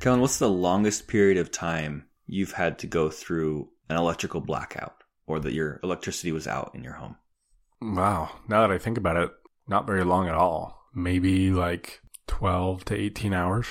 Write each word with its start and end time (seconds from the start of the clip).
Kellen, 0.00 0.22
what's 0.22 0.38
the 0.38 0.48
longest 0.48 1.08
period 1.08 1.36
of 1.36 1.50
time 1.50 2.06
you've 2.26 2.52
had 2.52 2.78
to 2.78 2.86
go 2.86 3.10
through 3.10 3.68
an 3.90 3.96
electrical 3.96 4.40
blackout 4.40 5.04
or 5.26 5.38
that 5.40 5.52
your 5.52 5.78
electricity 5.82 6.32
was 6.32 6.46
out 6.46 6.72
in 6.74 6.82
your 6.82 6.94
home? 6.94 7.16
Wow. 7.82 8.30
Now 8.48 8.62
that 8.62 8.72
I 8.72 8.78
think 8.78 8.96
about 8.96 9.18
it, 9.18 9.30
not 9.68 9.86
very 9.86 10.02
long 10.02 10.26
at 10.26 10.34
all. 10.34 10.86
Maybe 10.94 11.50
like 11.50 12.00
12 12.28 12.86
to 12.86 12.96
18 12.96 13.34
hours. 13.34 13.66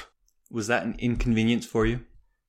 Was 0.51 0.67
that 0.67 0.83
an 0.83 0.95
inconvenience 0.99 1.65
for 1.65 1.87
you? 1.87 2.01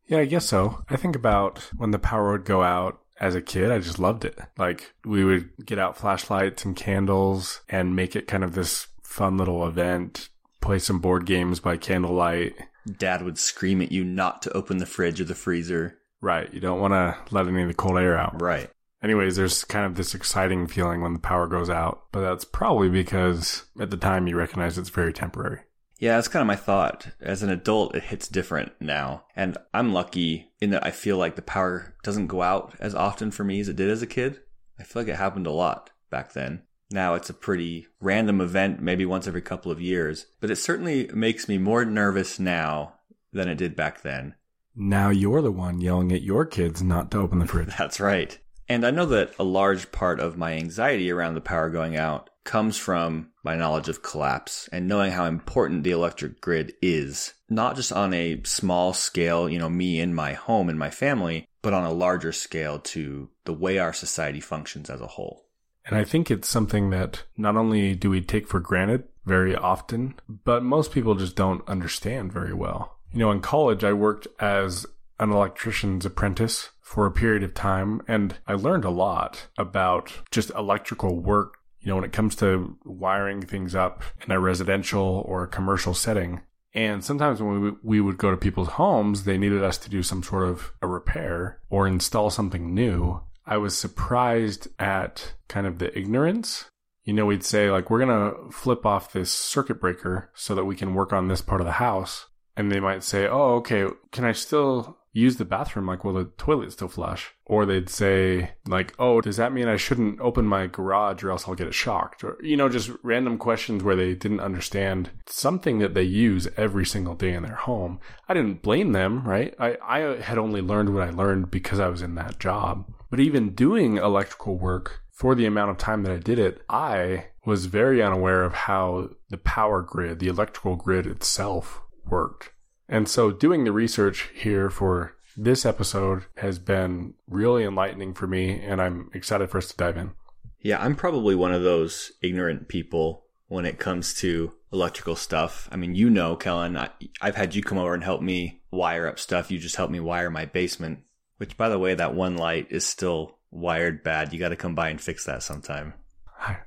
Yeah, 0.07 0.19
I 0.19 0.27
guess 0.27 0.45
so. 0.45 0.85
I 0.91 0.97
think 0.97 1.17
about 1.17 1.71
when 1.79 1.91
the 1.91 1.99
power 1.99 2.33
would 2.33 2.45
go 2.45 2.63
out 2.63 3.01
as 3.19 3.35
a 3.35 3.41
kid, 3.41 3.71
I 3.71 3.79
just 3.79 3.99
loved 3.99 4.27
it. 4.27 4.39
Like 4.59 4.93
we 5.07 5.25
would 5.25 5.51
get 5.65 5.79
out 5.79 5.97
flashlights 5.97 6.67
and 6.67 6.77
candles 6.77 7.63
and 7.69 7.97
make 7.97 8.15
it 8.15 8.29
kind 8.29 8.45
of 8.45 8.55
this 8.55 8.89
fun 9.03 9.39
little 9.39 9.67
event, 9.67 10.29
play 10.61 10.79
some 10.79 10.99
board 10.99 11.25
games 11.25 11.61
by 11.61 11.79
candlelight. 11.79 12.55
Dad 12.99 13.23
would 13.23 13.39
scream 13.39 13.83
at 13.83 13.93
you 13.93 14.05
not 14.05 14.43
to 14.43 14.53
open 14.53 14.79
the 14.79 14.87
fridge 14.87 15.21
or 15.21 15.25
the 15.25 15.35
freezer. 15.35 15.99
Right. 16.21 16.53
You 16.53 16.61
don't 16.61 16.81
want 16.81 16.93
to 16.93 17.17
let 17.35 17.47
any 17.47 17.63
of 17.63 17.69
the 17.69 17.75
cold 17.75 17.99
air 17.99 18.19
out. 18.19 18.41
Right. 18.41 18.71
Anyways, 19.03 19.37
there's 19.37 19.65
kind 19.65 19.87
of 19.87 19.95
this 19.95 20.15
exciting 20.15 20.67
feeling 20.67 21.01
when 21.01 21.15
the 21.15 21.19
power 21.19 21.47
goes 21.47 21.71
out, 21.71 22.05
but 22.13 22.21
that's 22.21 22.45
probably 22.45 22.91
because 22.91 23.65
at 23.81 23.91
the 23.91 23.97
time 23.97 24.27
you 24.27 24.37
recognize 24.37 24.77
it's 24.77 24.91
very 24.91 25.13
temporary. 25.13 25.61
Yeah, 25.99 26.17
that's 26.17 26.29
kind 26.29 26.41
of 26.41 26.47
my 26.47 26.57
thought. 26.57 27.09
As 27.21 27.43
an 27.43 27.51
adult, 27.51 27.95
it 27.95 28.05
hits 28.05 28.29
different 28.29 28.73
now. 28.81 29.25
And 29.37 29.59
I'm 29.73 29.93
lucky 29.93 30.53
in 30.61 30.71
that 30.71 30.85
I 30.85 30.91
feel 30.91 31.19
like 31.19 31.37
the 31.37 31.43
power 31.43 31.95
doesn't 32.03 32.29
go 32.29 32.43
out 32.43 32.75
as 32.81 32.95
often 32.95 33.31
for 33.31 33.45
me 33.45 33.61
as 33.61 33.69
it 33.69 33.77
did 33.77 33.91
as 33.91 34.03
a 34.03 34.07
kid. 34.07 34.41
I 34.79 34.83
feel 34.83 35.03
like 35.03 35.09
it 35.13 35.17
happened 35.17 35.47
a 35.47 35.53
lot 35.53 35.91
back 36.11 36.33
then. 36.33 36.63
Now 36.91 37.15
it's 37.15 37.31
a 37.31 37.35
pretty 37.35 37.87
random 38.01 38.41
event, 38.41 38.81
maybe 38.81 39.07
once 39.07 39.27
every 39.27 39.43
couple 39.43 39.71
of 39.71 39.81
years, 39.81 40.27
but 40.41 40.51
it 40.51 40.57
certainly 40.57 41.09
makes 41.15 41.49
me 41.49 41.57
more 41.57 41.85
nervous 41.85 42.41
now 42.41 42.95
than 43.33 43.49
it 43.49 43.57
did 43.57 43.77
back 43.77 44.03
then. 44.03 44.35
Now 44.75 45.11
you're 45.11 45.43
the 45.43 45.53
one 45.53 45.81
yelling 45.81 46.13
at 46.13 46.23
your 46.23 46.45
kids 46.47 46.83
not 46.83 47.11
to 47.11 47.19
open 47.19 47.39
the 47.39 47.47
fridge. 47.47 47.75
That's 47.79 48.01
right. 48.01 48.39
And 48.69 48.87
I 48.87 48.91
know 48.91 49.07
that 49.07 49.35
a 49.39 49.45
large 49.45 49.91
part 49.91 50.21
of 50.21 50.37
my 50.37 50.53
anxiety 50.53 51.11
around 51.11 51.35
the 51.35 51.41
power 51.41 51.71
going 51.71 51.97
out 51.97 52.31
comes 52.45 52.77
from 52.77 53.31
my 53.43 53.57
knowledge 53.57 53.89
of 53.89 54.03
collapse 54.03 54.69
and 54.73 54.87
knowing 54.87 55.13
how 55.13 55.25
important 55.25 55.85
the 55.85 55.91
electric 55.91 56.41
grid 56.41 56.73
is, 56.81 57.35
not 57.49 57.77
just 57.77 57.93
on 57.93 58.15
a 58.15 58.41
small 58.45 58.93
scale, 58.93 59.49
you 59.49 59.59
know, 59.59 59.69
me 59.69 60.01
and 60.01 60.15
my 60.15 60.35
home 60.35 60.69
and 60.69 60.79
my 60.79 60.91
family, 60.91 61.47
but 61.63 61.75
on 61.75 61.85
a 61.85 61.93
larger 61.93 62.33
scale 62.33 62.79
to 62.79 63.29
the 63.45 63.53
way 63.53 63.79
our 63.79 63.93
society 63.93 64.41
functions 64.41 64.89
as 64.89 65.01
a 65.01 65.07
whole. 65.07 65.47
And 65.91 65.99
I 65.99 66.05
think 66.05 66.31
it's 66.31 66.49
something 66.49 66.91
that 66.91 67.25
not 67.37 67.57
only 67.57 67.97
do 67.97 68.11
we 68.11 68.21
take 68.21 68.47
for 68.47 68.61
granted 68.61 69.05
very 69.27 69.57
often, 69.57 70.15
but 70.29 70.63
most 70.63 70.93
people 70.93 71.17
just 71.17 71.35
don't 71.35 71.69
understand 71.69 72.33
very 72.33 72.55
well. 72.55 72.97
You 73.13 73.19
know, 73.19 73.33
in 73.33 73.41
college, 73.41 73.83
I 73.83 73.93
worked 73.93 74.29
as 74.39 74.87
an 75.19 75.33
electrician's 75.33 76.07
apprentice 76.07 76.71
for 76.81 77.07
a 77.07 77.11
period 77.11 77.43
of 77.43 77.55
time, 77.55 78.03
and 78.07 78.37
I 78.47 78.55
learned 78.55 78.85
a 78.85 78.91
lot 78.91 79.49
about 79.59 80.13
just 80.31 80.51
electrical 80.51 81.19
work. 81.19 81.55
You 81.81 81.89
know, 81.89 81.97
when 81.97 82.05
it 82.05 82.13
comes 82.13 82.37
to 82.37 82.77
wiring 82.85 83.43
things 83.43 83.75
up 83.75 84.05
in 84.25 84.31
a 84.31 84.39
residential 84.39 85.25
or 85.27 85.43
a 85.43 85.49
commercial 85.49 85.95
setting. 85.95 86.43
And 86.73 87.03
sometimes 87.03 87.43
when 87.43 87.61
we, 87.61 87.73
we 87.83 88.01
would 88.01 88.17
go 88.17 88.31
to 88.31 88.37
people's 88.37 88.69
homes, 88.69 89.25
they 89.25 89.39
needed 89.39 89.65
us 89.65 89.77
to 89.79 89.91
do 89.91 90.05
some 90.05 90.23
sort 90.23 90.47
of 90.47 90.73
a 90.81 90.87
repair 90.87 91.59
or 91.69 91.89
install 91.89 92.31
something 92.31 92.75
new. 92.75 93.23
I 93.47 93.57
was 93.57 93.77
surprised 93.77 94.69
at 94.79 95.35
kind 95.49 95.67
of 95.67 95.79
the 95.79 95.97
ignorance. 95.99 96.67
You 97.05 97.15
know, 97.15 97.27
we'd 97.27 97.45
say, 97.45 97.71
like, 97.71 97.91
we're 97.91 98.05
going 98.05 98.31
to 98.31 98.53
flip 98.53 98.85
off 98.85 99.13
this 99.13 99.33
circuit 99.33 99.81
breaker 99.81 100.31
so 100.35 100.55
that 100.55 100.65
we 100.65 100.77
can 100.77 100.95
work 100.95 101.13
on 101.13 101.29
this 101.29 101.41
part 101.41 101.61
of 101.61 101.67
the 101.67 101.73
house. 101.73 102.27
And 102.57 102.71
they 102.71 102.81
might 102.81 103.03
say, 103.03 103.27
oh, 103.27 103.55
okay, 103.57 103.87
can 104.13 104.25
I 104.25 104.33
still 104.33 104.99
use 105.13 105.37
the 105.37 105.45
bathroom? 105.45 105.87
Like, 105.87 106.05
will 106.05 106.13
the 106.13 106.27
toilet 106.37 106.73
still 106.73 106.89
flush? 106.89 107.35
Or 107.47 107.65
they'd 107.65 107.89
say, 107.89 108.53
like, 108.67 108.95
oh, 108.99 109.21
does 109.21 109.39
that 109.39 109.53
mean 109.53 109.67
I 109.67 109.77
shouldn't 109.77 110.21
open 110.21 110.45
my 110.45 110.67
garage 110.67 111.25
or 111.25 111.31
else 111.31 111.49
I'll 111.49 111.55
get 111.55 111.67
it 111.67 111.75
shocked? 111.75 112.23
Or, 112.23 112.37
you 112.43 112.57
know, 112.57 112.69
just 112.69 112.91
random 113.03 113.39
questions 113.39 113.83
where 113.83 113.97
they 113.97 114.15
didn't 114.15 114.41
understand 114.41 115.11
something 115.27 115.79
that 115.79 115.95
they 115.95 116.03
use 116.03 116.49
every 116.57 116.85
single 116.87 117.15
day 117.15 117.33
in 117.33 117.43
their 117.43 117.57
home. 117.57 117.99
I 118.29 118.35
didn't 118.35 118.63
blame 118.63 118.93
them, 118.93 119.27
right? 119.27 119.55
I, 119.59 119.79
I 119.83 120.21
had 120.21 120.39
only 120.39 120.61
learned 120.61 120.95
what 120.95 121.09
I 121.09 121.11
learned 121.11 121.51
because 121.51 121.81
I 121.81 121.89
was 121.89 122.03
in 122.03 122.15
that 122.17 122.39
job. 122.39 122.93
But 123.11 123.21
even 123.21 123.55
doing 123.55 123.97
electrical 123.97 124.57
work 124.57 125.03
for 125.11 125.35
the 125.35 125.47
amount 125.47 125.71
of 125.71 125.79
time 125.79 126.05
that 126.05 126.13
I 126.13 126.19
did 126.19 126.39
it, 126.39 126.63
I 126.69 127.27
was 127.45 127.67
very 127.67 128.03
unaware 128.03 128.43
of 128.45 128.55
how 128.55 129.11
the 129.29 129.39
power 129.39 129.83
grid, 129.83 130.21
the 130.21 130.29
electrical 130.29 130.77
grid 130.77 131.07
itself 131.07 131.83
worked. 132.07 132.53
And 132.89 133.09
so 133.09 133.31
doing 133.31 133.65
the 133.65 133.73
research 133.73 134.31
here 134.35 134.71
for 134.71 135.17
this 135.37 135.65
episode 135.65 136.25
has 136.37 136.59
been 136.59 137.15
really 137.29 137.65
enlightening 137.65 138.15
for 138.15 138.27
me, 138.27 138.61
and 138.61 138.81
I'm 138.81 139.11
excited 139.15 139.51
for 139.51 139.59
us 139.59 139.69
to 139.69 139.77
dive 139.77 139.97
in. 139.97 140.13
Yeah, 140.61 140.83
I'm 140.83 140.97
probably 140.97 141.35
one 141.35 141.53
of 141.53 141.63
those 141.63 142.13
ignorant 142.23 142.69
people 142.69 143.25
when 143.49 143.65
it 143.65 143.79
comes 143.79 144.15
to 144.15 144.53
electrical 144.73 145.17
stuff. 145.17 145.69
I 145.73 145.77
mean, 145.77 145.95
you 145.95 146.11
know, 146.11 146.37
Kellen, 146.37 146.77
I, 146.77 146.91
I've 147.21 147.37
had 147.37 147.55
you 147.55 147.63
come 147.63 147.79
over 147.79 147.95
and 147.95 148.05
help 148.05 148.23
me 148.23 148.63
wire 148.71 149.07
up 149.07 149.19
stuff. 149.19 149.51
You 149.51 149.59
just 149.59 149.77
helped 149.77 149.93
me 149.93 150.01
wire 150.01 150.31
my 150.31 150.45
basement, 150.45 151.01
which 151.41 151.57
by 151.57 151.71
the 151.71 151.79
way, 151.79 151.95
that 151.95 152.15
one 152.15 152.37
light 152.37 152.67
is 152.69 152.87
still 152.87 153.39
wired 153.51 154.05
bad. 154.05 154.31
You 154.31 154.39
got 154.39 154.51
to 154.51 154.57
come 154.57 154.75
by 154.75 154.91
and 154.91 155.01
fix 155.01 155.25
that 155.25 155.43
sometime. 155.43 155.95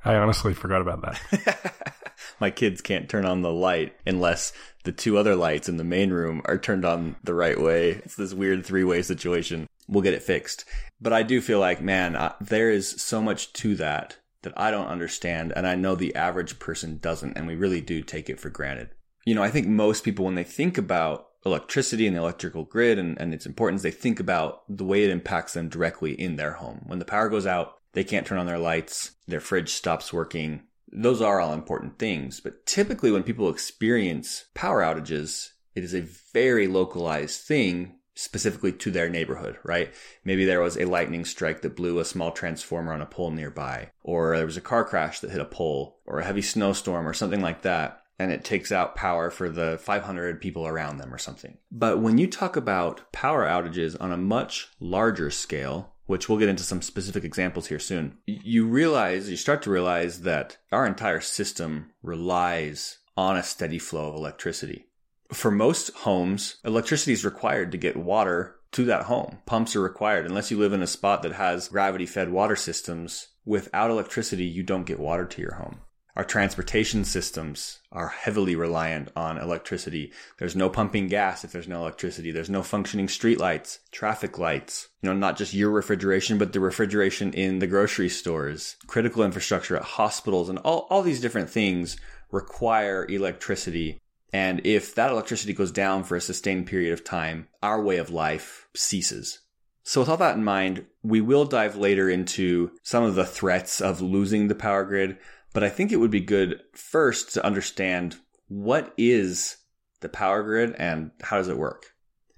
I 0.03 0.15
honestly 0.15 0.55
forgot 0.55 0.81
about 0.81 1.03
that. 1.03 1.93
my 2.39 2.49
kids 2.49 2.81
can't 2.81 3.07
turn 3.07 3.23
on 3.23 3.43
the 3.43 3.51
light 3.51 3.95
unless 4.07 4.51
the 4.83 4.91
two 4.91 5.19
other 5.19 5.35
lights 5.35 5.69
in 5.69 5.77
the 5.77 5.83
main 5.83 6.09
room 6.09 6.41
are 6.45 6.57
turned 6.57 6.85
on 6.85 7.17
the 7.23 7.35
right 7.35 7.61
way. 7.61 7.91
It's 7.91 8.15
this 8.15 8.33
weird 8.33 8.65
three 8.65 8.83
way 8.83 9.03
situation. 9.03 9.67
We'll 9.87 10.01
get 10.01 10.15
it 10.15 10.23
fixed. 10.23 10.65
But 10.99 11.13
I 11.13 11.21
do 11.21 11.39
feel 11.39 11.59
like, 11.59 11.79
man, 11.79 12.15
uh, 12.15 12.33
there 12.41 12.71
is 12.71 12.89
so 12.89 13.21
much 13.21 13.53
to 13.53 13.75
that 13.75 14.17
that 14.41 14.53
I 14.57 14.71
don't 14.71 14.87
understand. 14.87 15.53
And 15.55 15.67
I 15.67 15.75
know 15.75 15.93
the 15.93 16.15
average 16.15 16.57
person 16.57 16.97
doesn't. 16.97 17.37
And 17.37 17.45
we 17.45 17.55
really 17.55 17.81
do 17.81 18.01
take 18.01 18.27
it 18.27 18.39
for 18.39 18.49
granted. 18.49 18.89
You 19.23 19.35
know, 19.35 19.43
I 19.43 19.51
think 19.51 19.67
most 19.67 20.03
people, 20.03 20.25
when 20.25 20.35
they 20.35 20.43
think 20.43 20.79
about 20.79 21.27
electricity 21.45 22.07
and 22.07 22.15
the 22.15 22.21
electrical 22.21 22.63
grid 22.63 22.97
and, 22.97 23.19
and 23.19 23.33
its 23.33 23.45
importance, 23.45 23.81
they 23.81 23.91
think 23.91 24.19
about 24.19 24.63
the 24.69 24.85
way 24.85 25.03
it 25.03 25.09
impacts 25.09 25.53
them 25.53 25.69
directly 25.69 26.13
in 26.13 26.35
their 26.35 26.53
home. 26.53 26.83
When 26.85 26.99
the 26.99 27.05
power 27.05 27.29
goes 27.29 27.45
out, 27.45 27.75
they 27.93 28.03
can't 28.03 28.25
turn 28.25 28.39
on 28.39 28.45
their 28.45 28.59
lights, 28.59 29.11
their 29.27 29.39
fridge 29.39 29.69
stops 29.69 30.11
working. 30.11 30.63
Those 30.91 31.21
are 31.21 31.39
all 31.39 31.53
important 31.53 31.99
things. 31.99 32.39
But 32.39 32.65
typically, 32.65 33.11
when 33.11 33.23
people 33.23 33.49
experience 33.49 34.45
power 34.53 34.81
outages, 34.81 35.49
it 35.75 35.83
is 35.83 35.93
a 35.93 36.07
very 36.33 36.67
localized 36.67 37.41
thing 37.41 37.95
specifically 38.15 38.71
to 38.71 38.91
their 38.91 39.09
neighborhood, 39.09 39.57
right? 39.63 39.91
Maybe 40.23 40.45
there 40.45 40.61
was 40.61 40.77
a 40.77 40.85
lightning 40.85 41.25
strike 41.25 41.61
that 41.61 41.75
blew 41.75 41.99
a 41.99 42.05
small 42.05 42.31
transformer 42.31 42.93
on 42.93 43.01
a 43.01 43.07
pole 43.07 43.31
nearby, 43.31 43.89
or 44.03 44.37
there 44.37 44.45
was 44.45 44.57
a 44.57 44.61
car 44.61 44.85
crash 44.85 45.19
that 45.19 45.31
hit 45.31 45.41
a 45.41 45.45
pole, 45.45 45.99
or 46.05 46.19
a 46.19 46.23
heavy 46.23 46.43
snowstorm, 46.43 47.07
or 47.07 47.13
something 47.13 47.41
like 47.41 47.63
that. 47.63 48.02
And 48.19 48.31
it 48.31 48.43
takes 48.43 48.71
out 48.71 48.95
power 48.95 49.29
for 49.29 49.49
the 49.49 49.79
500 49.81 50.39
people 50.39 50.67
around 50.67 50.97
them 50.97 51.13
or 51.13 51.17
something. 51.17 51.57
But 51.71 51.99
when 51.99 52.17
you 52.17 52.27
talk 52.27 52.55
about 52.55 53.11
power 53.11 53.45
outages 53.45 53.97
on 53.99 54.11
a 54.11 54.17
much 54.17 54.69
larger 54.79 55.31
scale, 55.31 55.93
which 56.05 56.29
we'll 56.29 56.37
get 56.37 56.49
into 56.49 56.63
some 56.63 56.81
specific 56.81 57.23
examples 57.23 57.67
here 57.67 57.79
soon, 57.79 58.17
you 58.25 58.67
realize, 58.67 59.29
you 59.29 59.37
start 59.37 59.61
to 59.63 59.71
realize 59.71 60.21
that 60.21 60.57
our 60.71 60.85
entire 60.85 61.21
system 61.21 61.91
relies 62.01 62.99
on 63.17 63.37
a 63.37 63.43
steady 63.43 63.79
flow 63.79 64.09
of 64.09 64.15
electricity. 64.15 64.87
For 65.31 65.49
most 65.49 65.91
homes, 65.91 66.57
electricity 66.63 67.13
is 67.13 67.25
required 67.25 67.71
to 67.71 67.77
get 67.77 67.97
water 67.97 68.57
to 68.73 68.85
that 68.85 69.03
home. 69.03 69.39
Pumps 69.45 69.75
are 69.75 69.81
required 69.81 70.25
unless 70.25 70.51
you 70.51 70.57
live 70.57 70.73
in 70.73 70.81
a 70.81 70.87
spot 70.87 71.23
that 71.23 71.33
has 71.33 71.69
gravity 71.69 72.05
fed 72.05 72.31
water 72.31 72.55
systems. 72.55 73.29
Without 73.45 73.89
electricity, 73.89 74.45
you 74.45 74.63
don't 74.63 74.85
get 74.85 74.99
water 74.99 75.25
to 75.25 75.41
your 75.41 75.55
home. 75.55 75.79
Our 76.15 76.23
transportation 76.23 77.05
systems 77.05 77.79
are 77.91 78.09
heavily 78.09 78.55
reliant 78.55 79.09
on 79.15 79.39
electricity. 79.39 80.11
There's 80.37 80.55
no 80.55 80.69
pumping 80.69 81.07
gas 81.07 81.43
if 81.43 81.51
there's 81.51 81.67
no 81.67 81.79
electricity. 81.79 82.29
There's 82.29 82.51
no 82.51 82.61
functioning 82.61 83.07
streetlights, 83.07 83.79
traffic 83.91 84.37
lights, 84.37 84.89
you 85.01 85.09
know, 85.09 85.15
not 85.15 85.37
just 85.37 85.55
your 85.55 85.71
refrigeration, 85.71 86.37
but 86.37 86.53
the 86.53 86.59
refrigeration 86.59 87.33
in 87.33 87.57
the 87.57 87.67
grocery 87.67 88.09
stores, 88.09 88.75
critical 88.85 89.23
infrastructure 89.23 89.75
at 89.75 89.83
hospitals, 89.83 90.49
and 90.49 90.59
all, 90.59 90.85
all 90.91 91.01
these 91.01 91.21
different 91.21 91.49
things 91.49 91.97
require 92.31 93.07
electricity. 93.09 93.99
And 94.31 94.61
if 94.65 94.93
that 94.93 95.11
electricity 95.11 95.53
goes 95.53 95.71
down 95.71 96.03
for 96.03 96.15
a 96.15 96.21
sustained 96.21 96.67
period 96.67 96.93
of 96.93 97.03
time, 97.03 97.47
our 97.63 97.81
way 97.81 97.97
of 97.97 98.11
life 98.11 98.67
ceases. 98.75 99.39
So 99.83 99.99
with 99.99 100.09
all 100.09 100.17
that 100.17 100.37
in 100.37 100.43
mind, 100.43 100.85
we 101.01 101.21
will 101.21 101.45
dive 101.45 101.75
later 101.75 102.09
into 102.09 102.71
some 102.83 103.03
of 103.03 103.15
the 103.15 103.25
threats 103.25 103.81
of 103.81 103.99
losing 103.99 104.47
the 104.47 104.55
power 104.55 104.85
grid, 104.85 105.17
but 105.53 105.63
I 105.63 105.69
think 105.69 105.91
it 105.91 105.97
would 105.97 106.11
be 106.11 106.19
good 106.19 106.61
first 106.73 107.33
to 107.33 107.45
understand 107.45 108.17
what 108.47 108.93
is 108.97 109.57
the 110.01 110.09
power 110.09 110.43
grid 110.43 110.75
and 110.77 111.11
how 111.21 111.37
does 111.37 111.47
it 111.47 111.57
work? 111.57 111.85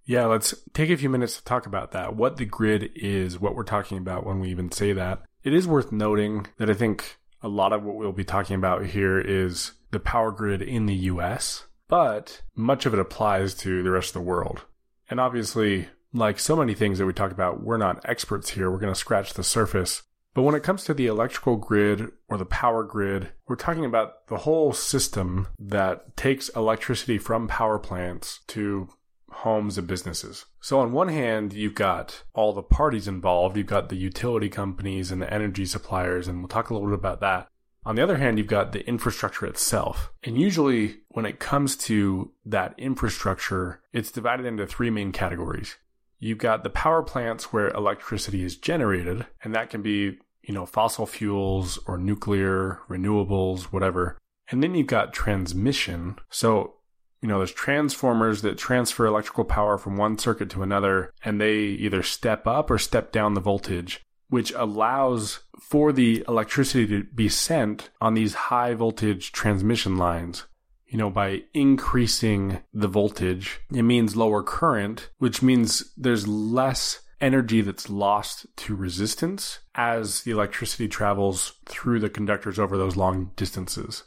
Yeah, 0.05 0.25
let's 0.25 0.53
take 0.73 0.91
a 0.91 0.97
few 0.97 1.09
minutes 1.09 1.37
to 1.37 1.43
talk 1.43 1.65
about 1.65 1.91
that. 1.91 2.15
What 2.15 2.37
the 2.37 2.45
grid 2.45 2.91
is, 2.95 3.39
what 3.39 3.55
we're 3.55 3.63
talking 3.63 3.97
about 3.97 4.25
when 4.25 4.39
we 4.39 4.49
even 4.49 4.71
say 4.71 4.93
that. 4.93 5.23
It 5.43 5.53
is 5.53 5.67
worth 5.67 5.91
noting 5.91 6.47
that 6.57 6.69
I 6.69 6.73
think 6.73 7.17
a 7.41 7.47
lot 7.47 7.73
of 7.73 7.83
what 7.83 7.95
we'll 7.95 8.11
be 8.11 8.23
talking 8.23 8.55
about 8.55 8.85
here 8.85 9.19
is 9.19 9.71
the 9.91 9.99
power 9.99 10.31
grid 10.31 10.61
in 10.61 10.85
the 10.85 10.95
US, 10.95 11.65
but 11.87 12.41
much 12.55 12.85
of 12.85 12.93
it 12.93 12.99
applies 12.99 13.55
to 13.55 13.81
the 13.81 13.91
rest 13.91 14.09
of 14.09 14.13
the 14.13 14.21
world. 14.21 14.65
And 15.09 15.19
obviously, 15.19 15.87
like 16.13 16.39
so 16.39 16.55
many 16.55 16.73
things 16.73 16.97
that 16.97 17.05
we 17.05 17.13
talk 17.13 17.31
about, 17.31 17.63
we're 17.63 17.77
not 17.77 18.07
experts 18.07 18.51
here. 18.51 18.71
We're 18.71 18.79
going 18.79 18.93
to 18.93 18.99
scratch 18.99 19.33
the 19.33 19.43
surface. 19.43 20.03
But 20.35 20.43
when 20.43 20.53
it 20.53 20.63
comes 20.63 20.83
to 20.83 20.93
the 20.93 21.07
electrical 21.07 21.55
grid 21.55 22.11
or 22.27 22.37
the 22.37 22.45
power 22.45 22.83
grid, 22.83 23.29
we're 23.47 23.55
talking 23.55 23.85
about 23.85 24.27
the 24.27 24.39
whole 24.39 24.73
system 24.73 25.47
that 25.57 26.17
takes 26.17 26.49
electricity 26.49 27.17
from 27.17 27.47
power 27.47 27.79
plants 27.79 28.41
to 28.47 28.89
homes 29.31 29.77
and 29.77 29.87
businesses. 29.87 30.45
So 30.59 30.81
on 30.81 30.91
one 30.91 31.07
hand, 31.07 31.53
you've 31.53 31.73
got 31.73 32.23
all 32.33 32.51
the 32.51 32.61
parties 32.61 33.07
involved. 33.07 33.55
You've 33.55 33.67
got 33.67 33.87
the 33.87 33.95
utility 33.95 34.49
companies 34.49 35.09
and 35.09 35.21
the 35.21 35.33
energy 35.33 35.65
suppliers, 35.65 36.27
and 36.27 36.39
we'll 36.39 36.49
talk 36.49 36.69
a 36.69 36.73
little 36.73 36.89
bit 36.89 36.99
about 36.99 37.21
that. 37.21 37.47
On 37.85 37.95
the 37.95 38.03
other 38.03 38.17
hand, 38.17 38.37
you've 38.37 38.47
got 38.47 38.73
the 38.73 38.85
infrastructure 38.87 39.45
itself. 39.45 40.11
And 40.21 40.37
usually 40.37 40.97
when 41.09 41.25
it 41.25 41.39
comes 41.39 41.77
to 41.77 42.31
that 42.45 42.75
infrastructure, 42.77 43.81
it's 43.93 44.11
divided 44.11 44.45
into 44.45 44.67
three 44.67 44.89
main 44.89 45.13
categories. 45.13 45.77
You've 46.17 46.39
got 46.39 46.63
the 46.63 46.69
power 46.69 47.03
plants 47.03 47.53
where 47.53 47.69
electricity 47.69 48.43
is 48.43 48.57
generated, 48.57 49.27
and 49.43 49.53
that 49.53 49.69
can 49.69 49.81
be 49.81 50.17
you 50.45 50.53
know, 50.53 50.65
fossil 50.65 51.05
fuels 51.05 51.79
or 51.87 51.97
nuclear, 51.97 52.79
renewables, 52.89 53.63
whatever. 53.63 54.17
And 54.49 54.61
then 54.61 54.75
you've 54.75 54.87
got 54.87 55.13
transmission. 55.13 56.17
So, 56.29 56.75
you 57.21 57.27
know, 57.27 57.39
there's 57.39 57.51
transformers 57.51 58.43
that 58.43 58.57
transfer 58.57 59.05
electrical 59.05 59.45
power 59.45 59.77
from 59.77 59.97
one 59.97 60.17
circuit 60.19 60.49
to 60.51 60.61
another, 60.61 61.11
and 61.23 61.41
they 61.41 61.57
either 61.57 62.03
step 62.03 62.45
up 62.45 62.69
or 62.69 62.77
step 62.77 63.11
down 63.11 63.33
the 63.33 63.41
voltage, 63.41 64.01
which 64.29 64.51
allows 64.51 65.39
for 65.59 65.91
the 65.91 66.23
electricity 66.27 66.85
to 66.87 67.03
be 67.03 67.29
sent 67.29 67.89
on 67.99 68.13
these 68.13 68.35
high 68.35 68.75
voltage 68.75 69.31
transmission 69.31 69.97
lines. 69.97 70.45
You 70.85 70.99
know, 70.99 71.09
by 71.09 71.41
increasing 71.53 72.61
the 72.71 72.87
voltage, 72.87 73.59
it 73.73 73.81
means 73.81 74.15
lower 74.15 74.43
current, 74.43 75.09
which 75.17 75.41
means 75.41 75.91
there's 75.97 76.27
less 76.27 76.99
energy 77.21 77.61
that's 77.61 77.89
lost 77.89 78.45
to 78.57 78.75
resistance 78.75 79.59
as 79.73 80.23
the 80.23 80.31
electricity 80.31 80.87
travels 80.87 81.53
through 81.65 81.99
the 81.99 82.09
conductors 82.09 82.59
over 82.59 82.77
those 82.77 82.95
long 82.95 83.31
distances. 83.35 84.03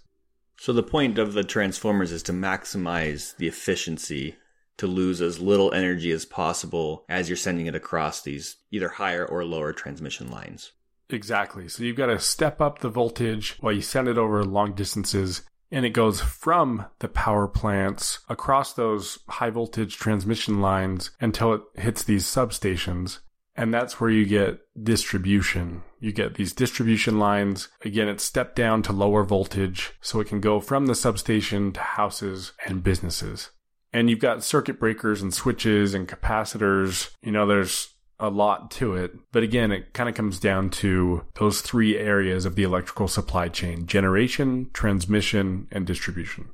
So 0.58 0.72
the 0.72 0.82
point 0.82 1.18
of 1.18 1.34
the 1.34 1.44
transformers 1.44 2.10
is 2.12 2.22
to 2.24 2.32
maximize 2.32 3.36
the 3.36 3.46
efficiency 3.46 4.36
to 4.78 4.86
lose 4.86 5.20
as 5.20 5.40
little 5.40 5.72
energy 5.72 6.10
as 6.10 6.24
possible 6.24 7.04
as 7.08 7.28
you're 7.28 7.36
sending 7.36 7.66
it 7.66 7.74
across 7.74 8.22
these 8.22 8.56
either 8.70 8.88
higher 8.88 9.24
or 9.24 9.44
lower 9.44 9.72
transmission 9.72 10.30
lines. 10.30 10.72
Exactly. 11.10 11.68
So 11.68 11.84
you've 11.84 11.96
got 11.96 12.06
to 12.06 12.20
step 12.20 12.60
up 12.60 12.78
the 12.78 12.90
voltage 12.90 13.56
while 13.60 13.72
you 13.72 13.80
send 13.80 14.08
it 14.08 14.18
over 14.18 14.44
long 14.44 14.74
distances 14.74 15.42
and 15.70 15.84
it 15.84 15.90
goes 15.90 16.20
from 16.20 16.86
the 17.00 17.08
power 17.08 17.46
plants 17.46 18.20
across 18.28 18.72
those 18.72 19.18
high 19.28 19.50
voltage 19.50 19.96
transmission 19.96 20.60
lines 20.60 21.10
until 21.20 21.54
it 21.54 21.62
hits 21.74 22.02
these 22.02 22.24
substations. 22.24 23.18
And 23.54 23.74
that's 23.74 24.00
where 24.00 24.10
you 24.10 24.24
get 24.24 24.60
distribution. 24.80 25.82
You 25.98 26.12
get 26.12 26.34
these 26.34 26.52
distribution 26.52 27.18
lines. 27.18 27.68
Again, 27.84 28.08
it's 28.08 28.22
stepped 28.22 28.54
down 28.54 28.82
to 28.84 28.92
lower 28.92 29.24
voltage 29.24 29.94
so 30.00 30.20
it 30.20 30.28
can 30.28 30.40
go 30.40 30.60
from 30.60 30.86
the 30.86 30.94
substation 30.94 31.72
to 31.72 31.80
houses 31.80 32.52
and 32.66 32.84
businesses. 32.84 33.50
And 33.92 34.08
you've 34.08 34.20
got 34.20 34.44
circuit 34.44 34.78
breakers 34.78 35.22
and 35.22 35.34
switches 35.34 35.92
and 35.92 36.06
capacitors. 36.06 37.10
You 37.20 37.32
know, 37.32 37.46
there's 37.46 37.94
a 38.20 38.30
lot 38.30 38.70
to 38.72 38.94
it. 38.94 39.12
But 39.32 39.42
again, 39.42 39.70
it 39.72 39.92
kind 39.94 40.08
of 40.08 40.14
comes 40.14 40.40
down 40.40 40.70
to 40.70 41.24
those 41.34 41.60
three 41.60 41.96
areas 41.96 42.44
of 42.44 42.54
the 42.56 42.62
electrical 42.62 43.08
supply 43.08 43.48
chain 43.48 43.86
generation, 43.86 44.70
transmission, 44.72 45.68
and 45.70 45.86
distribution. 45.86 46.50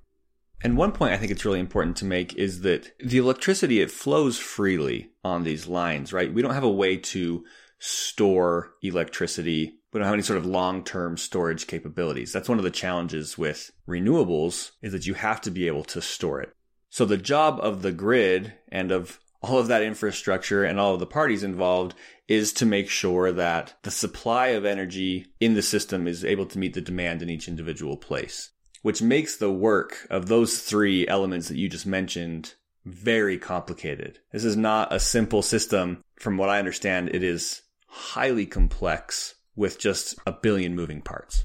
And 0.62 0.76
one 0.76 0.92
point 0.92 1.12
I 1.12 1.18
think 1.18 1.30
it's 1.30 1.44
really 1.44 1.60
important 1.60 1.96
to 1.98 2.06
make 2.06 2.34
is 2.36 2.62
that 2.62 2.92
the 2.98 3.18
electricity, 3.18 3.80
it 3.80 3.90
flows 3.90 4.38
freely 4.38 5.10
on 5.22 5.44
these 5.44 5.66
lines, 5.66 6.12
right? 6.12 6.32
We 6.32 6.40
don't 6.40 6.54
have 6.54 6.64
a 6.64 6.70
way 6.70 6.96
to 6.96 7.44
store 7.78 8.72
electricity. 8.82 9.74
We 9.92 9.98
don't 9.98 10.06
have 10.06 10.14
any 10.14 10.22
sort 10.22 10.38
of 10.38 10.46
long-term 10.46 11.18
storage 11.18 11.66
capabilities. 11.66 12.32
That's 12.32 12.48
one 12.48 12.58
of 12.58 12.64
the 12.64 12.70
challenges 12.70 13.36
with 13.36 13.70
renewables 13.86 14.70
is 14.80 14.92
that 14.92 15.06
you 15.06 15.14
have 15.14 15.42
to 15.42 15.50
be 15.50 15.66
able 15.66 15.84
to 15.84 16.00
store 16.00 16.40
it. 16.40 16.54
So 16.88 17.04
the 17.04 17.18
job 17.18 17.58
of 17.60 17.82
the 17.82 17.92
grid 17.92 18.54
and 18.70 18.90
of 18.90 19.18
all 19.44 19.58
of 19.58 19.68
that 19.68 19.82
infrastructure 19.82 20.64
and 20.64 20.78
all 20.78 20.94
of 20.94 21.00
the 21.00 21.06
parties 21.06 21.42
involved 21.42 21.94
is 22.28 22.52
to 22.54 22.66
make 22.66 22.88
sure 22.88 23.32
that 23.32 23.74
the 23.82 23.90
supply 23.90 24.48
of 24.48 24.64
energy 24.64 25.26
in 25.40 25.54
the 25.54 25.62
system 25.62 26.06
is 26.06 26.24
able 26.24 26.46
to 26.46 26.58
meet 26.58 26.74
the 26.74 26.80
demand 26.80 27.22
in 27.22 27.30
each 27.30 27.48
individual 27.48 27.96
place, 27.96 28.50
which 28.82 29.02
makes 29.02 29.36
the 29.36 29.52
work 29.52 30.06
of 30.10 30.26
those 30.26 30.60
three 30.60 31.06
elements 31.08 31.48
that 31.48 31.58
you 31.58 31.68
just 31.68 31.86
mentioned 31.86 32.54
very 32.84 33.38
complicated. 33.38 34.18
This 34.32 34.44
is 34.44 34.56
not 34.56 34.92
a 34.92 35.00
simple 35.00 35.42
system. 35.42 36.02
From 36.16 36.36
what 36.36 36.50
I 36.50 36.58
understand, 36.58 37.10
it 37.14 37.22
is 37.22 37.62
highly 37.86 38.46
complex 38.46 39.34
with 39.56 39.78
just 39.78 40.16
a 40.26 40.32
billion 40.32 40.74
moving 40.74 41.00
parts. 41.00 41.44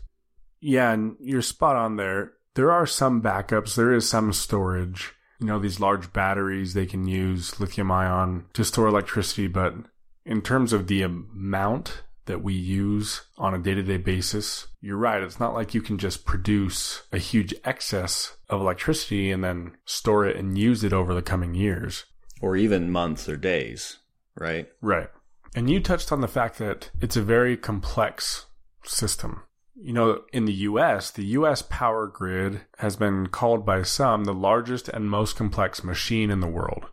Yeah, 0.62 0.91
and 0.91 1.15
you're 1.20 1.41
spot 1.41 1.75
on 1.75 1.96
there 1.96 2.34
there 2.56 2.72
are 2.72 2.86
some 2.86 3.22
backups, 3.22 3.75
there 3.75 3.94
is 3.94 4.10
some 4.10 4.34
storage. 4.34 5.13
You 5.39 5.48
know, 5.48 5.60
these 5.60 5.79
large 5.79 6.12
batteries, 6.12 6.74
they 6.74 6.86
can 6.86 7.08
use 7.08 7.60
lithium 7.60 7.91
ion 7.91 8.46
to 8.53 8.63
store 8.63 8.88
electricity, 8.88 9.48
but 9.48 9.74
in 10.25 10.41
terms 10.41 10.74
of 10.74 10.88
the 10.88 11.01
amount 11.01 12.03
that 12.25 12.43
we 12.43 12.53
use 12.53 13.22
on 13.39 13.55
a 13.55 13.58
day 13.58 13.74
to 13.74 13.81
day 13.81 13.98
basis, 13.98 14.67
you're 14.81 14.98
right. 14.98 15.24
It's 15.24 15.39
not 15.39 15.55
like 15.55 15.74
you 15.74 15.81
can 15.81 15.98
just 15.98 16.25
produce 16.25 17.01
a 17.12 17.17
huge 17.17 17.55
excess 17.65 18.38
of 18.50 18.62
electricity 18.62 19.31
and 19.31 19.43
then 19.43 19.75
store 19.86 20.25
it 20.27 20.36
and 20.36 20.58
use 20.58 20.84
it 20.84 20.93
over 20.93 21.15
the 21.15 21.24
coming 21.24 21.55
years. 21.55 22.05
Or 22.41 22.55
even 22.55 22.91
months 22.91 23.27
or 23.27 23.36
days, 23.36 23.98
right? 24.36 24.67
Right. 24.79 25.10
And 25.55 25.69
you 25.69 25.79
touched 25.79 26.12
on 26.12 26.22
the 26.22 26.27
fact 26.27 26.60
that 26.60 26.91
it's 27.01 27.17
a 27.17 27.24
very 27.24 27.58
complex 27.58 28.46
system. 28.86 29.41
You 29.81 29.93
know, 29.93 30.21
in 30.33 30.45
the 30.45 30.53
US, 30.53 31.12
the 31.12 31.25
US 31.25 31.62
power 31.62 32.07
grid 32.07 32.62
has 32.79 32.95
been 32.95 33.27
called 33.27 33.65
by 33.65 33.83
some 33.83 34.25
the 34.25 34.33
largest 34.33 34.89
and 34.89 35.09
most 35.09 35.36
complex 35.36 35.83
machine 35.83 36.29
in 36.29 36.41
the 36.41 36.48
world. 36.48 36.86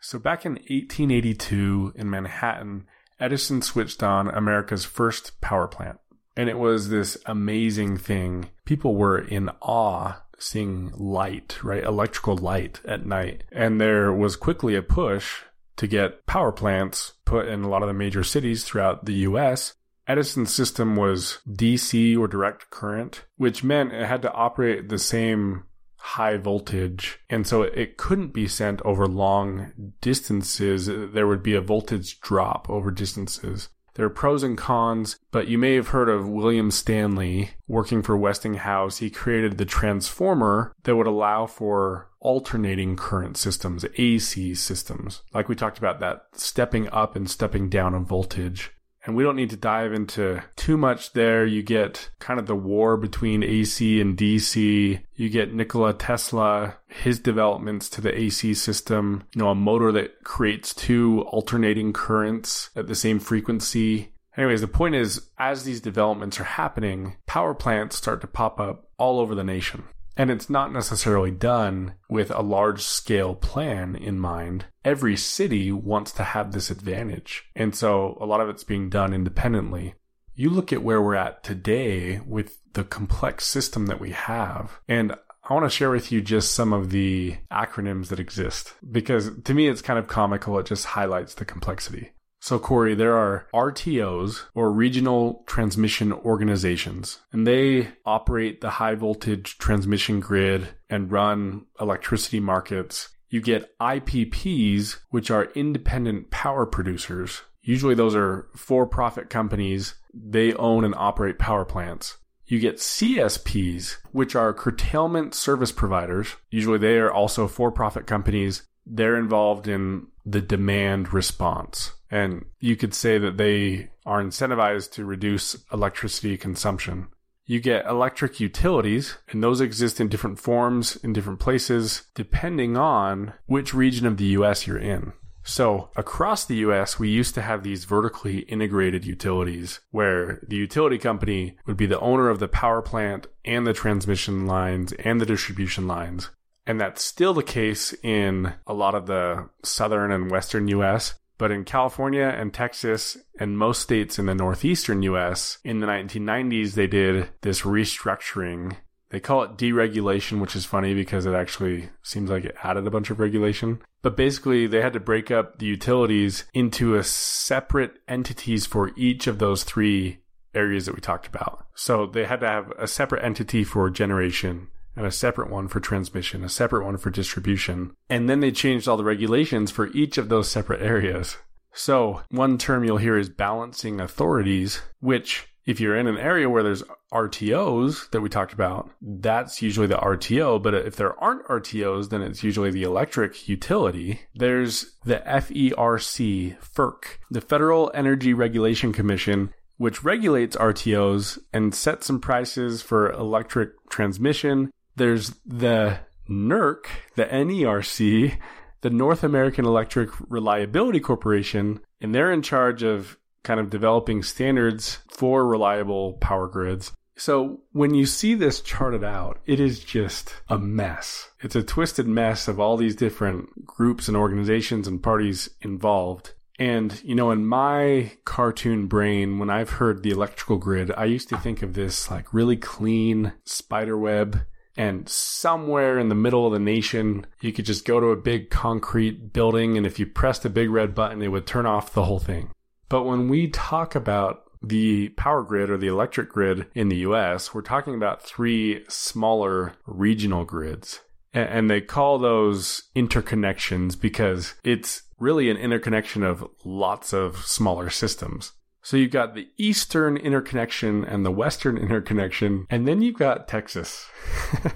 So 0.00 0.18
back 0.18 0.44
in 0.44 0.52
1882 0.52 1.92
in 1.94 2.10
Manhattan, 2.10 2.86
Edison 3.20 3.62
switched 3.62 4.02
on 4.02 4.28
America's 4.28 4.84
first 4.84 5.40
power 5.40 5.68
plant. 5.68 5.98
And 6.36 6.48
it 6.48 6.58
was 6.58 6.88
this 6.88 7.16
amazing 7.26 7.98
thing. 7.98 8.50
People 8.64 8.96
were 8.96 9.18
in 9.18 9.48
awe 9.60 10.22
seeing 10.38 10.90
light, 10.96 11.62
right? 11.62 11.84
Electrical 11.84 12.36
light 12.36 12.80
at 12.84 13.06
night. 13.06 13.44
And 13.52 13.80
there 13.80 14.12
was 14.12 14.34
quickly 14.34 14.74
a 14.74 14.82
push 14.82 15.42
to 15.76 15.86
get 15.86 16.26
power 16.26 16.50
plants 16.50 17.12
put 17.24 17.46
in 17.46 17.62
a 17.62 17.68
lot 17.68 17.82
of 17.82 17.88
the 17.88 17.94
major 17.94 18.24
cities 18.24 18.64
throughout 18.64 19.04
the 19.04 19.14
US. 19.14 19.74
Edison's 20.06 20.52
system 20.52 20.96
was 20.96 21.38
DC 21.48 22.18
or 22.18 22.28
direct 22.28 22.70
current, 22.70 23.24
which 23.36 23.62
meant 23.62 23.92
it 23.92 24.06
had 24.06 24.22
to 24.22 24.32
operate 24.32 24.88
the 24.88 24.98
same 24.98 25.64
high 25.96 26.36
voltage. 26.36 27.20
And 27.30 27.46
so 27.46 27.62
it 27.62 27.96
couldn't 27.96 28.34
be 28.34 28.48
sent 28.48 28.82
over 28.82 29.06
long 29.06 29.94
distances. 30.00 30.86
There 30.86 31.28
would 31.28 31.42
be 31.42 31.54
a 31.54 31.60
voltage 31.60 32.20
drop 32.20 32.68
over 32.68 32.90
distances. 32.90 33.68
There 33.94 34.06
are 34.06 34.10
pros 34.10 34.42
and 34.42 34.56
cons, 34.56 35.18
but 35.30 35.48
you 35.48 35.58
may 35.58 35.74
have 35.74 35.88
heard 35.88 36.08
of 36.08 36.28
William 36.28 36.70
Stanley 36.70 37.50
working 37.68 38.02
for 38.02 38.16
Westinghouse. 38.16 38.98
He 38.98 39.10
created 39.10 39.58
the 39.58 39.66
transformer 39.66 40.72
that 40.84 40.96
would 40.96 41.06
allow 41.06 41.46
for 41.46 42.08
alternating 42.18 42.96
current 42.96 43.36
systems, 43.36 43.84
AC 43.96 44.54
systems. 44.54 45.22
Like 45.34 45.48
we 45.48 45.54
talked 45.54 45.78
about 45.78 46.00
that 46.00 46.22
stepping 46.32 46.88
up 46.88 47.16
and 47.16 47.28
stepping 47.28 47.68
down 47.68 47.94
in 47.94 48.04
voltage. 48.04 48.70
And 49.04 49.16
we 49.16 49.24
don't 49.24 49.36
need 49.36 49.50
to 49.50 49.56
dive 49.56 49.92
into 49.92 50.42
too 50.54 50.76
much 50.76 51.12
there. 51.12 51.44
You 51.44 51.62
get 51.62 52.10
kind 52.20 52.38
of 52.38 52.46
the 52.46 52.54
war 52.54 52.96
between 52.96 53.42
AC 53.42 54.00
and 54.00 54.16
DC. 54.16 55.02
You 55.14 55.28
get 55.28 55.52
Nikola 55.52 55.94
Tesla, 55.94 56.76
his 56.86 57.18
developments 57.18 57.88
to 57.90 58.00
the 58.00 58.16
AC 58.16 58.54
system, 58.54 59.24
you 59.34 59.42
know, 59.42 59.50
a 59.50 59.54
motor 59.56 59.90
that 59.92 60.22
creates 60.22 60.72
two 60.72 61.22
alternating 61.28 61.92
currents 61.92 62.70
at 62.76 62.86
the 62.86 62.94
same 62.94 63.18
frequency. 63.18 64.12
Anyways, 64.36 64.60
the 64.60 64.68
point 64.68 64.94
is, 64.94 65.30
as 65.38 65.64
these 65.64 65.80
developments 65.80 66.40
are 66.40 66.44
happening, 66.44 67.16
power 67.26 67.54
plants 67.54 67.96
start 67.96 68.20
to 68.20 68.26
pop 68.26 68.60
up 68.60 68.88
all 68.98 69.18
over 69.18 69.34
the 69.34 69.44
nation. 69.44 69.84
And 70.16 70.30
it's 70.30 70.50
not 70.50 70.72
necessarily 70.72 71.30
done 71.30 71.94
with 72.08 72.30
a 72.30 72.42
large 72.42 72.82
scale 72.82 73.34
plan 73.34 73.96
in 73.96 74.18
mind. 74.18 74.66
Every 74.84 75.16
city 75.16 75.72
wants 75.72 76.12
to 76.12 76.22
have 76.22 76.52
this 76.52 76.70
advantage. 76.70 77.44
And 77.56 77.74
so 77.74 78.18
a 78.20 78.26
lot 78.26 78.40
of 78.40 78.48
it's 78.48 78.64
being 78.64 78.90
done 78.90 79.14
independently. 79.14 79.94
You 80.34 80.50
look 80.50 80.72
at 80.72 80.82
where 80.82 81.00
we're 81.00 81.14
at 81.14 81.42
today 81.42 82.20
with 82.26 82.58
the 82.72 82.84
complex 82.84 83.46
system 83.46 83.86
that 83.86 84.00
we 84.00 84.10
have. 84.10 84.80
And 84.88 85.14
I 85.44 85.54
want 85.54 85.66
to 85.66 85.70
share 85.70 85.90
with 85.90 86.12
you 86.12 86.20
just 86.20 86.52
some 86.52 86.72
of 86.72 86.90
the 86.90 87.36
acronyms 87.50 88.08
that 88.08 88.20
exist 88.20 88.74
because 88.90 89.30
to 89.44 89.54
me 89.54 89.68
it's 89.68 89.82
kind 89.82 89.98
of 89.98 90.06
comical. 90.06 90.58
It 90.58 90.66
just 90.66 90.86
highlights 90.86 91.34
the 91.34 91.44
complexity. 91.44 92.12
So, 92.42 92.58
Corey, 92.58 92.96
there 92.96 93.16
are 93.16 93.46
RTOs 93.54 94.46
or 94.52 94.72
regional 94.72 95.44
transmission 95.46 96.12
organizations, 96.12 97.20
and 97.30 97.46
they 97.46 97.90
operate 98.04 98.60
the 98.60 98.68
high 98.68 98.96
voltage 98.96 99.58
transmission 99.58 100.18
grid 100.18 100.70
and 100.90 101.12
run 101.12 101.66
electricity 101.80 102.40
markets. 102.40 103.10
You 103.28 103.40
get 103.40 103.78
IPPs, 103.78 104.96
which 105.10 105.30
are 105.30 105.52
independent 105.54 106.32
power 106.32 106.66
producers. 106.66 107.42
Usually, 107.62 107.94
those 107.94 108.16
are 108.16 108.48
for 108.56 108.88
profit 108.88 109.30
companies. 109.30 109.94
They 110.12 110.52
own 110.54 110.84
and 110.84 110.96
operate 110.96 111.38
power 111.38 111.64
plants. 111.64 112.18
You 112.44 112.58
get 112.58 112.78
CSPs, 112.78 113.98
which 114.10 114.34
are 114.34 114.52
curtailment 114.52 115.36
service 115.36 115.70
providers. 115.70 116.34
Usually, 116.50 116.78
they 116.78 116.98
are 116.98 117.12
also 117.12 117.46
for 117.46 117.70
profit 117.70 118.08
companies. 118.08 118.62
They're 118.84 119.16
involved 119.16 119.68
in 119.68 120.08
the 120.26 120.40
demand 120.40 121.12
response. 121.12 121.92
And 122.12 122.44
you 122.60 122.76
could 122.76 122.92
say 122.92 123.16
that 123.16 123.38
they 123.38 123.88
are 124.04 124.22
incentivized 124.22 124.92
to 124.92 125.04
reduce 125.06 125.56
electricity 125.72 126.36
consumption. 126.36 127.08
You 127.46 127.58
get 127.58 127.86
electric 127.86 128.38
utilities, 128.38 129.16
and 129.30 129.42
those 129.42 129.62
exist 129.62 129.98
in 129.98 130.08
different 130.08 130.38
forms 130.38 130.96
in 130.96 131.14
different 131.14 131.40
places 131.40 132.02
depending 132.14 132.76
on 132.76 133.32
which 133.46 133.72
region 133.72 134.06
of 134.06 134.18
the 134.18 134.26
US 134.26 134.66
you're 134.66 134.78
in. 134.78 135.14
So, 135.42 135.90
across 135.96 136.44
the 136.44 136.56
US, 136.56 136.98
we 136.98 137.08
used 137.08 137.34
to 137.34 137.42
have 137.42 137.62
these 137.62 137.86
vertically 137.86 138.40
integrated 138.40 139.04
utilities 139.04 139.80
where 139.90 140.40
the 140.46 140.56
utility 140.56 140.98
company 140.98 141.56
would 141.66 141.78
be 141.78 141.86
the 141.86 141.98
owner 141.98 142.28
of 142.28 142.38
the 142.38 142.46
power 142.46 142.82
plant 142.82 143.26
and 143.44 143.66
the 143.66 143.72
transmission 143.72 144.46
lines 144.46 144.92
and 144.92 145.18
the 145.18 145.26
distribution 145.26 145.88
lines. 145.88 146.28
And 146.64 146.80
that's 146.80 147.02
still 147.02 147.34
the 147.34 147.42
case 147.42 147.92
in 148.04 148.52
a 148.66 148.74
lot 148.74 148.94
of 148.94 149.06
the 149.06 149.48
southern 149.64 150.12
and 150.12 150.30
western 150.30 150.68
US. 150.68 151.14
But 151.42 151.50
in 151.50 151.64
California 151.64 152.32
and 152.38 152.54
Texas 152.54 153.16
and 153.36 153.58
most 153.58 153.82
states 153.82 154.16
in 154.16 154.26
the 154.26 154.34
northeastern 154.36 155.02
US, 155.02 155.58
in 155.64 155.80
the 155.80 155.88
1990s, 155.88 156.74
they 156.74 156.86
did 156.86 157.30
this 157.40 157.62
restructuring. 157.62 158.76
They 159.10 159.18
call 159.18 159.42
it 159.42 159.56
deregulation, 159.56 160.40
which 160.40 160.54
is 160.54 160.64
funny 160.64 160.94
because 160.94 161.26
it 161.26 161.34
actually 161.34 161.88
seems 162.00 162.30
like 162.30 162.44
it 162.44 162.54
added 162.62 162.86
a 162.86 162.92
bunch 162.92 163.10
of 163.10 163.18
regulation. 163.18 163.82
But 164.02 164.16
basically, 164.16 164.68
they 164.68 164.82
had 164.82 164.92
to 164.92 165.00
break 165.00 165.32
up 165.32 165.58
the 165.58 165.66
utilities 165.66 166.44
into 166.54 166.94
a 166.94 167.02
separate 167.02 167.94
entities 168.06 168.64
for 168.64 168.92
each 168.96 169.26
of 169.26 169.40
those 169.40 169.64
three 169.64 170.20
areas 170.54 170.86
that 170.86 170.94
we 170.94 171.00
talked 171.00 171.26
about. 171.26 171.66
So 171.74 172.06
they 172.06 172.24
had 172.24 172.38
to 172.38 172.46
have 172.46 172.70
a 172.78 172.86
separate 172.86 173.24
entity 173.24 173.64
for 173.64 173.90
generation, 173.90 174.68
and 174.96 175.06
a 175.06 175.10
separate 175.10 175.50
one 175.50 175.68
for 175.68 175.80
transmission, 175.80 176.44
a 176.44 176.48
separate 176.48 176.84
one 176.84 176.96
for 176.96 177.10
distribution. 177.10 177.92
And 178.08 178.28
then 178.28 178.40
they 178.40 178.52
changed 178.52 178.88
all 178.88 178.96
the 178.96 179.04
regulations 179.04 179.70
for 179.70 179.88
each 179.88 180.18
of 180.18 180.28
those 180.28 180.50
separate 180.50 180.82
areas. 180.82 181.36
So, 181.74 182.22
one 182.30 182.58
term 182.58 182.84
you'll 182.84 182.98
hear 182.98 183.16
is 183.16 183.30
balancing 183.30 184.00
authorities, 184.00 184.82
which 185.00 185.48
if 185.64 185.80
you're 185.80 185.96
in 185.96 186.06
an 186.06 186.18
area 186.18 186.50
where 186.50 186.62
there's 186.62 186.82
RTOs 187.12 188.10
that 188.10 188.20
we 188.20 188.28
talked 188.28 188.52
about, 188.52 188.90
that's 189.00 189.62
usually 189.62 189.86
the 189.86 189.96
RTO. 189.96 190.62
But 190.62 190.74
if 190.74 190.96
there 190.96 191.18
aren't 191.22 191.46
RTOs, 191.46 192.10
then 192.10 192.20
it's 192.20 192.42
usually 192.42 192.70
the 192.70 192.82
electric 192.82 193.48
utility. 193.48 194.22
There's 194.34 194.96
the 195.04 195.22
FERC, 195.24 196.58
FERC, 196.58 197.02
the 197.30 197.40
Federal 197.40 197.90
Energy 197.94 198.34
Regulation 198.34 198.92
Commission, 198.92 199.54
which 199.76 200.04
regulates 200.04 200.56
RTOs 200.56 201.38
and 201.52 201.74
sets 201.74 202.06
some 202.06 202.20
prices 202.20 202.82
for 202.82 203.10
electric 203.12 203.70
transmission 203.88 204.70
there's 204.96 205.30
the 205.46 205.98
NERC, 206.28 206.84
the 207.16 207.24
NERC, 207.24 208.38
the 208.80 208.90
North 208.90 209.24
American 209.24 209.64
Electric 209.64 210.10
Reliability 210.28 211.00
Corporation, 211.00 211.80
and 212.00 212.14
they're 212.14 212.32
in 212.32 212.42
charge 212.42 212.82
of 212.82 213.16
kind 213.42 213.60
of 213.60 213.70
developing 213.70 214.22
standards 214.22 214.98
for 215.08 215.46
reliable 215.46 216.14
power 216.14 216.46
grids. 216.46 216.92
So 217.16 217.60
when 217.72 217.94
you 217.94 218.06
see 218.06 218.34
this 218.34 218.60
charted 218.60 219.04
out, 219.04 219.38
it 219.46 219.60
is 219.60 219.80
just 219.80 220.34
a 220.48 220.58
mess. 220.58 221.30
It's 221.40 221.56
a 221.56 221.62
twisted 221.62 222.06
mess 222.06 222.48
of 222.48 222.58
all 222.58 222.76
these 222.76 222.96
different 222.96 223.66
groups 223.66 224.08
and 224.08 224.16
organizations 224.16 224.88
and 224.88 225.02
parties 225.02 225.50
involved. 225.60 226.32
And, 226.58 227.02
you 227.02 227.14
know, 227.14 227.30
in 227.30 227.46
my 227.46 228.12
cartoon 228.24 228.86
brain, 228.86 229.38
when 229.38 229.50
I've 229.50 229.70
heard 229.70 230.02
the 230.02 230.10
electrical 230.10 230.58
grid, 230.58 230.92
I 230.96 231.04
used 231.06 231.28
to 231.30 231.36
think 231.36 231.62
of 231.62 231.74
this 231.74 232.10
like 232.10 232.32
really 232.32 232.56
clean 232.56 233.32
spider 233.44 233.98
web 233.98 234.40
and 234.76 235.08
somewhere 235.08 235.98
in 235.98 236.08
the 236.08 236.14
middle 236.14 236.46
of 236.46 236.52
the 236.52 236.58
nation, 236.58 237.26
you 237.40 237.52
could 237.52 237.66
just 237.66 237.84
go 237.84 238.00
to 238.00 238.06
a 238.06 238.16
big 238.16 238.50
concrete 238.50 239.32
building, 239.32 239.76
and 239.76 239.86
if 239.86 239.98
you 239.98 240.06
pressed 240.06 240.44
a 240.44 240.50
big 240.50 240.70
red 240.70 240.94
button, 240.94 241.22
it 241.22 241.28
would 241.28 241.46
turn 241.46 241.66
off 241.66 241.92
the 241.92 242.04
whole 242.04 242.18
thing. 242.18 242.50
But 242.88 243.04
when 243.04 243.28
we 243.28 243.48
talk 243.48 243.94
about 243.94 244.44
the 244.62 245.08
power 245.10 245.42
grid 245.42 245.70
or 245.70 245.76
the 245.76 245.88
electric 245.88 246.28
grid 246.28 246.66
in 246.74 246.88
the 246.88 246.98
US, 246.98 247.52
we're 247.52 247.62
talking 247.62 247.94
about 247.94 248.22
three 248.22 248.84
smaller 248.88 249.74
regional 249.86 250.44
grids. 250.44 251.00
And 251.34 251.70
they 251.70 251.80
call 251.80 252.18
those 252.18 252.90
interconnections 252.94 253.98
because 253.98 254.54
it's 254.62 255.02
really 255.18 255.48
an 255.48 255.56
interconnection 255.56 256.22
of 256.22 256.46
lots 256.64 257.14
of 257.14 257.38
smaller 257.38 257.88
systems. 257.88 258.52
So 258.82 258.96
you've 258.96 259.12
got 259.12 259.34
the 259.34 259.48
Eastern 259.56 260.16
interconnection 260.16 261.04
and 261.04 261.24
the 261.24 261.30
Western 261.30 261.78
interconnection, 261.78 262.66
and 262.68 262.86
then 262.86 263.00
you've 263.00 263.18
got 263.18 263.46
Texas. 263.46 264.08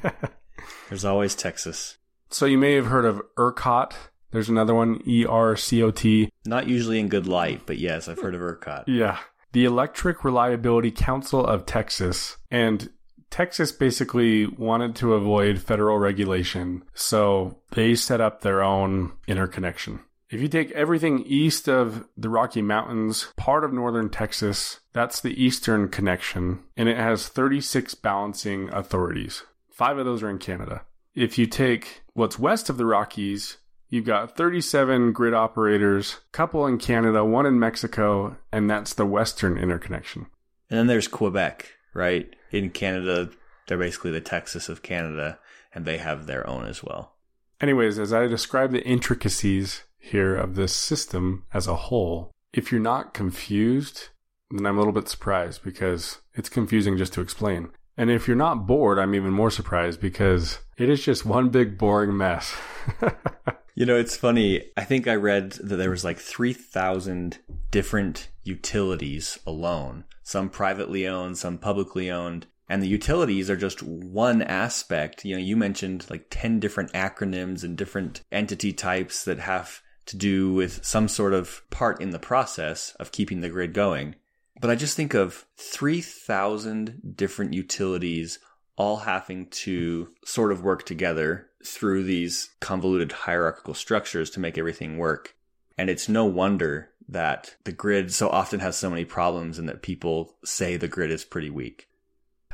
There's 0.88 1.04
always 1.04 1.34
Texas. 1.34 1.98
So 2.30 2.46
you 2.46 2.56
may 2.56 2.74
have 2.74 2.86
heard 2.86 3.04
of 3.04 3.20
ERCOT. 3.36 3.92
There's 4.30 4.48
another 4.48 4.74
one, 4.74 5.02
E 5.06 5.24
R 5.26 5.56
C 5.56 5.82
O 5.82 5.90
T. 5.90 6.30
Not 6.44 6.68
usually 6.68 7.00
in 7.00 7.08
good 7.08 7.26
light, 7.26 7.62
but 7.66 7.78
yes, 7.78 8.08
I've 8.08 8.20
heard 8.20 8.34
of 8.34 8.40
ERCOT. 8.40 8.84
Yeah. 8.86 9.18
The 9.52 9.64
Electric 9.64 10.24
Reliability 10.24 10.90
Council 10.90 11.44
of 11.44 11.66
Texas. 11.66 12.36
And 12.50 12.90
Texas 13.30 13.72
basically 13.72 14.46
wanted 14.46 14.94
to 14.96 15.14
avoid 15.14 15.60
federal 15.60 15.98
regulation, 15.98 16.84
so 16.94 17.58
they 17.72 17.94
set 17.94 18.20
up 18.20 18.40
their 18.40 18.62
own 18.62 19.12
interconnection. 19.26 20.00
If 20.28 20.40
you 20.40 20.48
take 20.48 20.72
everything 20.72 21.22
east 21.24 21.68
of 21.68 22.08
the 22.16 22.28
Rocky 22.28 22.60
Mountains, 22.60 23.28
part 23.36 23.62
of 23.62 23.72
northern 23.72 24.10
Texas, 24.10 24.80
that's 24.92 25.20
the 25.20 25.40
eastern 25.40 25.88
connection, 25.88 26.64
and 26.76 26.88
it 26.88 26.96
has 26.96 27.28
36 27.28 27.94
balancing 27.94 28.68
authorities. 28.70 29.44
Five 29.70 29.98
of 29.98 30.04
those 30.04 30.24
are 30.24 30.30
in 30.30 30.38
Canada. 30.38 30.82
If 31.14 31.38
you 31.38 31.46
take 31.46 32.02
what's 32.14 32.40
west 32.40 32.68
of 32.68 32.76
the 32.76 32.86
Rockies, 32.86 33.58
you've 33.88 34.04
got 34.04 34.36
37 34.36 35.12
grid 35.12 35.32
operators, 35.32 36.16
couple 36.32 36.66
in 36.66 36.78
Canada, 36.78 37.24
one 37.24 37.46
in 37.46 37.60
Mexico, 37.60 38.36
and 38.50 38.68
that's 38.68 38.94
the 38.94 39.06
western 39.06 39.56
interconnection. 39.56 40.26
And 40.68 40.80
then 40.80 40.86
there's 40.88 41.06
Quebec, 41.06 41.72
right? 41.94 42.34
In 42.50 42.70
Canada, 42.70 43.30
they're 43.68 43.78
basically 43.78 44.10
the 44.10 44.20
Texas 44.20 44.68
of 44.68 44.82
Canada, 44.82 45.38
and 45.72 45.84
they 45.84 45.98
have 45.98 46.26
their 46.26 46.44
own 46.50 46.66
as 46.66 46.82
well. 46.82 47.12
Anyways, 47.60 48.00
as 48.00 48.12
I 48.12 48.26
describe 48.26 48.72
the 48.72 48.84
intricacies 48.84 49.84
here 50.06 50.34
of 50.34 50.54
this 50.54 50.74
system 50.74 51.44
as 51.52 51.66
a 51.66 51.76
whole, 51.76 52.32
if 52.52 52.70
you're 52.70 52.80
not 52.80 53.14
confused, 53.14 54.08
then 54.50 54.66
I'm 54.66 54.76
a 54.76 54.78
little 54.78 54.92
bit 54.92 55.08
surprised 55.08 55.62
because 55.62 56.20
it's 56.34 56.48
confusing 56.48 56.96
just 56.96 57.12
to 57.14 57.20
explain. 57.20 57.70
And 57.96 58.10
if 58.10 58.26
you're 58.28 58.36
not 58.36 58.66
bored, 58.66 58.98
I'm 58.98 59.14
even 59.14 59.32
more 59.32 59.50
surprised 59.50 60.00
because 60.00 60.60
it 60.76 60.88
is 60.88 61.02
just 61.02 61.24
one 61.24 61.48
big 61.48 61.78
boring 61.78 62.16
mess. 62.16 62.54
You 63.76 63.84
know, 63.84 63.96
it's 63.96 64.16
funny. 64.16 64.70
I 64.74 64.84
think 64.84 65.06
I 65.06 65.16
read 65.16 65.52
that 65.52 65.76
there 65.76 65.90
was 65.90 66.02
like 66.02 66.18
3,000 66.18 67.38
different 67.70 68.30
utilities 68.42 69.38
alone, 69.46 70.04
some 70.22 70.48
privately 70.48 71.06
owned, 71.06 71.36
some 71.36 71.58
publicly 71.58 72.10
owned. 72.10 72.46
And 72.70 72.82
the 72.82 72.88
utilities 72.88 73.50
are 73.50 73.56
just 73.56 73.82
one 73.82 74.40
aspect. 74.40 75.26
You 75.26 75.36
know, 75.36 75.42
you 75.42 75.58
mentioned 75.58 76.06
like 76.08 76.28
10 76.30 76.58
different 76.58 76.90
acronyms 76.94 77.62
and 77.62 77.76
different 77.76 78.22
entity 78.32 78.72
types 78.72 79.24
that 79.26 79.40
have 79.40 79.82
to 80.06 80.16
do 80.16 80.52
with 80.52 80.84
some 80.84 81.08
sort 81.08 81.34
of 81.34 81.62
part 81.70 82.00
in 82.00 82.10
the 82.10 82.18
process 82.18 82.94
of 82.98 83.12
keeping 83.12 83.40
the 83.40 83.48
grid 83.48 83.72
going. 83.72 84.14
But 84.60 84.70
I 84.70 84.74
just 84.74 84.96
think 84.96 85.14
of 85.14 85.44
3,000 85.56 87.14
different 87.16 87.52
utilities 87.52 88.38
all 88.76 88.98
having 88.98 89.46
to 89.46 90.08
sort 90.24 90.52
of 90.52 90.62
work 90.62 90.84
together 90.84 91.48
through 91.64 92.04
these 92.04 92.50
convoluted 92.60 93.12
hierarchical 93.12 93.74
structures 93.74 94.30
to 94.30 94.40
make 94.40 94.56
everything 94.56 94.98
work. 94.98 95.34
And 95.78 95.90
it's 95.90 96.08
no 96.08 96.24
wonder 96.24 96.90
that 97.08 97.56
the 97.64 97.72
grid 97.72 98.12
so 98.12 98.28
often 98.28 98.60
has 98.60 98.76
so 98.76 98.90
many 98.90 99.04
problems 99.04 99.58
and 99.58 99.68
that 99.68 99.82
people 99.82 100.36
say 100.44 100.76
the 100.76 100.88
grid 100.88 101.10
is 101.10 101.24
pretty 101.24 101.50
weak. 101.50 101.88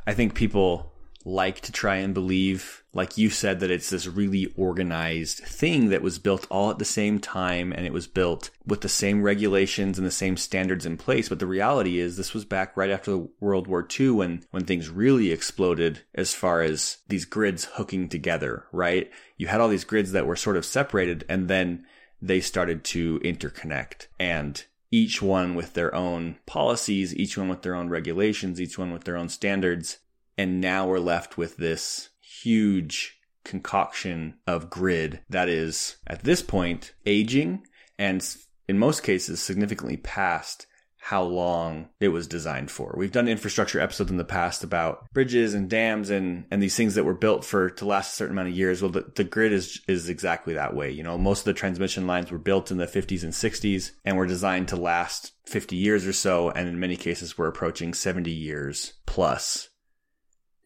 I 0.06 0.14
think 0.14 0.34
people 0.34 0.91
like 1.24 1.60
to 1.60 1.72
try 1.72 1.96
and 1.96 2.14
believe, 2.14 2.82
like 2.92 3.16
you 3.16 3.30
said, 3.30 3.60
that 3.60 3.70
it's 3.70 3.90
this 3.90 4.06
really 4.06 4.52
organized 4.56 5.38
thing 5.38 5.90
that 5.90 6.02
was 6.02 6.18
built 6.18 6.46
all 6.50 6.70
at 6.70 6.78
the 6.78 6.84
same 6.84 7.18
time 7.18 7.72
and 7.72 7.86
it 7.86 7.92
was 7.92 8.06
built 8.06 8.50
with 8.66 8.80
the 8.80 8.88
same 8.88 9.22
regulations 9.22 9.98
and 9.98 10.06
the 10.06 10.10
same 10.10 10.36
standards 10.36 10.86
in 10.86 10.96
place. 10.96 11.28
But 11.28 11.38
the 11.38 11.46
reality 11.46 11.98
is 11.98 12.16
this 12.16 12.34
was 12.34 12.44
back 12.44 12.76
right 12.76 12.90
after 12.90 13.24
World 13.40 13.66
War 13.66 13.86
II 13.98 14.10
when, 14.10 14.44
when 14.50 14.64
things 14.64 14.88
really 14.88 15.30
exploded 15.30 16.00
as 16.14 16.34
far 16.34 16.62
as 16.62 16.98
these 17.08 17.24
grids 17.24 17.64
hooking 17.64 18.08
together, 18.08 18.66
right? 18.72 19.10
You 19.36 19.46
had 19.46 19.60
all 19.60 19.68
these 19.68 19.84
grids 19.84 20.12
that 20.12 20.26
were 20.26 20.36
sort 20.36 20.56
of 20.56 20.64
separated 20.64 21.24
and 21.28 21.48
then 21.48 21.86
they 22.20 22.40
started 22.40 22.84
to 22.84 23.18
interconnect 23.20 24.06
and 24.18 24.64
each 24.92 25.22
one 25.22 25.54
with 25.54 25.72
their 25.72 25.92
own 25.94 26.36
policies, 26.46 27.16
each 27.16 27.36
one 27.36 27.48
with 27.48 27.62
their 27.62 27.74
own 27.74 27.88
regulations, 27.88 28.60
each 28.60 28.78
one 28.78 28.92
with 28.92 29.04
their 29.04 29.16
own 29.16 29.28
standards. 29.30 29.98
And 30.36 30.60
now 30.60 30.86
we're 30.86 30.98
left 30.98 31.36
with 31.36 31.56
this 31.56 32.10
huge 32.20 33.18
concoction 33.44 34.38
of 34.46 34.70
grid 34.70 35.20
that 35.28 35.48
is 35.48 35.96
at 36.06 36.22
this 36.22 36.42
point 36.42 36.94
aging 37.04 37.66
and 37.98 38.36
in 38.68 38.78
most 38.78 39.02
cases 39.02 39.40
significantly 39.40 39.96
past 39.96 40.66
how 41.04 41.24
long 41.24 41.88
it 41.98 42.08
was 42.08 42.28
designed 42.28 42.70
for. 42.70 42.94
We've 42.96 43.10
done 43.10 43.26
infrastructure 43.26 43.80
episodes 43.80 44.12
in 44.12 44.18
the 44.18 44.24
past 44.24 44.62
about 44.62 45.12
bridges 45.12 45.52
and 45.52 45.68
dams 45.68 46.10
and, 46.10 46.44
and 46.48 46.62
these 46.62 46.76
things 46.76 46.94
that 46.94 47.02
were 47.02 47.12
built 47.12 47.44
for 47.44 47.70
to 47.70 47.84
last 47.84 48.12
a 48.12 48.14
certain 48.14 48.36
amount 48.36 48.50
of 48.50 48.56
years. 48.56 48.80
Well, 48.80 48.92
the, 48.92 49.10
the 49.16 49.24
grid 49.24 49.52
is 49.52 49.80
is 49.88 50.08
exactly 50.08 50.54
that 50.54 50.76
way. 50.76 50.92
You 50.92 51.02
know, 51.02 51.18
most 51.18 51.40
of 51.40 51.46
the 51.46 51.54
transmission 51.54 52.06
lines 52.06 52.30
were 52.30 52.38
built 52.38 52.70
in 52.70 52.76
the 52.76 52.86
50s 52.86 53.24
and 53.24 53.32
60s 53.32 53.90
and 54.04 54.16
were 54.16 54.28
designed 54.28 54.68
to 54.68 54.76
last 54.76 55.32
50 55.46 55.74
years 55.74 56.06
or 56.06 56.12
so, 56.12 56.50
and 56.50 56.68
in 56.68 56.78
many 56.78 56.96
cases, 56.96 57.36
we're 57.36 57.48
approaching 57.48 57.94
70 57.94 58.30
years 58.30 58.92
plus. 59.04 59.70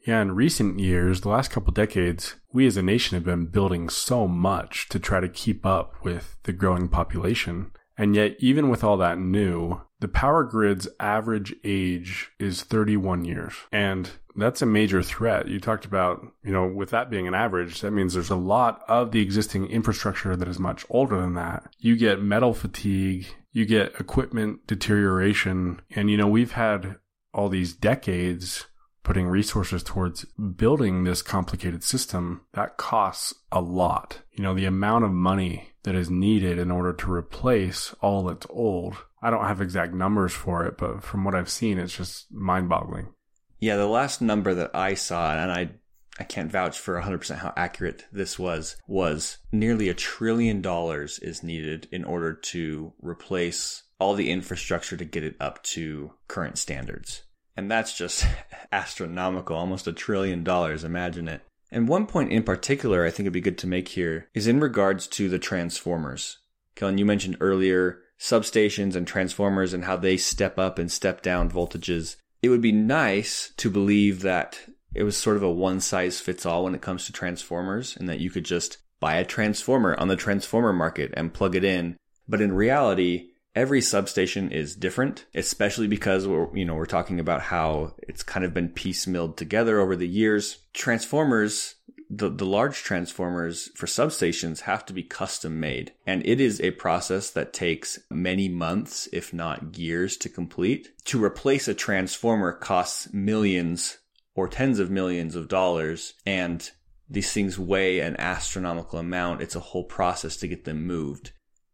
Yeah, 0.06 0.22
in 0.22 0.36
recent 0.36 0.78
years, 0.78 1.22
the 1.22 1.30
last 1.30 1.50
couple 1.50 1.72
decades, 1.72 2.36
we 2.52 2.64
as 2.64 2.76
a 2.76 2.82
nation 2.82 3.16
have 3.16 3.24
been 3.24 3.46
building 3.46 3.88
so 3.88 4.28
much 4.28 4.88
to 4.90 5.00
try 5.00 5.18
to 5.18 5.28
keep 5.28 5.66
up 5.66 5.96
with 6.04 6.38
the 6.44 6.52
growing 6.52 6.86
population. 6.88 7.72
And 7.98 8.14
yet, 8.14 8.36
even 8.38 8.68
with 8.68 8.84
all 8.84 8.96
that 8.98 9.18
new, 9.18 9.80
the 9.98 10.06
power 10.06 10.44
grid's 10.44 10.86
average 11.00 11.56
age 11.64 12.30
is 12.38 12.62
31 12.62 13.24
years. 13.24 13.54
And 13.72 14.08
that's 14.36 14.62
a 14.62 14.66
major 14.66 15.02
threat. 15.02 15.48
You 15.48 15.58
talked 15.58 15.84
about, 15.84 16.24
you 16.44 16.52
know, 16.52 16.68
with 16.68 16.90
that 16.90 17.10
being 17.10 17.26
an 17.26 17.34
average, 17.34 17.80
that 17.80 17.90
means 17.90 18.14
there's 18.14 18.30
a 18.30 18.36
lot 18.36 18.84
of 18.86 19.10
the 19.10 19.22
existing 19.22 19.66
infrastructure 19.66 20.36
that 20.36 20.46
is 20.46 20.60
much 20.60 20.86
older 20.88 21.20
than 21.20 21.34
that. 21.34 21.66
You 21.78 21.96
get 21.96 22.22
metal 22.22 22.54
fatigue, 22.54 23.26
you 23.50 23.64
get 23.64 23.98
equipment 23.98 24.68
deterioration. 24.68 25.80
And, 25.90 26.12
you 26.12 26.16
know, 26.16 26.28
we've 26.28 26.52
had 26.52 26.96
all 27.34 27.48
these 27.48 27.72
decades 27.72 28.66
putting 29.06 29.28
resources 29.28 29.84
towards 29.84 30.24
building 30.34 31.04
this 31.04 31.22
complicated 31.22 31.84
system, 31.84 32.40
that 32.54 32.76
costs 32.76 33.32
a 33.52 33.60
lot. 33.60 34.18
You 34.32 34.42
know, 34.42 34.52
the 34.52 34.64
amount 34.64 35.04
of 35.04 35.12
money 35.12 35.70
that 35.84 35.94
is 35.94 36.10
needed 36.10 36.58
in 36.58 36.72
order 36.72 36.92
to 36.92 37.12
replace 37.12 37.94
all 38.00 38.24
that's 38.24 38.48
old. 38.50 38.96
I 39.22 39.30
don't 39.30 39.44
have 39.44 39.60
exact 39.60 39.94
numbers 39.94 40.32
for 40.32 40.64
it, 40.66 40.76
but 40.76 41.04
from 41.04 41.22
what 41.22 41.36
I've 41.36 41.48
seen, 41.48 41.78
it's 41.78 41.96
just 41.96 42.32
mind 42.32 42.68
boggling. 42.68 43.14
Yeah, 43.60 43.76
the 43.76 43.86
last 43.86 44.20
number 44.20 44.52
that 44.54 44.74
I 44.74 44.94
saw, 44.94 45.40
and 45.40 45.52
I 45.52 45.70
I 46.18 46.24
can't 46.24 46.50
vouch 46.50 46.76
for 46.76 47.00
100% 47.00 47.36
how 47.36 47.52
accurate 47.56 48.06
this 48.10 48.40
was, 48.40 48.76
was 48.88 49.38
nearly 49.52 49.88
a 49.88 49.94
trillion 49.94 50.62
dollars 50.62 51.20
is 51.20 51.44
needed 51.44 51.86
in 51.92 52.04
order 52.04 52.32
to 52.34 52.92
replace 53.00 53.84
all 54.00 54.14
the 54.14 54.30
infrastructure 54.30 54.96
to 54.96 55.04
get 55.04 55.22
it 55.22 55.36
up 55.38 55.62
to 55.62 56.12
current 56.26 56.58
standards. 56.58 57.22
And 57.56 57.70
that's 57.70 57.96
just 57.96 58.26
astronomical, 58.72 59.56
almost 59.56 59.86
a 59.86 59.92
trillion 59.92 60.44
dollars. 60.44 60.84
Imagine 60.84 61.28
it. 61.28 61.42
And 61.70 61.88
one 61.88 62.06
point 62.06 62.32
in 62.32 62.42
particular 62.42 63.04
I 63.04 63.10
think 63.10 63.24
it'd 63.24 63.32
be 63.32 63.40
good 63.40 63.58
to 63.58 63.66
make 63.66 63.88
here 63.88 64.28
is 64.34 64.46
in 64.46 64.60
regards 64.60 65.06
to 65.08 65.28
the 65.28 65.38
transformers. 65.38 66.38
Kellen, 66.74 66.98
you 66.98 67.04
mentioned 67.04 67.38
earlier 67.40 68.00
substations 68.18 68.94
and 68.94 69.06
transformers 69.06 69.72
and 69.72 69.84
how 69.84 69.96
they 69.96 70.16
step 70.16 70.58
up 70.58 70.78
and 70.78 70.90
step 70.90 71.22
down 71.22 71.50
voltages. 71.50 72.16
It 72.42 72.50
would 72.50 72.60
be 72.60 72.72
nice 72.72 73.52
to 73.56 73.70
believe 73.70 74.22
that 74.22 74.58
it 74.94 75.02
was 75.02 75.16
sort 75.16 75.36
of 75.36 75.42
a 75.42 75.50
one 75.50 75.80
size 75.80 76.20
fits 76.20 76.46
all 76.46 76.64
when 76.64 76.74
it 76.74 76.80
comes 76.80 77.06
to 77.06 77.12
transformers 77.12 77.96
and 77.96 78.08
that 78.08 78.20
you 78.20 78.30
could 78.30 78.44
just 78.44 78.78
buy 79.00 79.16
a 79.16 79.24
transformer 79.24 79.98
on 79.98 80.08
the 80.08 80.16
transformer 80.16 80.72
market 80.72 81.12
and 81.14 81.34
plug 81.34 81.54
it 81.54 81.64
in. 81.64 81.96
But 82.28 82.40
in 82.40 82.52
reality, 82.52 83.30
every 83.56 83.80
substation 83.80 84.52
is 84.52 84.76
different, 84.76 85.24
especially 85.34 85.88
because 85.88 86.28
we're, 86.28 86.54
you 86.54 86.64
know, 86.64 86.74
we're 86.74 86.84
talking 86.84 87.18
about 87.18 87.40
how 87.40 87.94
it's 88.06 88.22
kind 88.22 88.44
of 88.44 88.52
been 88.52 88.68
piecemealed 88.68 89.36
together 89.36 89.80
over 89.80 89.96
the 89.96 90.06
years. 90.06 90.58
Transformers, 90.74 91.76
the, 92.10 92.28
the 92.28 92.44
large 92.44 92.82
transformers 92.82 93.70
for 93.74 93.86
substations 93.86 94.60
have 94.60 94.84
to 94.84 94.92
be 94.92 95.02
custom 95.02 95.58
made. 95.58 95.92
And 96.06 96.24
it 96.26 96.38
is 96.38 96.60
a 96.60 96.72
process 96.72 97.30
that 97.30 97.54
takes 97.54 97.98
many 98.10 98.48
months, 98.50 99.08
if 99.10 99.32
not 99.32 99.78
years 99.78 100.18
to 100.18 100.28
complete. 100.28 100.92
To 101.06 101.24
replace 101.24 101.66
a 101.66 101.74
transformer 101.74 102.52
costs 102.52 103.12
millions 103.12 103.96
or 104.34 104.48
tens 104.48 104.78
of 104.78 104.90
millions 104.90 105.34
of 105.34 105.48
dollars. 105.48 106.12
And 106.26 106.70
these 107.08 107.32
things 107.32 107.58
weigh 107.58 108.00
an 108.00 108.16
astronomical 108.18 108.98
amount. 108.98 109.40
It's 109.40 109.56
a 109.56 109.60
whole 109.60 109.84
process 109.84 110.36
to 110.38 110.48
get 110.48 110.64
them 110.64 110.86
moved. 110.86 111.32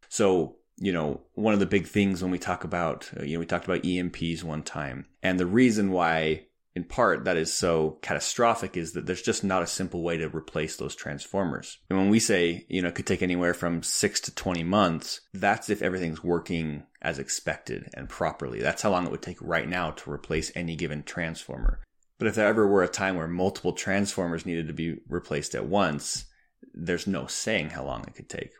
So 0.08 0.58
you 0.78 0.92
know, 0.92 1.20
one 1.34 1.54
of 1.54 1.60
the 1.60 1.66
big 1.66 1.86
things 1.86 2.22
when 2.22 2.30
we 2.30 2.38
talk 2.38 2.64
about, 2.64 3.10
uh, 3.18 3.22
you 3.22 3.34
know, 3.34 3.40
we 3.40 3.46
talked 3.46 3.66
about 3.66 3.82
EMPs 3.82 4.42
one 4.42 4.62
time. 4.62 5.06
And 5.22 5.38
the 5.38 5.46
reason 5.46 5.90
why 5.90 6.46
in 6.74 6.84
part 6.84 7.24
that 7.24 7.36
is 7.36 7.52
so 7.52 7.98
catastrophic 8.00 8.76
is 8.76 8.92
that 8.92 9.06
there's 9.06 9.22
just 9.22 9.44
not 9.44 9.62
a 9.62 9.66
simple 9.66 10.02
way 10.02 10.16
to 10.16 10.34
replace 10.34 10.76
those 10.76 10.94
transformers. 10.94 11.78
And 11.90 11.98
when 11.98 12.08
we 12.08 12.18
say, 12.18 12.64
you 12.68 12.80
know, 12.80 12.88
it 12.88 12.94
could 12.94 13.06
take 13.06 13.22
anywhere 13.22 13.54
from 13.54 13.82
six 13.82 14.20
to 14.20 14.34
20 14.34 14.64
months, 14.64 15.20
that's 15.34 15.68
if 15.68 15.82
everything's 15.82 16.24
working 16.24 16.84
as 17.02 17.18
expected 17.18 17.90
and 17.94 18.08
properly. 18.08 18.60
That's 18.60 18.82
how 18.82 18.90
long 18.90 19.06
it 19.06 19.10
would 19.10 19.22
take 19.22 19.40
right 19.40 19.68
now 19.68 19.90
to 19.90 20.10
replace 20.10 20.50
any 20.54 20.76
given 20.76 21.02
transformer. 21.02 21.80
But 22.18 22.28
if 22.28 22.34
there 22.36 22.46
ever 22.46 22.66
were 22.66 22.82
a 22.82 22.88
time 22.88 23.16
where 23.16 23.28
multiple 23.28 23.72
transformers 23.72 24.46
needed 24.46 24.68
to 24.68 24.72
be 24.72 24.96
replaced 25.08 25.54
at 25.54 25.66
once, 25.66 26.26
there's 26.72 27.06
no 27.06 27.26
saying 27.26 27.70
how 27.70 27.84
long 27.84 28.04
it 28.06 28.14
could 28.14 28.28
take. 28.28 28.52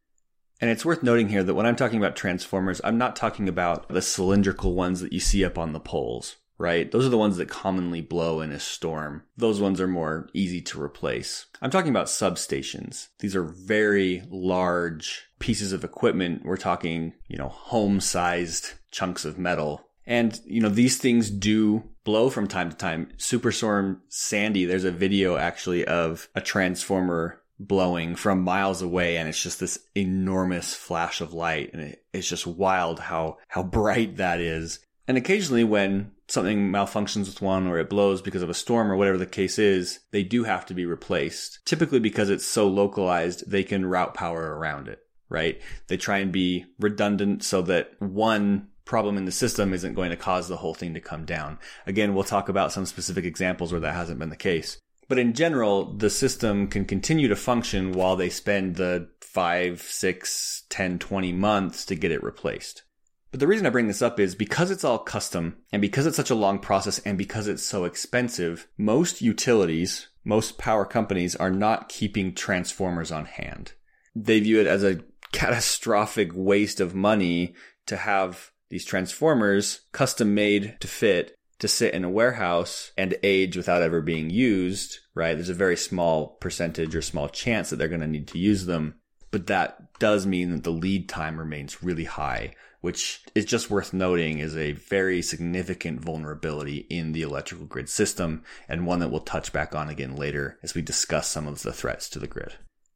And 0.63 0.71
it's 0.71 0.85
worth 0.85 1.03
noting 1.03 1.29
here 1.29 1.43
that 1.43 1.55
when 1.55 1.67
I'm 1.67 1.75
talking 1.75 1.99
about 1.99 2.15
transformers, 2.15 2.81
I'm 2.85 2.97
not 2.97 3.17
talking 3.17 3.49
about 3.49 3.89
the 3.89 4.01
cylindrical 4.01 4.75
ones 4.75 5.01
that 5.01 5.13
you 5.13 5.19
see 5.19 5.45
up 5.45 5.59
on 5.59 5.73
the 5.73 5.81
poles, 5.81 6.37
right? 6.57 6.89
Those 6.89 7.05
are 7.05 7.09
the 7.09 7.19
ones 7.19 7.37
that 7.39 7.49
commonly 7.49 8.01
blow 8.01 8.41
in 8.41 8.53
a 8.53 8.61
storm. 8.61 9.25
Those 9.37 9.61
ones 9.61 9.81
are 9.81 9.89
more 9.89 10.29
easy 10.33 10.61
to 10.61 10.81
replace. 10.81 11.47
I'm 11.61 11.73
talking 11.73 11.91
about 11.91 12.07
substations. 12.07 13.09
These 13.19 13.35
are 13.35 13.43
very 13.43 14.23
large 14.31 15.27
pieces 15.41 15.73
of 15.73 15.83
equipment. 15.83 16.45
We're 16.45 16.57
talking, 16.57 17.15
you 17.27 17.39
know, 17.39 17.49
home 17.49 17.99
sized 17.99 18.75
chunks 18.93 19.25
of 19.25 19.41
metal. 19.41 19.89
And, 20.07 20.41
you 20.45 20.61
know, 20.61 20.69
these 20.69 20.97
things 20.97 21.29
do 21.29 21.83
blow 22.05 22.31
from 22.31 22.47
time 22.47 22.71
to 22.71 22.77
time. 22.77 23.09
Superstorm 23.17 23.99
Sandy, 24.09 24.65
there's 24.65 24.85
a 24.85 24.93
video 24.93 25.37
actually 25.37 25.85
of 25.85 26.29
a 26.37 26.41
transformer 26.41 27.42
blowing 27.67 28.17
from 28.17 28.43
miles 28.43 28.83
away 28.83 29.17
and 29.17 29.29
it's 29.29 29.43
just 29.43 29.61
this 29.61 29.79
enormous 29.95 30.75
flash 30.75 31.21
of 31.21 31.33
light 31.33 31.71
and 31.73 31.83
it, 31.83 32.05
it's 32.13 32.29
just 32.29 32.47
wild 32.47 32.99
how 32.99 33.39
how 33.49 33.63
bright 33.63 34.17
that 34.17 34.41
is. 34.41 34.81
And 35.09 35.17
occasionally 35.17 35.65
when 35.65 36.13
something 36.29 36.71
malfunctions 36.71 37.27
with 37.27 37.43
one 37.43 37.67
or 37.67 37.79
it 37.79 37.91
blows 37.91 38.23
because 38.23 38.43
of 38.43 38.51
a 38.51 38.55
storm 38.55 38.91
or 38.91 38.97
whatever 38.97 39.19
the 39.19 39.27
case 39.27 39.59
is 39.59 40.01
they 40.13 40.23
do 40.23 40.45
have 40.45 40.67
to 40.67 40.75
be 40.75 40.87
replaced. 40.87 41.61
Typically 41.65 42.01
because 42.01 42.31
it's 42.31 42.47
so 42.47 42.69
localized 42.69 43.51
they 43.51 43.65
can 43.65 43.87
route 43.87 44.15
power 44.15 44.57
around 44.57 44.89
it 44.89 45.01
right? 45.29 45.63
They 45.89 45.97
try 45.97 46.19
and 46.19 46.31
be 46.31 46.67
redundant 46.79 47.43
so 47.43 47.63
that 47.63 47.93
one 48.01 48.69
problem 48.85 49.17
in 49.17 49.25
the 49.25 49.33
system 49.33 49.73
isn't 49.73 49.95
going 49.95 50.11
to 50.11 50.17
cause 50.17 50.47
the 50.47 50.59
whole 50.59 50.75
thing 50.75 50.93
to 50.93 51.01
come 51.01 51.25
down. 51.25 51.59
Again 51.87 52.15
we'll 52.15 52.25
talk 52.25 52.49
about 52.49 52.73
some 52.73 52.85
specific 52.85 53.25
examples 53.25 53.73
where 53.73 53.81
that 53.81 53.95
hasn't 53.95 54.19
been 54.19 54.29
the 54.29 54.37
case 54.37 54.79
but 55.13 55.19
in 55.19 55.35
general, 55.35 55.93
the 55.93 56.09
system 56.09 56.67
can 56.69 56.87
continue 56.87 57.29
to 57.29 57.37
function 57.37 57.93
while 57.93 58.17
they 58.17 58.31
spend 58.31 58.77
the 58.77 59.11
five, 59.21 59.83
six, 59.83 60.63
10, 60.71 61.01
20 61.01 61.35
months 61.35 61.85
to 61.85 61.95
get 61.95 62.11
it 62.11 62.23
replaced. 62.23 62.85
But 63.31 63.39
the 63.39 63.47
reason 63.47 63.67
I 63.67 63.69
bring 63.69 63.89
this 63.89 64.01
up 64.01 64.19
is 64.19 64.35
because 64.35 64.71
it's 64.71 64.85
all 64.85 64.99
custom 64.99 65.59
and 65.71 65.83
because 65.83 66.07
it's 66.07 66.17
such 66.17 66.31
a 66.31 66.35
long 66.35 66.59
process 66.59 66.99
and 67.01 67.19
because 67.19 67.47
it's 67.47 67.63
so 67.63 67.85
expensive, 67.85 68.69
most 68.79 69.21
utilities, 69.21 70.09
most 70.25 70.57
power 70.57 70.87
companies 70.87 71.37
are 71.37 71.51
not 71.51 71.91
keeping 71.91 72.35
transformers 72.35 73.13
on 73.13 73.27
hand. 73.27 73.75
They 74.17 74.41
view 74.41 74.63
it 74.63 74.67
as 74.67 74.83
a 74.83 75.01
catastrophic 75.31 76.31
waste 76.35 76.81
of 76.81 76.95
money 76.95 77.55
to 77.85 77.99
have 77.99 78.51
these 78.71 78.87
transformers 78.87 79.83
custom 79.93 80.33
made 80.33 80.79
to 80.81 80.89
fit 80.89 81.37
to 81.63 81.69
sit 81.69 81.95
in 81.95 82.03
a 82.03 82.11
warehouse 82.11 82.91
and 82.99 83.17
age 83.23 83.57
without 83.57 83.83
ever 83.83 84.03
being 84.03 84.31
used, 84.31 84.99
right? 85.15 85.35
There's 85.35 85.49
a 85.49 85.55
very 85.55 85.77
small 85.77 86.27
percentage 86.41 86.97
or 86.97 87.03
small 87.03 87.29
chance 87.29 87.71
that 87.71 87.77
they're 87.77 87.87
going 87.87 88.01
to 88.01 88.09
need 88.09 88.27
to 88.29 88.39
use 88.39 88.67
them. 88.67 88.97
But 89.31 89.47
that 89.47 89.97
does 90.01 90.27
mean 90.27 90.51
that 90.51 90.65
the 90.65 90.73
lead 90.73 91.09
time 91.09 91.39
remains 91.39 91.81
really 91.81 92.03
high, 92.03 92.57
which 92.81 93.23
is 93.37 93.45
just 93.45 93.71
worth 93.71 93.93
noting 93.93 94.41
is 94.41 94.57
a 94.57 94.73
very 94.73 95.23
significant 95.23 96.01
vulnerability 96.01 96.79
in 96.91 97.13
the 97.13 97.23
electrical 97.23 97.67
grid 97.67 97.89
system 97.89 98.43
and 98.69 98.85
one 98.85 98.99
that 98.99 99.13
we'll 99.13 99.21
touch 99.21 99.53
back 99.53 99.73
on 99.73 99.89
again 99.89 100.17
later 100.17 100.59
as 100.65 100.75
we 100.75 100.83
discuss 100.83 101.29
some 101.29 101.47
of 101.47 101.63
the 101.63 101.73
threats 101.73 102.09
to 102.09 102.19
the 102.19 102.27
grid. 102.27 102.55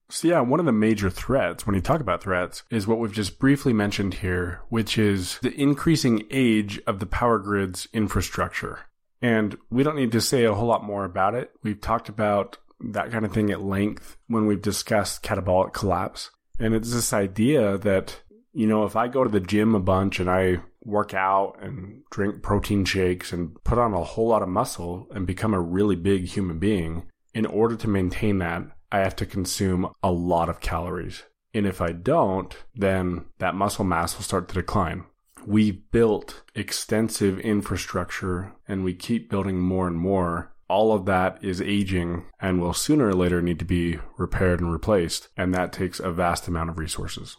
So, 0.09 0.29
yeah, 0.29 0.40
one 0.40 0.61
of 0.61 0.66
the 0.66 0.73
major 0.73 1.11
threats 1.11 1.66
when 1.66 1.75
you 1.75 1.81
talk 1.81 2.01
about 2.01 2.23
threats 2.23 2.62
is 2.71 2.87
what 2.87 2.99
we've 2.99 3.12
just 3.12 3.40
briefly 3.40 3.73
mentioned 3.73 4.14
here, 4.14 4.61
which 4.69 4.99
is 4.99 5.38
the 5.42 5.55
increasing 5.61 6.25
age 6.31 6.81
of 6.87 7.01
the 7.01 7.07
power 7.07 7.38
grid's 7.38 7.88
infrastructure. 7.92 8.81
And 9.21 9.57
we 9.69 9.83
don't 9.83 9.97
need 9.97 10.12
to 10.12 10.21
say 10.21 10.45
a 10.45 10.55
whole 10.55 10.69
lot 10.69 10.85
more 10.85 11.05
about 11.05 11.35
it. 11.35 11.51
We've 11.62 11.81
talked 11.81 12.09
about 12.09 12.59
that 12.81 13.11
kind 13.11 13.25
of 13.25 13.33
thing 13.33 13.51
at 13.51 13.62
length 13.62 14.16
when 14.29 14.47
we've 14.47 14.62
discussed 14.62 15.23
catabolic 15.23 15.73
collapse. 15.73 16.31
And 16.61 16.75
it's 16.75 16.92
this 16.92 17.12
idea 17.12 17.79
that, 17.79 18.23
you 18.53 18.66
know, 18.66 18.85
if 18.85 18.95
I 18.95 19.09
go 19.09 19.25
to 19.25 19.31
the 19.31 19.40
gym 19.40 19.75
a 19.75 19.81
bunch 19.81 20.21
and 20.21 20.31
I 20.31 20.61
work 20.85 21.14
out 21.14 21.59
and 21.61 22.03
drink 22.11 22.42
protein 22.42 22.85
shakes 22.85 23.33
and 23.33 23.57
put 23.64 23.79
on 23.79 23.92
a 23.92 24.05
whole 24.05 24.29
lot 24.29 24.42
of 24.42 24.49
muscle 24.49 25.09
and 25.11 25.27
become 25.27 25.53
a 25.53 25.61
really 25.61 25.97
big 25.97 26.27
human 26.27 26.59
being, 26.61 27.09
in 27.35 27.45
order 27.45 27.77
to 27.77 27.88
maintain 27.88 28.38
that, 28.38 28.62
I 28.90 28.99
have 28.99 29.16
to 29.16 29.27
consume 29.27 29.92
a 30.03 30.11
lot 30.11 30.49
of 30.49 30.61
calories. 30.61 31.25
And 31.55 31.66
if 31.66 31.81
I 31.81 31.92
don't, 31.92 32.55
then 32.75 33.27
that 33.38 33.55
muscle 33.55 33.85
mass 33.85 34.16
will 34.16 34.25
start 34.25 34.49
to 34.49 34.55
decline. 34.55 35.05
We've 35.46 35.90
built 35.90 36.42
extensive 36.55 37.38
infrastructure 37.40 38.53
and 38.66 38.85
we 38.85 38.94
keep 38.94 39.31
building 39.31 39.59
more 39.59 39.87
and 39.87 39.96
more. 39.96 40.53
All 40.68 40.92
of 40.92 41.07
that 41.07 41.42
is 41.42 41.61
aging 41.61 42.25
and 42.40 42.61
will 42.61 42.75
sooner 42.75 43.09
or 43.09 43.14
later 43.14 43.40
need 43.40 43.61
to 43.61 43.64
be 43.64 43.99
repaired 44.18 44.61
and 44.61 44.72
replaced. 44.72 45.29
And 45.37 45.55
that 45.55 45.72
takes 45.72 46.01
a 46.01 46.11
vast 46.11 46.49
amount 46.49 46.70
of 46.70 46.79
resources. 46.79 47.37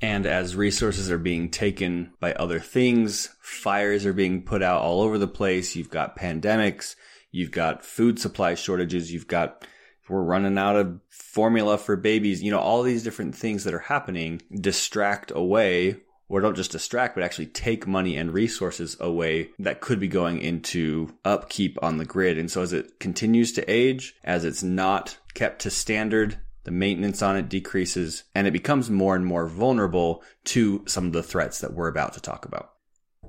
And 0.00 0.26
as 0.26 0.56
resources 0.56 1.10
are 1.10 1.18
being 1.18 1.48
taken 1.48 2.12
by 2.18 2.32
other 2.32 2.58
things, 2.58 3.28
fires 3.40 4.04
are 4.04 4.12
being 4.12 4.42
put 4.42 4.62
out 4.62 4.82
all 4.82 5.00
over 5.00 5.16
the 5.16 5.28
place. 5.28 5.76
You've 5.76 5.90
got 5.90 6.18
pandemics, 6.18 6.96
you've 7.30 7.52
got 7.52 7.84
food 7.84 8.18
supply 8.18 8.54
shortages, 8.54 9.12
you've 9.12 9.28
got 9.28 9.64
we're 10.08 10.22
running 10.22 10.58
out 10.58 10.76
of 10.76 11.00
formula 11.08 11.78
for 11.78 11.96
babies. 11.96 12.42
You 12.42 12.50
know, 12.50 12.58
all 12.58 12.82
these 12.82 13.02
different 13.02 13.34
things 13.34 13.64
that 13.64 13.74
are 13.74 13.78
happening 13.78 14.42
distract 14.52 15.32
away 15.34 15.96
or 16.28 16.40
don't 16.40 16.56
just 16.56 16.72
distract, 16.72 17.14
but 17.14 17.22
actually 17.22 17.46
take 17.46 17.86
money 17.86 18.16
and 18.16 18.32
resources 18.32 18.96
away 19.00 19.50
that 19.58 19.82
could 19.82 20.00
be 20.00 20.08
going 20.08 20.40
into 20.40 21.14
upkeep 21.26 21.78
on 21.82 21.98
the 21.98 22.06
grid. 22.06 22.38
And 22.38 22.50
so 22.50 22.62
as 22.62 22.72
it 22.72 22.98
continues 22.98 23.52
to 23.52 23.70
age, 23.70 24.14
as 24.24 24.44
it's 24.44 24.62
not 24.62 25.18
kept 25.34 25.60
to 25.62 25.70
standard, 25.70 26.38
the 26.64 26.70
maintenance 26.70 27.20
on 27.20 27.36
it 27.36 27.48
decreases 27.48 28.24
and 28.34 28.46
it 28.46 28.52
becomes 28.52 28.88
more 28.88 29.14
and 29.14 29.26
more 29.26 29.46
vulnerable 29.46 30.22
to 30.44 30.82
some 30.86 31.06
of 31.06 31.12
the 31.12 31.22
threats 31.22 31.60
that 31.60 31.74
we're 31.74 31.88
about 31.88 32.14
to 32.14 32.20
talk 32.20 32.46
about. 32.46 32.71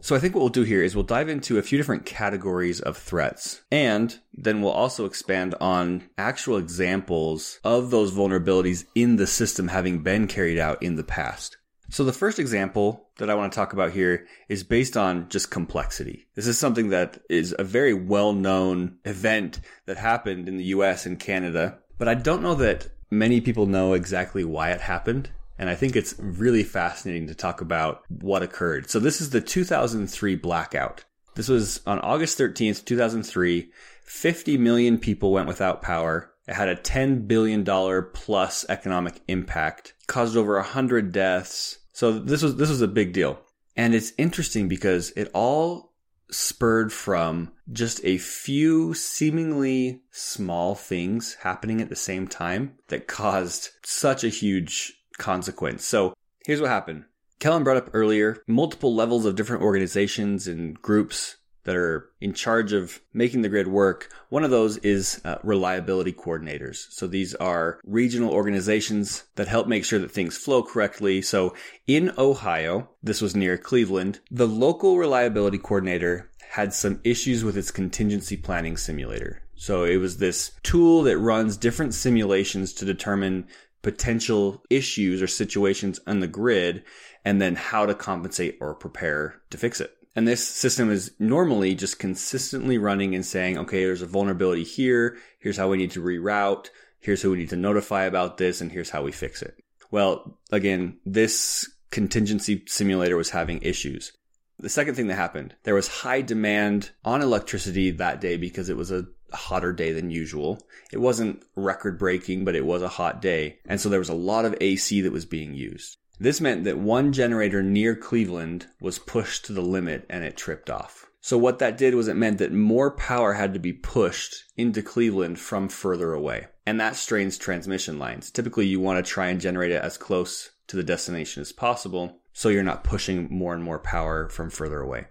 So 0.03 0.17
I 0.17 0.19
think 0.19 0.35
what 0.35 0.41
we'll 0.41 0.49
do 0.49 0.63
here 0.63 0.83
is 0.83 0.97
we'll 0.97 1.05
dive 1.05 1.29
into 1.29 1.57
a 1.57 1.61
few 1.61 1.77
different 1.77 2.05
categories 2.05 2.81
of 2.81 2.97
threats 2.97 3.61
and 3.71 4.19
then 4.33 4.61
we'll 4.61 4.73
also 4.73 5.05
expand 5.05 5.55
on 5.61 6.09
actual 6.17 6.57
examples 6.57 7.57
of 7.63 7.89
those 7.89 8.11
vulnerabilities 8.11 8.83
in 8.95 9.15
the 9.15 9.25
system 9.25 9.69
having 9.69 10.03
been 10.03 10.27
carried 10.27 10.59
out 10.59 10.83
in 10.83 10.97
the 10.97 11.05
past. 11.05 11.55
So 11.89 12.03
the 12.03 12.11
first 12.11 12.37
example 12.37 13.07
that 13.15 13.29
I 13.29 13.35
want 13.35 13.53
to 13.53 13.55
talk 13.55 13.71
about 13.71 13.93
here 13.93 14.27
is 14.49 14.65
based 14.65 14.97
on 14.97 15.29
just 15.29 15.49
complexity. 15.49 16.27
This 16.35 16.47
is 16.47 16.59
something 16.59 16.89
that 16.89 17.19
is 17.29 17.55
a 17.57 17.63
very 17.63 17.93
well-known 17.93 18.97
event 19.05 19.61
that 19.85 19.95
happened 19.95 20.49
in 20.49 20.57
the 20.57 20.65
US 20.65 21.05
and 21.05 21.17
Canada, 21.17 21.79
but 21.97 22.09
I 22.09 22.15
don't 22.15 22.43
know 22.43 22.55
that 22.55 22.89
many 23.09 23.39
people 23.39 23.67
know 23.67 23.93
exactly 23.93 24.43
why 24.43 24.71
it 24.71 24.81
happened. 24.81 25.29
And 25.63 25.69
I 25.69 25.75
think 25.75 25.95
it's 25.95 26.13
really 26.19 26.65
fascinating 26.65 27.27
to 27.27 27.35
talk 27.35 27.61
about 27.61 28.03
what 28.09 28.43
occurred. 28.43 28.89
So 28.89 28.99
this 28.99 29.21
is 29.21 29.29
the 29.29 29.39
2003 29.39 30.35
blackout. 30.35 31.05
This 31.35 31.47
was 31.47 31.79
on 31.87 31.99
August 31.99 32.37
13th, 32.37 32.83
2003. 32.83 33.71
50 34.03 34.57
million 34.57 34.97
people 34.97 35.31
went 35.31 35.47
without 35.47 35.81
power. 35.81 36.33
It 36.49 36.55
had 36.55 36.67
a 36.67 36.75
$10 36.75 37.29
billion 37.29 37.63
plus 38.11 38.65
economic 38.67 39.21
impact, 39.29 39.93
caused 40.05 40.35
over 40.35 40.55
100 40.55 41.13
deaths. 41.13 41.79
So 41.93 42.19
this 42.19 42.41
was, 42.41 42.57
this 42.57 42.69
was 42.69 42.81
a 42.81 42.87
big 42.89 43.13
deal. 43.13 43.39
And 43.77 43.95
it's 43.95 44.11
interesting 44.17 44.67
because 44.67 45.11
it 45.11 45.31
all 45.33 45.93
spurred 46.29 46.91
from 46.91 47.53
just 47.71 48.03
a 48.03 48.17
few 48.17 48.93
seemingly 48.93 50.01
small 50.11 50.75
things 50.75 51.35
happening 51.35 51.79
at 51.79 51.87
the 51.87 51.95
same 51.95 52.27
time 52.27 52.73
that 52.89 53.07
caused 53.07 53.69
such 53.85 54.25
a 54.25 54.29
huge 54.29 54.99
consequence. 55.17 55.85
So 55.85 56.13
here's 56.45 56.61
what 56.61 56.69
happened. 56.69 57.05
Kellen 57.39 57.63
brought 57.63 57.77
up 57.77 57.89
earlier 57.93 58.41
multiple 58.47 58.95
levels 58.95 59.25
of 59.25 59.35
different 59.35 59.63
organizations 59.63 60.47
and 60.47 60.81
groups 60.81 61.37
that 61.65 61.75
are 61.75 62.09
in 62.19 62.33
charge 62.33 62.73
of 62.73 63.01
making 63.13 63.41
the 63.41 63.49
grid 63.49 63.67
work. 63.67 64.09
One 64.29 64.43
of 64.43 64.51
those 64.51 64.77
is 64.77 65.21
uh, 65.23 65.37
reliability 65.43 66.13
coordinators. 66.13 66.91
So 66.91 67.07
these 67.07 67.33
are 67.35 67.79
regional 67.85 68.31
organizations 68.31 69.23
that 69.35 69.47
help 69.47 69.67
make 69.67 69.85
sure 69.85 69.99
that 69.99 70.11
things 70.11 70.37
flow 70.37 70.61
correctly. 70.61 71.21
So 71.21 71.55
in 71.87 72.11
Ohio, 72.17 72.89
this 73.01 73.21
was 73.21 73.35
near 73.35 73.57
Cleveland, 73.57 74.19
the 74.29 74.47
local 74.47 74.97
reliability 74.97 75.57
coordinator 75.57 76.29
had 76.51 76.73
some 76.73 76.99
issues 77.03 77.43
with 77.43 77.57
its 77.57 77.71
contingency 77.71 78.37
planning 78.37 78.77
simulator. 78.77 79.41
So 79.55 79.85
it 79.85 79.97
was 79.97 80.17
this 80.17 80.51
tool 80.61 81.03
that 81.03 81.17
runs 81.17 81.57
different 81.57 81.93
simulations 81.93 82.73
to 82.73 82.85
determine 82.85 83.47
potential 83.83 84.63
issues 84.71 85.21
or 85.21 85.27
situations 85.27 85.99
on 86.07 86.19
the 86.19 86.27
grid 86.27 86.83
and 87.23 87.39
then 87.39 87.55
how 87.55 87.85
to 87.85 87.93
compensate 87.93 88.57
or 88.59 88.73
prepare 88.73 89.41
to 89.51 89.57
fix 89.57 89.79
it. 89.79 89.95
And 90.15 90.27
this 90.27 90.47
system 90.47 90.91
is 90.91 91.11
normally 91.19 91.75
just 91.75 91.99
consistently 91.99 92.77
running 92.77 93.13
and 93.15 93.25
saying, 93.25 93.57
okay, 93.57 93.83
there's 93.83 94.01
a 94.01 94.07
vulnerability 94.07 94.63
here. 94.63 95.17
Here's 95.39 95.57
how 95.57 95.69
we 95.69 95.77
need 95.77 95.91
to 95.91 96.01
reroute. 96.01 96.69
Here's 96.99 97.21
who 97.21 97.31
we 97.31 97.37
need 97.37 97.49
to 97.49 97.55
notify 97.55 98.03
about 98.03 98.37
this. 98.37 98.61
And 98.61 98.71
here's 98.71 98.89
how 98.89 99.03
we 99.03 99.11
fix 99.11 99.41
it. 99.41 99.55
Well, 99.91 100.37
again, 100.51 100.97
this 101.05 101.69
contingency 101.91 102.63
simulator 102.67 103.17
was 103.17 103.31
having 103.31 103.61
issues. 103.61 104.13
The 104.59 104.69
second 104.69 104.95
thing 104.95 105.07
that 105.07 105.15
happened, 105.15 105.55
there 105.63 105.75
was 105.75 105.87
high 105.87 106.21
demand 106.21 106.91
on 107.03 107.21
electricity 107.21 107.91
that 107.91 108.21
day 108.21 108.37
because 108.37 108.69
it 108.69 108.77
was 108.77 108.91
a 108.91 109.07
hotter 109.35 109.73
day 109.73 109.91
than 109.91 110.09
usual. 110.09 110.61
It 110.91 110.99
wasn't 110.99 111.43
record 111.55 111.97
breaking, 111.97 112.45
but 112.45 112.55
it 112.55 112.65
was 112.65 112.81
a 112.81 112.87
hot 112.87 113.21
day. 113.21 113.59
And 113.65 113.79
so 113.79 113.89
there 113.89 113.99
was 113.99 114.09
a 114.09 114.13
lot 114.13 114.45
of 114.45 114.55
AC 114.61 115.01
that 115.01 115.11
was 115.11 115.25
being 115.25 115.53
used. 115.53 115.97
This 116.19 116.39
meant 116.39 116.63
that 116.63 116.77
one 116.77 117.11
generator 117.11 117.63
near 117.63 117.95
Cleveland 117.95 118.67
was 118.79 118.99
pushed 118.99 119.45
to 119.45 119.53
the 119.53 119.61
limit 119.61 120.05
and 120.09 120.23
it 120.23 120.37
tripped 120.37 120.69
off. 120.69 121.07
So 121.21 121.37
what 121.37 121.59
that 121.59 121.77
did 121.77 121.95
was 121.95 122.07
it 122.07 122.15
meant 122.15 122.37
that 122.39 122.51
more 122.51 122.91
power 122.91 123.33
had 123.33 123.53
to 123.53 123.59
be 123.59 123.73
pushed 123.73 124.43
into 124.57 124.81
Cleveland 124.81 125.39
from 125.39 125.69
further 125.69 126.13
away. 126.13 126.47
And 126.65 126.79
that 126.79 126.95
strains 126.95 127.37
transmission 127.37 127.97
lines. 127.97 128.29
Typically 128.29 128.65
you 128.65 128.79
want 128.79 129.03
to 129.03 129.09
try 129.09 129.27
and 129.27 129.39
generate 129.39 129.71
it 129.71 129.81
as 129.81 129.97
close 129.97 130.51
to 130.67 130.75
the 130.75 130.83
destination 130.83 131.41
as 131.41 131.51
possible 131.51 132.19
so 132.33 132.49
you're 132.49 132.63
not 132.63 132.83
pushing 132.83 133.27
more 133.31 133.53
and 133.53 133.63
more 133.63 133.79
power 133.79 134.29
from 134.29 134.49
further 134.49 134.81
away. 134.81 135.05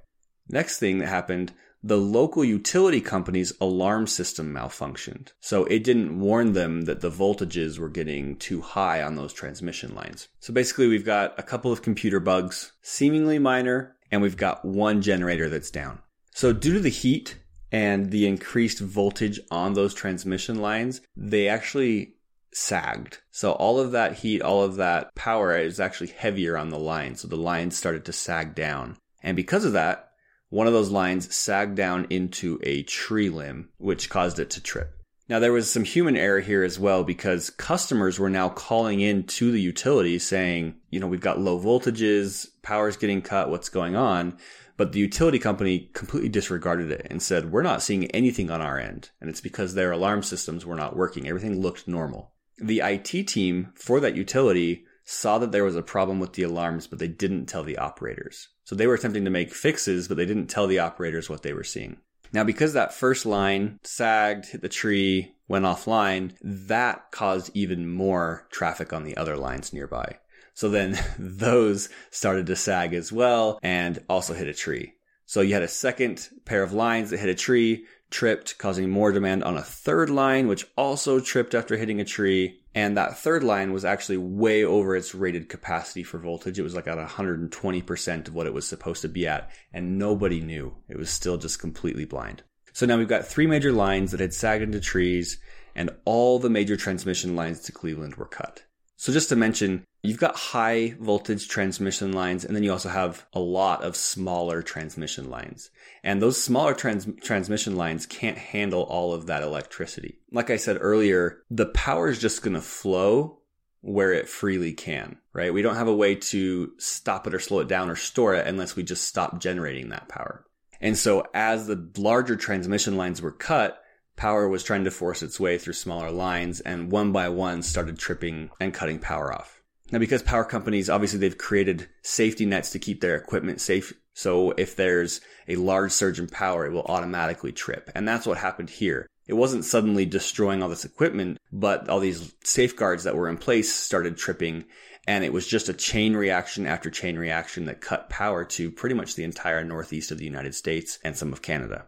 Next 0.49 0.79
thing 0.79 0.99
that 0.99 1.09
happened 1.09 1.53
the 1.83 1.97
local 1.97 2.45
utility 2.45 3.01
company's 3.01 3.53
alarm 3.61 4.07
system 4.07 4.53
malfunctioned. 4.53 5.33
So 5.40 5.64
it 5.64 5.83
didn't 5.83 6.21
warn 6.21 6.53
them 6.53 6.83
that 6.83 7.01
the 7.01 7.11
voltages 7.11 7.79
were 7.79 7.88
getting 7.88 8.37
too 8.37 8.61
high 8.61 9.03
on 9.03 9.16
those 9.16 9.33
transmission 9.33 9.95
lines. 9.95 10.29
So 10.40 10.53
basically, 10.53 10.87
we've 10.87 11.05
got 11.05 11.38
a 11.38 11.42
couple 11.42 11.73
of 11.73 11.83
computer 11.83 12.21
bugs, 12.21 12.73
seemingly 12.83 13.38
minor, 13.38 13.97
and 14.11 14.23
we've 14.23 14.37
got 14.37 14.64
one 14.64 15.03
generator 15.03 15.49
that's 15.49 15.71
down. 15.71 15.99
So 16.31 16.53
due 16.53 16.75
to 16.75 16.81
the 16.81 16.88
heat 16.88 17.38
and 17.73 18.11
the 18.11 18.27
increased 18.27 18.79
voltage 18.79 19.40
on 19.51 19.75
those 19.75 19.95
transmission 19.95 20.61
lines, 20.61 21.01
they 21.16 21.49
actually 21.49 22.14
sagged. 22.53 23.18
So 23.31 23.53
all 23.53 23.81
of 23.81 23.92
that 23.92 24.18
heat, 24.18 24.42
all 24.42 24.62
of 24.62 24.77
that 24.77 25.14
power 25.14 25.57
is 25.57 25.81
actually 25.81 26.09
heavier 26.09 26.57
on 26.57 26.68
the 26.68 26.79
line. 26.79 27.16
So 27.16 27.27
the 27.27 27.37
lines 27.37 27.77
started 27.77 28.05
to 28.05 28.12
sag 28.12 28.55
down. 28.55 28.99
And 29.23 29.37
because 29.37 29.64
of 29.64 29.73
that, 29.73 30.12
one 30.53 30.67
of 30.67 30.75
those 30.75 30.91
lines 30.91 31.35
sagged 31.35 31.75
down 31.77 32.07
into 32.11 32.61
a 32.62 32.83
tree 32.83 33.31
limb, 33.31 33.71
which 33.79 34.11
caused 34.11 34.38
it 34.38 34.51
to 34.51 34.62
trip. 34.62 34.95
Now, 35.27 35.38
there 35.38 35.51
was 35.51 35.73
some 35.73 35.85
human 35.85 36.15
error 36.15 36.41
here 36.41 36.62
as 36.62 36.79
well 36.79 37.05
because 37.05 37.49
customers 37.49 38.19
were 38.19 38.29
now 38.29 38.51
calling 38.51 39.01
in 39.01 39.25
to 39.29 39.51
the 39.51 39.61
utility 39.62 40.19
saying, 40.19 40.75
you 40.91 41.01
know, 41.01 41.07
we've 41.07 41.23
got 41.23 41.41
low 41.41 41.59
voltages, 41.59 42.49
power's 42.61 42.99
getting 42.99 43.23
cut, 43.23 43.49
what's 43.49 43.71
going 43.71 43.97
on? 43.97 44.37
But 44.77 44.93
the 44.93 44.99
utility 44.99 45.38
company 45.38 45.91
completely 45.95 46.29
disregarded 46.29 46.91
it 46.91 47.07
and 47.09 47.23
said, 47.23 47.51
we're 47.51 47.62
not 47.62 47.83
seeing 47.83 48.11
anything 48.11 48.51
on 48.51 48.61
our 48.61 48.79
end. 48.79 49.09
And 49.23 49.31
it's 49.31 49.41
because 49.41 49.73
their 49.73 49.93
alarm 49.93 50.23
systems 50.23 50.67
were 50.67 50.77
not 50.77 50.97
working. 50.97 51.27
Everything 51.27 51.62
looked 51.62 51.88
normal. 51.88 52.35
The 52.59 52.81
IT 52.81 53.27
team 53.27 53.73
for 53.75 54.01
that 54.01 54.17
utility 54.17 54.85
saw 55.03 55.38
that 55.38 55.51
there 55.51 55.65
was 55.65 55.77
a 55.77 55.83
problem 55.83 56.21
with 56.21 56.35
the 56.35 56.43
alarms, 56.43 56.87
but 56.87 56.99
they 56.99 57.09
didn't 57.09 57.47
tell 57.47 57.65
the 57.65 57.79
operators. 57.79 58.49
So 58.64 58.75
they 58.75 58.87
were 58.87 58.94
attempting 58.94 59.25
to 59.25 59.31
make 59.31 59.53
fixes, 59.53 60.09
but 60.09 60.16
they 60.16 60.27
didn't 60.27 60.46
tell 60.46 60.66
the 60.66 60.79
operators 60.79 61.29
what 61.29 61.42
they 61.42 61.53
were 61.53 61.64
seeing. 61.64 61.98
Now, 62.33 62.44
because 62.44 62.72
that 62.72 62.94
first 62.94 63.27
line 63.27 63.79
sagged, 63.83 64.46
hit 64.46 64.62
the 64.62 64.68
tree, 64.68 65.35
went 65.48 65.66
offline, 65.66 66.33
that 66.42 67.11
caused 67.11 67.51
even 67.55 67.90
more 67.90 68.46
traffic 68.51 68.92
on 68.92 69.05
the 69.05 69.16
other 69.16 69.37
lines 69.37 69.72
nearby. 69.72 70.18
So 70.55 70.68
then 70.68 70.98
those 71.18 71.88
started 72.11 72.46
to 72.46 72.57
sag 72.57 72.94
as 72.94 73.12
well 73.12 73.59
and 73.62 74.03
also 74.09 74.35
hit 74.35 74.48
a 74.48 74.55
tree. 74.55 74.94
So 75.27 75.40
you 75.40 75.55
had 75.55 75.62
a 75.62 75.68
second 75.68 76.29
pair 76.44 76.62
of 76.62 76.72
lines 76.72 77.11
that 77.11 77.20
hit 77.20 77.29
a 77.29 77.35
tree, 77.35 77.87
tripped, 78.12 78.59
causing 78.59 78.88
more 78.90 79.11
demand 79.11 79.42
on 79.42 79.57
a 79.57 79.62
third 79.62 80.11
line, 80.11 80.46
which 80.46 80.66
also 80.77 81.18
tripped 81.18 81.55
after 81.55 81.77
hitting 81.77 82.01
a 82.01 82.05
tree. 82.05 82.61
And 82.75 82.96
that 82.96 83.18
third 83.18 83.42
line 83.42 83.72
was 83.72 83.85
actually 83.85 84.18
way 84.18 84.64
over 84.64 84.94
its 84.94 85.14
rated 85.14 85.48
capacity 85.48 86.03
for 86.05 86.18
voltage. 86.18 86.59
It 86.59 86.62
was 86.62 86.75
like 86.75 86.87
at 86.87 86.98
120% 86.98 88.29
of 88.29 88.35
what 88.35 88.46
it 88.46 88.55
was 88.55 88.68
supposed 88.68 89.03
to 89.03 89.09
be 89.09 89.27
at. 89.27 89.51
And 89.72 89.98
nobody 89.98 90.40
knew. 90.40 90.77
It 90.88 90.96
was 90.96 91.11
still 91.11 91.37
just 91.37 91.59
completely 91.59 92.05
blind. 92.05 92.42
So 92.72 92.87
now 92.87 92.96
we've 92.96 93.09
got 93.09 93.27
three 93.27 93.46
major 93.46 93.72
lines 93.72 94.12
that 94.12 94.20
had 94.20 94.33
sagged 94.33 94.62
into 94.62 94.81
trees 94.81 95.38
and 95.75 95.90
all 96.05 96.38
the 96.38 96.51
major 96.51 96.77
transmission 96.77 97.35
lines 97.37 97.61
to 97.61 97.72
Cleveland 97.72 98.14
were 98.16 98.27
cut. 98.27 98.62
So 99.03 99.12
just 99.12 99.31
to 99.31 99.37
mention, 99.37 99.83
you've 100.05 100.21
got 100.21 100.37
high 100.37 100.95
voltage 101.01 101.49
transmission 101.49 102.12
lines 102.12 102.45
and 102.45 102.55
then 102.55 102.62
you 102.62 102.71
also 102.71 102.88
have 102.88 103.27
a 103.33 103.41
lot 103.41 103.83
of 103.83 103.97
smaller 103.97 104.62
transmission 104.62 105.29
lines. 105.29 105.71
And 106.05 106.23
those 106.23 106.41
smaller 106.41 106.73
trans- 106.73 107.09
transmission 107.21 107.75
lines 107.75 108.07
can't 108.07 108.38
handle 108.38 108.83
all 108.83 109.12
of 109.12 109.27
that 109.27 109.43
electricity. 109.43 110.21
Like 110.31 110.51
I 110.51 110.57
said 110.57 110.79
earlier, 110.81 111.43
the 111.51 111.67
power 111.67 112.11
is 112.11 112.21
just 112.21 112.43
going 112.43 112.55
to 112.55 112.61
flow 112.61 113.41
where 113.81 114.12
it 114.12 114.29
freely 114.29 114.73
can, 114.73 115.17
right? 115.33 115.53
We 115.53 115.62
don't 115.62 115.75
have 115.75 115.88
a 115.88 115.97
way 115.97 116.15
to 116.15 116.71
stop 116.79 117.27
it 117.27 117.35
or 117.35 117.41
slow 117.41 117.59
it 117.59 117.67
down 117.67 117.91
or 117.91 117.97
store 117.97 118.37
it 118.37 118.47
unless 118.47 118.77
we 118.77 118.85
just 118.85 119.09
stop 119.09 119.41
generating 119.41 119.88
that 119.88 120.09
power. 120.09 120.47
And 120.81 120.97
so 120.97 121.25
as 121.35 121.67
the 121.67 121.91
larger 121.97 122.37
transmission 122.37 122.97
lines 122.97 123.21
were 123.21 123.33
cut, 123.33 123.83
power 124.16 124.48
was 124.48 124.62
trying 124.62 124.85
to 124.85 124.90
force 124.90 125.22
its 125.22 125.40
way 125.40 125.59
through 125.59 125.72
smaller 125.75 126.11
lines 126.11 126.61
and 126.61 126.90
one 126.90 127.12
by 127.12 127.29
one 127.29 127.62
started 127.62 127.98
tripping 127.98 128.51
and 128.61 128.75
cutting 128.75 128.98
power 128.98 129.33
off. 129.33 129.62
Now, 129.90 129.98
because 129.98 130.22
power 130.22 130.44
companies, 130.44 130.88
obviously 130.88 131.18
they've 131.18 131.37
created 131.37 131.88
safety 132.03 132.46
nets 132.46 132.70
to 132.72 132.79
keep 132.79 133.01
their 133.01 133.14
equipment 133.14 133.61
safe. 133.61 133.92
So 134.14 134.53
if 134.53 134.75
there's 134.75 135.20
a 135.48 135.57
large 135.57 135.92
surge 135.92 136.18
in 136.18 136.29
power, 136.29 136.64
it 136.66 136.72
will 136.72 136.85
automatically 136.85 137.53
trip. 137.53 137.90
And 137.94 138.09
that's 138.09 138.27
what 138.27 138.38
happened 138.38 138.70
here. 138.70 139.07
It 139.27 139.35
wasn't 139.35 139.64
suddenly 139.64 140.07
destroying 140.07 140.62
all 140.62 140.68
this 140.68 140.85
equipment, 140.85 141.38
but 141.53 141.88
all 141.88 142.01
these 142.01 142.35
safeguards 142.42 143.05
that 143.05 143.16
were 143.16 143.29
in 143.29 143.37
place 143.37 143.72
started 143.72 144.16
tripping. 144.16 144.64
And 145.07 145.25
it 145.25 145.33
was 145.33 145.46
just 145.46 145.68
a 145.68 145.75
chain 145.75 146.14
reaction 146.16 146.66
after 146.66 146.90
chain 146.90 147.16
reaction 147.18 147.66
that 147.66 147.81
cut 147.81 148.09
power 148.09 148.44
to 148.46 148.70
pretty 148.70 148.94
much 148.94 149.14
the 149.14 149.25
entire 149.25 149.64
northeast 149.64 150.11
of 150.11 150.18
the 150.18 150.25
United 150.25 150.55
States 150.55 150.98
and 151.05 151.16
some 151.16 151.33
of 151.33 151.42
Canada. 151.42 151.87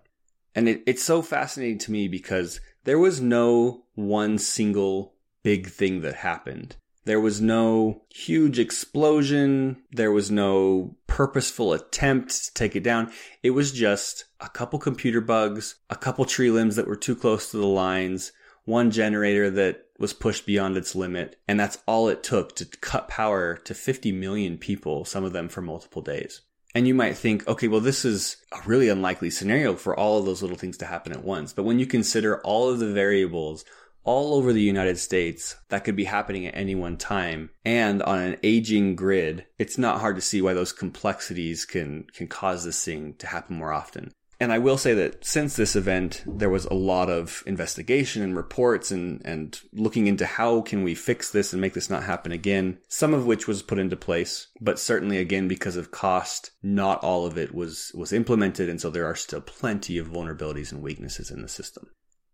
And 0.55 0.69
it, 0.69 0.83
it's 0.87 1.03
so 1.03 1.23
fascinating 1.23 1.79
to 1.79 1.93
me 1.93 2.09
because 2.09 2.61
there 2.85 2.99
was 2.99 3.21
no 3.21 3.85
one 3.95 4.39
single 4.39 5.15
big 5.43 5.69
thing 5.69 6.03
that 6.03 6.17
happened. 6.17 6.77
There 7.05 7.21
was 7.21 7.41
no 7.41 8.03
huge 8.09 8.59
explosion. 8.59 9.83
There 9.93 10.13
was 10.13 10.31
no 10.31 10.97
purposeful 11.07 11.75
attempt 11.75 12.31
to 12.47 12.55
take 12.55 12.75
it 12.75 12.83
down. 12.83 13.13
It 13.43 13.51
was 13.51 13.73
just 13.73 14.25
a 14.41 14.49
couple 14.49 14.79
computer 14.79 15.21
bugs, 15.21 15.77
a 15.91 15.97
couple 15.97 16.25
tree 16.25 16.51
limbs 16.51 16.77
that 16.77 16.87
were 16.87 16.97
too 16.97 17.15
close 17.15 17.51
to 17.51 17.59
the 17.59 17.67
lines, 17.67 18.33
one 18.65 18.91
generator 18.91 19.51
that 19.51 19.87
was 19.99 20.15
pushed 20.15 20.47
beyond 20.47 20.77
its 20.79 20.95
limit. 20.95 21.37
And 21.47 21.61
that's 21.61 21.79
all 21.87 22.09
it 22.09 22.23
took 22.23 22.57
to 22.57 22.65
cut 22.65 23.09
power 23.09 23.57
to 23.59 23.75
50 23.75 24.11
million 24.13 24.57
people, 24.57 25.05
some 25.05 25.25
of 25.25 25.35
them 25.35 25.51
for 25.51 25.61
multiple 25.61 26.03
days. 26.03 26.41
And 26.75 26.89
you 26.89 26.95
might 26.95 27.17
think, 27.17 27.47
okay, 27.47 27.69
well, 27.69 27.81
this 27.81 28.05
is 28.05 28.37
a 28.53 28.59
really 28.67 28.89
unlikely 28.89 29.31
scenario 29.31 29.75
for 29.75 29.97
all 29.97 30.19
of 30.19 30.27
those 30.27 30.43
little 30.43 30.57
things 30.57 30.77
to 30.79 30.87
happen 30.87 31.13
at 31.13 31.23
once. 31.23 31.53
But 31.53 31.63
when 31.65 31.79
you 31.79 31.87
consider 31.87 32.41
all 32.41 32.69
of 32.69 32.81
the 32.81 32.93
variables, 32.93 33.65
all 34.05 34.35
over 34.35 34.53
the 34.53 34.61
United 34.61 34.99
States 34.99 35.57
that 35.71 35.83
could 35.83 35.97
be 35.97 36.05
happening 36.05 36.47
at 36.47 36.57
any 36.57 36.75
one 36.75 36.97
time. 36.97 37.51
And 37.65 38.03
on 38.03 38.19
an 38.19 38.37
aging 38.43 38.97
grid, 38.97 39.47
it's 39.59 39.79
not 39.79 40.01
hard 40.01 40.17
to 40.17 40.23
see 40.23 40.43
why 40.43 40.53
those 40.53 40.73
complexities 40.73 41.65
can, 41.65 42.07
can 42.15 42.29
cause 42.29 42.65
this 42.65 42.85
thing 42.85 43.15
to 43.19 43.27
happen 43.27 43.57
more 43.57 43.73
often. 43.73 44.13
And 44.41 44.53
I 44.53 44.59
will 44.59 44.79
say 44.79 44.95
that 44.95 45.25
since 45.25 45.57
this 45.57 45.77
event, 45.77 46.23
there 46.27 46.51
was 46.51 46.65
a 46.67 46.75
lot 46.75 47.09
of 47.09 47.43
investigation 47.47 48.23
and 48.23 48.37
reports 48.37 48.91
and, 48.91 49.23
and 49.25 49.59
looking 49.73 50.07
into 50.07 50.27
how 50.27 50.61
can 50.63 50.83
we 50.83 50.95
fix 50.95 51.31
this 51.31 51.53
and 51.53 51.61
make 51.61 51.75
this 51.75 51.91
not 51.91 52.05
happen 52.05 52.33
again. 52.33 52.79
Some 52.89 53.15
of 53.15 53.27
which 53.27 53.47
was 53.47 53.63
put 53.63 53.79
into 53.79 53.97
place, 53.97 54.49
but 54.61 54.79
certainly 54.79 55.19
again, 55.19 55.49
because 55.49 55.77
of 55.77 55.91
cost, 55.91 56.51
not 56.63 57.03
all 57.03 57.27
of 57.27 57.39
it 57.39 57.55
was, 57.55 57.93
was 57.95 58.13
implemented. 58.13 58.69
And 58.69 58.81
so 58.81 58.91
there 58.91 59.07
are 59.07 59.15
still 59.15 59.41
plenty 59.41 59.99
of 59.99 60.09
vulnerabilities 60.09 60.73
and 60.73 60.83
weaknesses 60.83 61.31
in 61.31 61.43
the 61.43 61.49
system. 61.49 61.89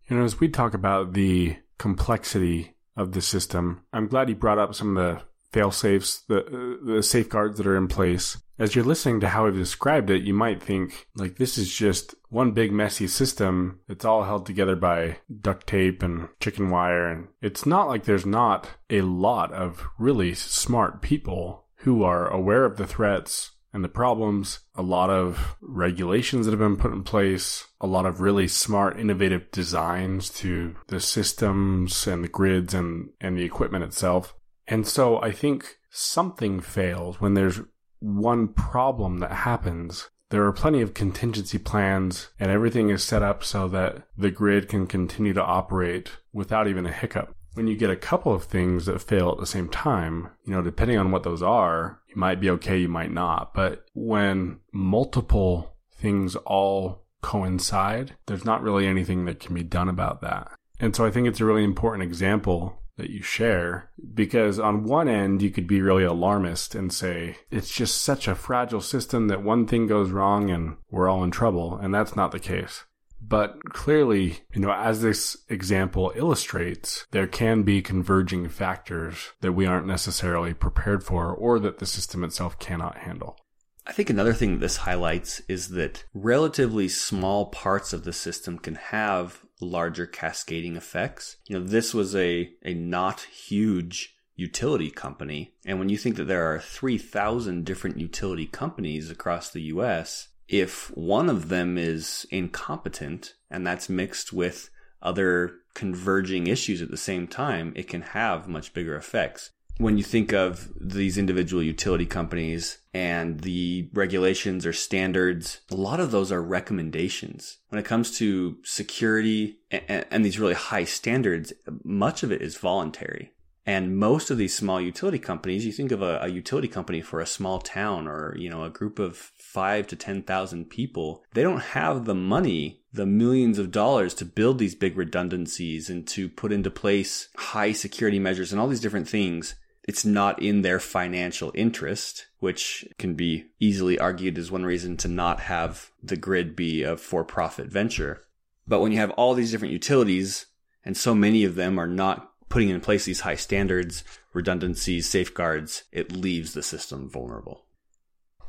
You 0.07 0.17
know, 0.17 0.23
as 0.23 0.39
we 0.39 0.49
talk 0.49 0.73
about 0.73 1.13
the 1.13 1.57
complexity 1.77 2.75
of 2.97 3.13
the 3.13 3.21
system, 3.21 3.83
I'm 3.93 4.07
glad 4.07 4.29
you 4.29 4.35
brought 4.35 4.59
up 4.59 4.75
some 4.75 4.97
of 4.97 5.15
the 5.15 5.21
fail 5.51 5.71
safes, 5.71 6.23
the, 6.27 6.45
uh, 6.45 6.95
the 6.95 7.03
safeguards 7.03 7.57
that 7.57 7.67
are 7.67 7.77
in 7.77 7.87
place. 7.87 8.37
As 8.61 8.75
you're 8.75 8.85
listening 8.85 9.21
to 9.21 9.29
how 9.29 9.47
I've 9.47 9.55
described 9.55 10.11
it, 10.11 10.21
you 10.21 10.35
might 10.35 10.61
think 10.61 11.07
like 11.15 11.37
this 11.37 11.57
is 11.57 11.73
just 11.73 12.13
one 12.29 12.51
big 12.51 12.71
messy 12.71 13.07
system. 13.07 13.79
It's 13.89 14.05
all 14.05 14.21
held 14.21 14.45
together 14.45 14.75
by 14.75 15.17
duct 15.41 15.65
tape 15.65 16.03
and 16.03 16.29
chicken 16.39 16.69
wire. 16.69 17.07
And 17.07 17.29
it's 17.41 17.65
not 17.65 17.87
like 17.87 18.03
there's 18.03 18.23
not 18.23 18.69
a 18.87 19.01
lot 19.01 19.51
of 19.51 19.87
really 19.97 20.35
smart 20.35 21.01
people 21.01 21.65
who 21.77 22.03
are 22.03 22.27
aware 22.27 22.63
of 22.63 22.77
the 22.77 22.85
threats 22.85 23.49
and 23.73 23.83
the 23.83 23.89
problems, 23.89 24.59
a 24.75 24.83
lot 24.83 25.09
of 25.09 25.55
regulations 25.59 26.45
that 26.45 26.51
have 26.51 26.59
been 26.59 26.77
put 26.77 26.93
in 26.93 27.01
place, 27.01 27.65
a 27.79 27.87
lot 27.87 28.05
of 28.05 28.21
really 28.21 28.47
smart, 28.47 28.99
innovative 28.99 29.49
designs 29.49 30.29
to 30.29 30.75
the 30.85 30.99
systems 30.99 32.05
and 32.05 32.23
the 32.23 32.27
grids 32.27 32.75
and, 32.75 33.09
and 33.19 33.35
the 33.35 33.43
equipment 33.43 33.83
itself. 33.83 34.35
And 34.67 34.87
so 34.87 35.19
I 35.19 35.31
think 35.31 35.77
something 35.89 36.59
fails 36.59 37.19
when 37.19 37.33
there's 37.33 37.59
one 38.01 38.49
problem 38.49 39.19
that 39.19 39.31
happens. 39.31 40.09
there 40.31 40.45
are 40.45 40.53
plenty 40.53 40.81
of 40.81 40.93
contingency 40.93 41.57
plans 41.57 42.29
and 42.39 42.49
everything 42.49 42.89
is 42.89 43.03
set 43.03 43.21
up 43.21 43.43
so 43.43 43.67
that 43.67 44.01
the 44.17 44.31
grid 44.31 44.69
can 44.69 44.87
continue 44.87 45.33
to 45.33 45.43
operate 45.43 46.11
without 46.31 46.69
even 46.69 46.85
a 46.85 46.91
hiccup. 46.91 47.35
When 47.53 47.67
you 47.67 47.75
get 47.75 47.89
a 47.89 47.97
couple 47.97 48.33
of 48.33 48.45
things 48.45 48.85
that 48.85 49.01
fail 49.01 49.29
at 49.29 49.39
the 49.39 49.45
same 49.45 49.67
time, 49.67 50.29
you 50.45 50.53
know, 50.53 50.61
depending 50.61 50.97
on 50.97 51.11
what 51.11 51.23
those 51.23 51.43
are, 51.43 51.99
you 52.07 52.15
might 52.15 52.39
be 52.39 52.49
okay, 52.51 52.77
you 52.77 52.87
might 52.87 53.11
not. 53.11 53.53
But 53.53 53.83
when 53.93 54.61
multiple 54.71 55.75
things 55.93 56.37
all 56.37 57.03
coincide, 57.21 58.15
there's 58.25 58.45
not 58.45 58.63
really 58.63 58.87
anything 58.87 59.25
that 59.25 59.41
can 59.41 59.53
be 59.53 59.63
done 59.63 59.89
about 59.89 60.21
that. 60.21 60.49
And 60.79 60.95
so 60.95 61.05
I 61.05 61.11
think 61.11 61.27
it's 61.27 61.41
a 61.41 61.45
really 61.45 61.65
important 61.65 62.03
example 62.03 62.80
that 62.97 63.09
you 63.09 63.21
share 63.21 63.89
because 64.13 64.59
on 64.59 64.83
one 64.83 65.07
end 65.07 65.41
you 65.41 65.49
could 65.49 65.67
be 65.67 65.81
really 65.81 66.03
alarmist 66.03 66.75
and 66.75 66.93
say 66.93 67.37
it's 67.49 67.73
just 67.73 68.01
such 68.01 68.27
a 68.27 68.35
fragile 68.35 68.81
system 68.81 69.27
that 69.27 69.43
one 69.43 69.65
thing 69.65 69.87
goes 69.87 70.11
wrong 70.11 70.49
and 70.49 70.77
we're 70.89 71.09
all 71.09 71.23
in 71.23 71.31
trouble 71.31 71.77
and 71.77 71.93
that's 71.93 72.15
not 72.15 72.31
the 72.31 72.39
case. 72.39 72.83
But 73.21 73.63
clearly 73.65 74.39
you 74.53 74.61
know 74.61 74.71
as 74.71 75.01
this 75.01 75.37
example 75.49 76.11
illustrates 76.15 77.05
there 77.11 77.27
can 77.27 77.63
be 77.63 77.81
converging 77.81 78.49
factors 78.49 79.31
that 79.41 79.53
we 79.53 79.65
aren't 79.65 79.87
necessarily 79.87 80.53
prepared 80.53 81.03
for 81.03 81.33
or 81.33 81.59
that 81.59 81.79
the 81.79 81.85
system 81.85 82.23
itself 82.23 82.59
cannot 82.59 82.97
handle. 82.97 83.37
I 83.85 83.93
think 83.93 84.09
another 84.09 84.33
thing 84.33 84.59
this 84.59 84.77
highlights 84.77 85.41
is 85.47 85.69
that 85.69 86.05
relatively 86.13 86.87
small 86.87 87.47
parts 87.47 87.93
of 87.93 88.03
the 88.03 88.13
system 88.13 88.59
can 88.59 88.75
have 88.75 89.41
larger 89.61 90.05
cascading 90.05 90.75
effects. 90.75 91.37
You 91.47 91.59
know, 91.59 91.65
this 91.65 91.93
was 91.93 92.15
a, 92.15 92.51
a 92.63 92.73
not 92.73 93.21
huge 93.21 94.15
utility 94.35 94.89
company. 94.89 95.53
And 95.65 95.79
when 95.79 95.89
you 95.89 95.97
think 95.97 96.15
that 96.15 96.25
there 96.25 96.51
are 96.51 96.59
3,000 96.59 97.63
different 97.63 97.97
utility 97.97 98.47
companies 98.47 99.09
across 99.09 99.49
the 99.49 99.61
US, 99.63 100.29
if 100.47 100.95
one 100.97 101.29
of 101.29 101.49
them 101.49 101.77
is 101.77 102.25
incompetent 102.31 103.35
and 103.49 103.65
that's 103.65 103.87
mixed 103.87 104.33
with 104.33 104.69
other 105.01 105.53
converging 105.73 106.47
issues 106.47 106.81
at 106.81 106.91
the 106.91 106.97
same 106.97 107.27
time, 107.27 107.71
it 107.75 107.87
can 107.87 108.01
have 108.01 108.47
much 108.47 108.73
bigger 108.73 108.95
effects 108.95 109.51
when 109.81 109.97
you 109.97 110.03
think 110.03 110.31
of 110.31 110.69
these 110.79 111.17
individual 111.17 111.63
utility 111.63 112.05
companies 112.05 112.77
and 112.93 113.39
the 113.39 113.89
regulations 113.93 114.65
or 114.65 114.73
standards, 114.73 115.61
a 115.71 115.75
lot 115.75 115.99
of 115.99 116.11
those 116.11 116.31
are 116.31 116.41
recommendations. 116.41 117.57
When 117.69 117.79
it 117.79 117.85
comes 117.85 118.15
to 118.19 118.57
security 118.63 119.57
and, 119.71 120.05
and, 120.11 120.23
these 120.23 120.39
really 120.39 120.53
high 120.53 120.83
standards, 120.83 121.51
much 121.83 122.21
of 122.21 122.31
it 122.31 122.41
is 122.41 122.57
voluntary. 122.57 123.31
And 123.65 123.97
most 123.97 124.31
of 124.31 124.37
these 124.37 124.55
small 124.55 124.81
utility 124.81 125.19
companies, 125.19 125.65
you 125.65 125.71
think 125.71 125.91
of 125.91 126.01
a, 126.01 126.19
a 126.21 126.27
utility 126.27 126.67
company 126.67 127.01
for 127.01 127.19
a 127.19 127.27
small 127.27 127.59
town 127.59 128.07
or, 128.07 128.35
you 128.37 128.49
know, 128.49 128.63
a 128.63 128.69
group 128.69 128.99
of 128.99 129.31
five 129.37 129.87
to 129.87 129.95
10,000 129.95 130.69
people, 130.69 131.23
they 131.33 131.43
don't 131.43 131.61
have 131.61 132.05
the 132.05 132.15
money, 132.15 132.81
the 132.91 133.05
millions 133.05 133.59
of 133.59 133.71
dollars 133.71 134.13
to 134.15 134.25
build 134.25 134.57
these 134.57 134.75
big 134.75 134.97
redundancies 134.97 135.89
and 135.89 136.07
to 136.07 136.27
put 136.27 136.51
into 136.51 136.71
place 136.71 137.29
high 137.35 137.71
security 137.71 138.19
measures 138.19 138.51
and 138.51 138.59
all 138.59 138.67
these 138.67 138.81
different 138.81 139.07
things 139.07 139.55
it's 139.83 140.05
not 140.05 140.41
in 140.41 140.61
their 140.61 140.79
financial 140.79 141.51
interest, 141.55 142.27
which 142.39 142.85
can 142.97 143.15
be 143.15 143.45
easily 143.59 143.97
argued 143.97 144.37
as 144.37 144.51
one 144.51 144.65
reason 144.65 144.97
to 144.97 145.07
not 145.07 145.41
have 145.41 145.91
the 146.03 146.17
grid 146.17 146.55
be 146.55 146.83
a 146.83 146.97
for 146.97 147.23
profit 147.23 147.67
venture. 147.67 148.23
But 148.67 148.79
when 148.79 148.91
you 148.91 148.99
have 148.99 149.11
all 149.11 149.33
these 149.33 149.51
different 149.51 149.73
utilities 149.73 150.45
and 150.85 150.95
so 150.95 151.15
many 151.15 151.43
of 151.43 151.55
them 151.55 151.79
are 151.79 151.87
not 151.87 152.31
putting 152.49 152.69
in 152.69 152.81
place 152.81 153.05
these 153.05 153.21
high 153.21 153.35
standards, 153.35 154.03
redundancies, 154.33 155.09
safeguards, 155.09 155.83
it 155.91 156.11
leaves 156.11 156.53
the 156.53 156.63
system 156.63 157.09
vulnerable. 157.09 157.65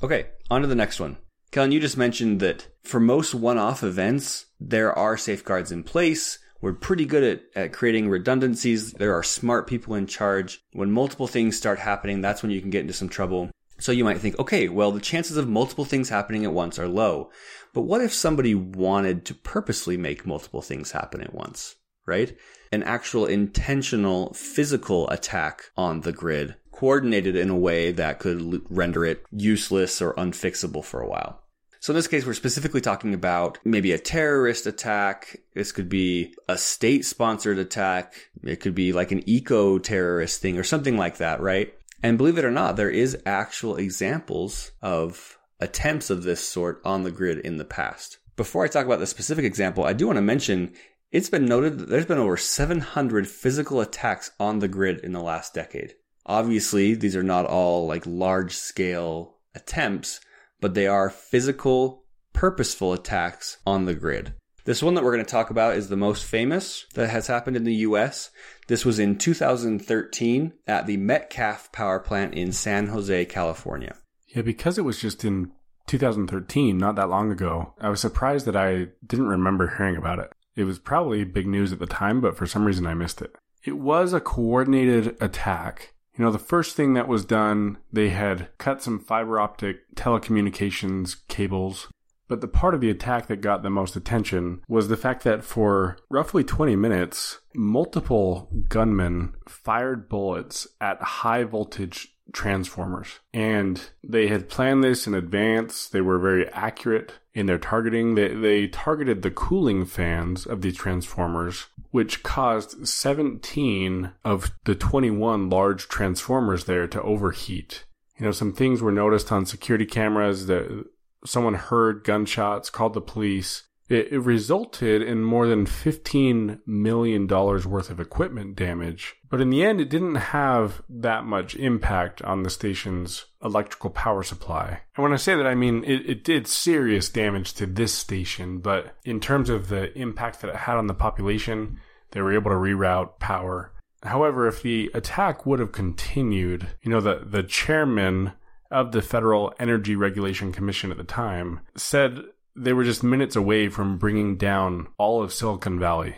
Okay, 0.03 0.27
on 0.51 0.61
to 0.63 0.67
the 0.67 0.75
next 0.75 1.01
one. 1.01 1.17
Kellen, 1.51 1.73
you 1.73 1.81
just 1.81 1.97
mentioned 1.97 2.41
that 2.41 2.67
for 2.83 2.99
most 2.99 3.35
one 3.35 3.59
off 3.59 3.83
events, 3.83 4.47
there 4.59 4.93
are 4.93 5.17
safeguards 5.17 5.71
in 5.71 5.83
place 5.83 6.39
we're 6.63 6.73
pretty 6.73 7.05
good 7.05 7.25
at, 7.25 7.43
at 7.55 7.73
creating 7.73 8.09
redundancies. 8.09 8.93
There 8.93 9.15
are 9.15 9.23
smart 9.23 9.67
people 9.67 9.95
in 9.95 10.07
charge. 10.07 10.63
When 10.73 10.93
multiple 10.93 11.27
things 11.27 11.57
start 11.57 11.81
happening, 11.81 12.21
that's 12.21 12.43
when 12.43 12.53
you 12.53 12.61
can 12.61 12.71
get 12.71 12.83
into 12.83 12.93
some 12.95 13.09
trouble. 13.09 13.51
So 13.79 13.91
you 13.91 14.05
might 14.05 14.19
think, 14.19 14.39
okay, 14.39 14.69
well, 14.69 14.93
the 14.93 15.01
chances 15.01 15.37
of 15.37 15.49
multiple 15.49 15.85
things 15.85 16.09
happening 16.09 16.45
at 16.45 16.53
once 16.53 16.79
are 16.79 16.87
low. 16.87 17.31
But 17.75 17.83
what 17.83 18.01
if 18.01 18.15
somebody 18.15 18.55
wanted 18.55 19.25
to 19.27 19.35
purposely 19.35 19.97
make 19.97 20.25
multiple 20.25 20.63
things 20.63 20.93
happen 20.93 21.21
at 21.21 21.35
once, 21.35 21.75
right? 22.07 22.37
An 22.71 22.85
actual 22.85 23.27
intentional 23.27 24.33
physical 24.35 25.11
attack 25.11 25.65
on 25.77 26.03
the 26.03 26.13
grid, 26.13 26.55
coordinated 26.71 27.35
in 27.35 27.51
a 27.51 27.59
way 27.59 27.91
that 27.91 28.21
could 28.21 28.63
render 28.71 29.05
it 29.05 29.25
useless 29.33 30.01
or 30.01 30.15
unfixable 30.15 30.85
for 30.85 31.01
a 31.01 31.09
while. 31.09 31.42
So 31.83 31.91
in 31.93 31.97
this 31.97 32.07
case, 32.07 32.25
we're 32.25 32.35
specifically 32.35 32.81
talking 32.81 33.13
about 33.13 33.59
maybe 33.65 33.91
a 33.91 33.99
terrorist 33.99 34.69
attack. 34.69 35.39
This 35.53 35.73
could 35.73 35.89
be 35.89 36.33
a 36.49 36.57
state 36.57 37.05
sponsored 37.05 37.59
attack. 37.59 38.15
It 38.45 38.61
could 38.61 38.77
be 38.77 38.93
like 38.93 39.11
an 39.11 39.29
eco 39.29 39.81
terrorist 39.81 40.41
thing 40.41 40.59
or 40.59 40.63
something 40.63 40.97
like 40.97 41.17
that, 41.17 41.41
right? 41.41 41.75
And 42.01 42.19
believe 42.19 42.39
it 42.39 42.45
or 42.45 42.53
not, 42.53 42.77
there 42.77 42.89
is 42.89 43.21
actual 43.27 43.75
examples 43.75 44.71
of 44.81 45.37
attempts 45.59 46.09
of 46.09 46.23
this 46.23 46.47
sort 46.49 46.81
on 46.85 47.03
the 47.03 47.11
grid 47.11 47.39
in 47.39 47.57
the 47.57 47.65
past. 47.65 48.19
Before 48.37 48.65
I 48.65 48.69
talk 48.69 48.87
about 48.87 49.01
the 49.01 49.07
specific 49.09 49.45
example, 49.45 49.83
I 49.83 49.93
do 49.93 50.07
want 50.07 50.19
to 50.19 50.23
mention 50.23 50.75
it's 51.11 51.31
been 51.31 51.47
noted 51.47 51.81
that 51.81 51.89
there's 51.89 52.07
been 52.07 52.17
over 52.17 52.37
700 52.37 53.27
physical 53.27 53.81
attacks 53.81 54.31
on 54.39 54.61
the 54.61 54.69
grid 54.69 55.01
in 55.01 55.11
the 55.11 55.21
last 55.21 55.53
decade. 55.53 55.95
Obviously, 56.27 56.95
these 56.95 57.17
are 57.17 57.25
not 57.25 57.45
all 57.45 57.89
like 57.89 58.07
large 58.07 58.55
scale 58.55 59.39
attempts, 59.57 60.21
but 60.63 60.73
they 60.73 60.87
are 60.87 61.11
physical, 61.11 62.05
purposeful 62.33 62.95
attacks 62.95 63.59
on 63.67 63.85
the 63.85 63.95
grid. 63.95 64.33
This 64.65 64.81
one 64.81 64.95
that 64.95 65.03
we're 65.03 65.13
going 65.13 65.25
to 65.25 65.31
talk 65.31 65.51
about 65.51 65.77
is 65.77 65.89
the 65.89 65.97
most 65.97 66.25
famous 66.25 66.87
that 66.95 67.11
has 67.11 67.27
happened 67.27 67.57
in 67.57 67.65
the 67.65 67.75
US. 67.75 68.31
This 68.69 68.85
was 68.85 69.01
in 69.01 69.19
2013 69.19 70.53
at 70.69 70.87
the 70.87 70.97
Metcalf 70.97 71.73
power 71.73 71.99
plant 71.99 72.35
in 72.35 72.53
San 72.53 72.87
Jose, 72.87 73.25
California. 73.25 73.97
Yeah, 74.29 74.43
because 74.43 74.79
it 74.79 74.85
was 74.85 75.01
just 75.01 75.25
in 75.25 75.51
2013, 75.89 76.79
not 76.79 76.95
that 76.95 77.11
long 77.11 77.33
ago, 77.33 77.75
I 77.81 77.89
was 77.89 78.01
surprised 78.01 78.47
that 78.47 78.57
I 78.57 78.87
didn't 79.05 79.27
remember 79.27 79.75
hearing 79.77 79.97
about 79.97 80.21
it. 80.21 80.31
It 80.55 80.65
was 80.65 80.79
probably 80.79 81.25
big 81.25 81.49
news 81.49 81.73
at 81.73 81.81
the 81.81 81.87
time, 81.87 82.21
but 82.21 82.37
for 82.37 82.47
some 82.47 82.65
reason 82.65 82.87
I 82.87 82.95
missed 82.95 83.21
it. 83.21 83.35
It 83.65 83.79
was 83.79 84.13
a 84.13 84.21
coordinated 84.21 85.17
attack 85.21 85.95
you 86.17 86.25
know, 86.25 86.31
the 86.31 86.39
first 86.39 86.77
thing 86.77 86.95
that 86.95 87.09
was 87.09 87.25
done, 87.25 87.79
they 87.93 88.11
had 88.11 88.49
cut 88.59 88.83
some 88.83 88.99
fiber 88.99 89.41
optic 89.41 89.95
telecommunications 89.95 91.17
cables. 91.29 91.89
But 92.29 92.41
the 92.41 92.49
part 92.49 92.75
of 92.75 92.81
the 92.81 92.91
attack 92.91 93.27
that 93.27 93.43
got 93.43 93.63
the 93.63 93.71
most 93.71 93.95
attention 93.97 94.63
was 94.69 94.89
the 94.89 94.97
fact 94.97 95.25
that 95.25 95.45
for 95.45 95.99
roughly 96.11 96.45
20 96.45 96.77
minutes, 96.77 97.41
multiple 97.55 98.49
gunmen 98.69 99.35
fired 99.47 100.09
bullets 100.09 100.67
at 100.81 101.03
high 101.03 101.45
voltage 101.45 102.09
transformers. 102.33 103.21
And 103.35 103.83
they 104.03 104.29
had 104.29 104.49
planned 104.49 104.83
this 104.83 105.07
in 105.07 105.15
advance. 105.15 105.89
They 105.89 106.01
were 106.01 106.19
very 106.19 106.49
accurate 106.49 107.15
in 107.35 107.47
their 107.47 107.59
targeting. 107.59 108.15
They, 108.15 108.29
they 108.29 108.67
targeted 108.69 109.23
the 109.23 109.31
cooling 109.31 109.85
fans 109.85 110.47
of 110.47 110.63
these 110.63 110.77
transformers, 110.77 111.67
which 111.93 112.23
caused 112.23 112.89
17 112.89 114.13
of 114.25 114.51
the 114.65 114.75
21 114.75 115.49
large 115.49 115.89
transformers 115.89 116.65
there 116.65 116.89
to 116.89 117.03
overheat. 117.03 117.85
You 118.19 118.27
know, 118.27 118.33
some 118.33 118.53
things 118.53 118.81
were 118.81 118.91
noticed 118.91 119.31
on 119.31 119.47
security 119.47 119.85
cameras 119.87 120.47
that 120.47 120.87
someone 121.25 121.55
heard 121.55 122.03
gunshots, 122.03 122.71
called 122.71 122.95
the 122.95 123.01
police. 123.01 123.65
It, 123.89 124.11
it 124.11 124.21
resulted 124.21 125.03
in 125.03 125.23
more 125.23 125.47
than 125.47 125.67
$15 125.67 126.61
million 126.67 127.27
worth 127.27 127.91
of 127.91 128.01
equipment 128.01 128.57
damage. 128.57 129.17
But 129.29 129.43
in 129.43 129.51
the 129.51 129.63
end, 129.63 129.81
it 129.81 129.91
didn't 129.91 130.15
have 130.15 130.83
that 130.89 131.25
much 131.25 131.55
impact 131.57 132.23
on 132.23 132.43
the 132.43 132.51
station's 132.51 133.27
electrical 133.45 133.91
power 133.91 134.23
supply. 134.23 134.81
And 134.97 135.03
when 135.03 135.13
I 135.13 135.17
say 135.17 135.35
that, 135.35 135.47
I 135.47 135.55
mean 135.55 135.85
it, 135.85 136.09
it 136.09 136.25
did 136.25 136.47
serious 136.47 137.09
damage 137.09 137.55
to 137.55 137.67
this 137.67 137.93
station, 137.93 138.59
but 138.59 138.97
in 139.05 139.21
terms 139.21 139.51
of 139.51 139.69
the 139.69 139.97
impact 139.99 140.41
that 140.41 140.51
it 140.51 140.57
had 140.57 140.77
on 140.77 140.87
the 140.87 140.95
population, 140.95 141.81
they 142.13 142.21
were 142.21 142.35
able 142.35 142.51
to 142.51 142.57
reroute 142.57 143.19
power. 143.19 143.73
However, 144.03 144.49
if 144.49 144.63
the 144.63 144.91
attack 144.95 145.47
would 145.47 145.61
have 145.61 145.73
continued, 145.73 146.69
you 146.83 146.91
know, 146.91 147.01
the, 147.01 147.25
the 147.25 147.43
chairman 147.43 148.33
of 148.71 148.93
the 148.93 149.03
Federal 149.03 149.53
Energy 149.59 149.95
Regulation 149.95 150.53
Commission 150.53 150.91
at 150.91 150.97
the 150.97 151.05
time 151.05 151.61
said 151.77 152.21
they 152.57 152.73
were 152.73 152.85
just 152.85 153.03
minutes 153.03 153.37
away 153.37 153.69
from 153.69 153.99
bringing 153.99 154.37
down 154.37 154.89
all 154.99 155.23
of 155.23 155.33
Silicon 155.33 155.79
Valley. 155.79 156.17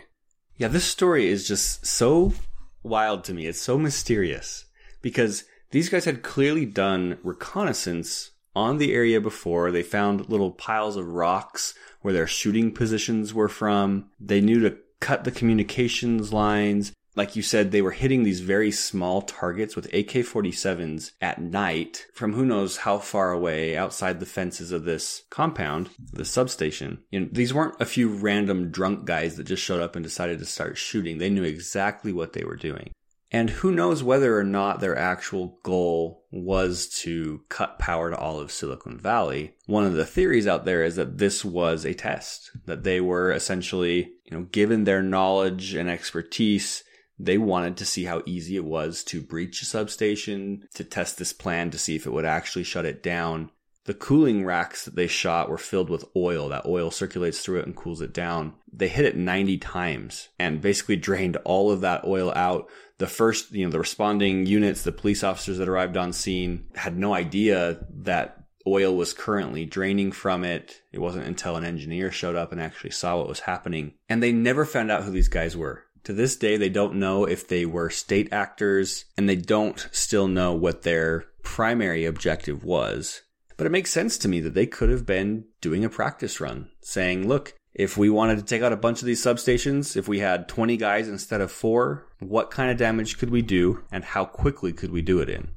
Yeah, 0.57 0.69
this 0.69 0.85
story 0.85 1.27
is 1.27 1.47
just 1.47 1.85
so 1.85 2.33
wild 2.81 3.23
to 3.25 3.33
me. 3.33 3.45
It's 3.45 3.61
so 3.61 3.77
mysterious 3.77 4.65
because 5.01 5.43
these 5.71 5.89
guys 5.89 6.05
had 6.05 6.23
clearly 6.23 6.65
done 6.65 7.17
reconnaissance 7.23 8.31
on 8.55 8.77
the 8.77 8.93
area 8.93 9.19
before. 9.19 9.71
They 9.71 9.83
found 9.83 10.29
little 10.29 10.51
piles 10.51 10.95
of 10.95 11.07
rocks 11.07 11.73
where 12.01 12.13
their 12.13 12.27
shooting 12.27 12.71
positions 12.71 13.33
were 13.33 13.49
from. 13.49 14.09
They 14.19 14.41
knew 14.41 14.59
to 14.61 14.77
cut 14.99 15.23
the 15.23 15.31
communications 15.31 16.31
lines. 16.31 16.93
like 17.17 17.35
you 17.35 17.41
said, 17.41 17.71
they 17.71 17.81
were 17.81 17.91
hitting 17.91 18.23
these 18.23 18.41
very 18.41 18.71
small 18.71 19.21
targets 19.21 19.73
with 19.73 19.85
AK 19.93 20.25
47s 20.25 21.13
at 21.21 21.41
night 21.41 22.05
from 22.13 22.33
who 22.33 22.45
knows 22.45 22.77
how 22.77 22.97
far 22.97 23.31
away 23.31 23.77
outside 23.77 24.19
the 24.19 24.25
fences 24.25 24.73
of 24.73 24.83
this 24.83 25.23
compound, 25.29 25.89
the 26.11 26.25
substation. 26.25 26.99
You 27.11 27.21
know, 27.21 27.29
these 27.31 27.53
weren't 27.53 27.79
a 27.79 27.85
few 27.85 28.09
random 28.09 28.69
drunk 28.69 29.05
guys 29.05 29.37
that 29.37 29.45
just 29.45 29.63
showed 29.63 29.81
up 29.81 29.95
and 29.95 30.03
decided 30.03 30.39
to 30.39 30.45
start 30.45 30.77
shooting. 30.77 31.17
They 31.17 31.29
knew 31.29 31.43
exactly 31.43 32.11
what 32.11 32.33
they 32.33 32.43
were 32.43 32.57
doing. 32.57 32.91
And 33.35 33.49
who 33.49 33.73
knows 33.73 34.01
whether 34.01 34.39
or 34.39 34.45
not 34.45 34.79
their 34.79 34.97
actual 34.97 35.59
goal 35.61 36.23
was 36.31 36.87
to 37.01 37.41
cut 37.49 37.77
power 37.79 38.09
to 38.09 38.17
all 38.17 38.39
of 38.39 38.49
Silicon 38.49 38.97
Valley. 38.97 39.55
One 39.65 39.83
of 39.83 39.91
the 39.91 40.05
theories 40.05 40.47
out 40.47 40.63
there 40.63 40.85
is 40.85 40.95
that 40.95 41.17
this 41.17 41.43
was 41.43 41.83
a 41.83 41.93
test, 41.93 42.51
that 42.65 42.85
they 42.85 43.01
were 43.01 43.33
essentially, 43.33 44.13
you 44.23 44.31
know, 44.37 44.43
given 44.43 44.85
their 44.85 45.03
knowledge 45.03 45.73
and 45.73 45.89
expertise, 45.89 46.85
they 47.19 47.37
wanted 47.37 47.75
to 47.75 47.85
see 47.85 48.05
how 48.05 48.23
easy 48.25 48.55
it 48.55 48.63
was 48.63 49.03
to 49.03 49.19
breach 49.19 49.61
a 49.61 49.65
substation, 49.65 50.69
to 50.73 50.85
test 50.85 51.17
this 51.17 51.33
plan 51.33 51.71
to 51.71 51.77
see 51.77 51.97
if 51.97 52.05
it 52.05 52.13
would 52.13 52.23
actually 52.23 52.63
shut 52.63 52.85
it 52.85 53.03
down. 53.03 53.51
The 53.85 53.93
cooling 53.93 54.45
racks 54.45 54.85
that 54.85 54.95
they 54.95 55.05
shot 55.05 55.47
were 55.47 55.59
filled 55.59 55.91
with 55.91 56.05
oil. 56.15 56.49
That 56.49 56.65
oil 56.65 56.89
circulates 56.89 57.39
through 57.39 57.59
it 57.59 57.67
and 57.67 57.75
cools 57.75 58.01
it 58.01 58.13
down. 58.13 58.53
They 58.71 58.87
hit 58.87 59.05
it 59.05 59.15
90 59.15 59.59
times 59.59 60.29
and 60.39 60.59
basically 60.59 60.95
drained 60.95 61.37
all 61.43 61.71
of 61.71 61.81
that 61.81 62.03
oil 62.03 62.33
out. 62.35 62.67
The 62.97 63.07
first, 63.07 63.51
you 63.51 63.65
know, 63.65 63.71
the 63.71 63.79
responding 63.79 64.45
units, 64.45 64.83
the 64.83 64.91
police 64.91 65.23
officers 65.23 65.57
that 65.57 65.67
arrived 65.67 65.97
on 65.97 66.13
scene 66.13 66.67
had 66.75 66.97
no 66.97 67.13
idea 67.13 67.85
that 68.03 68.43
oil 68.67 68.95
was 68.95 69.13
currently 69.13 69.65
draining 69.65 70.11
from 70.11 70.43
it. 70.43 70.81
It 70.91 70.99
wasn't 70.99 71.27
until 71.27 71.55
an 71.55 71.65
engineer 71.65 72.11
showed 72.11 72.35
up 72.35 72.51
and 72.51 72.61
actually 72.61 72.91
saw 72.91 73.17
what 73.17 73.27
was 73.27 73.41
happening. 73.41 73.93
And 74.09 74.23
they 74.23 74.31
never 74.31 74.65
found 74.65 74.91
out 74.91 75.03
who 75.03 75.11
these 75.11 75.27
guys 75.27 75.55
were. 75.55 75.83
To 76.05 76.13
this 76.13 76.35
day, 76.35 76.55
they 76.57 76.69
don't 76.69 76.95
know 76.95 77.25
if 77.25 77.47
they 77.47 77.65
were 77.65 77.89
state 77.89 78.31
actors 78.31 79.05
and 79.17 79.27
they 79.27 79.35
don't 79.35 79.87
still 79.91 80.27
know 80.27 80.53
what 80.53 80.83
their 80.83 81.25
primary 81.41 82.05
objective 82.05 82.63
was. 82.63 83.23
But 83.57 83.65
it 83.65 83.71
makes 83.71 83.91
sense 83.91 84.17
to 84.19 84.27
me 84.27 84.39
that 84.41 84.53
they 84.53 84.67
could 84.67 84.89
have 84.89 85.05
been 85.05 85.45
doing 85.61 85.85
a 85.85 85.89
practice 85.89 86.39
run, 86.39 86.69
saying, 86.81 87.27
look, 87.27 87.55
if 87.75 87.97
we 87.97 88.09
wanted 88.09 88.37
to 88.37 88.43
take 88.43 88.61
out 88.61 88.71
a 88.71 88.77
bunch 88.77 89.01
of 89.01 89.05
these 89.05 89.23
substations, 89.23 89.97
if 89.97 90.07
we 90.07 90.19
had 90.19 90.47
20 90.47 90.77
guys 90.77 91.09
instead 91.09 91.41
of 91.41 91.51
four, 91.51 92.07
what 92.19 92.49
kind 92.49 92.71
of 92.71 92.77
damage 92.77 93.17
could 93.17 93.29
we 93.29 93.41
do 93.41 93.83
and 93.91 94.03
how 94.05 94.23
quickly 94.23 94.71
could 94.71 94.91
we 94.91 95.01
do 95.01 95.19
it 95.19 95.29
in? 95.29 95.49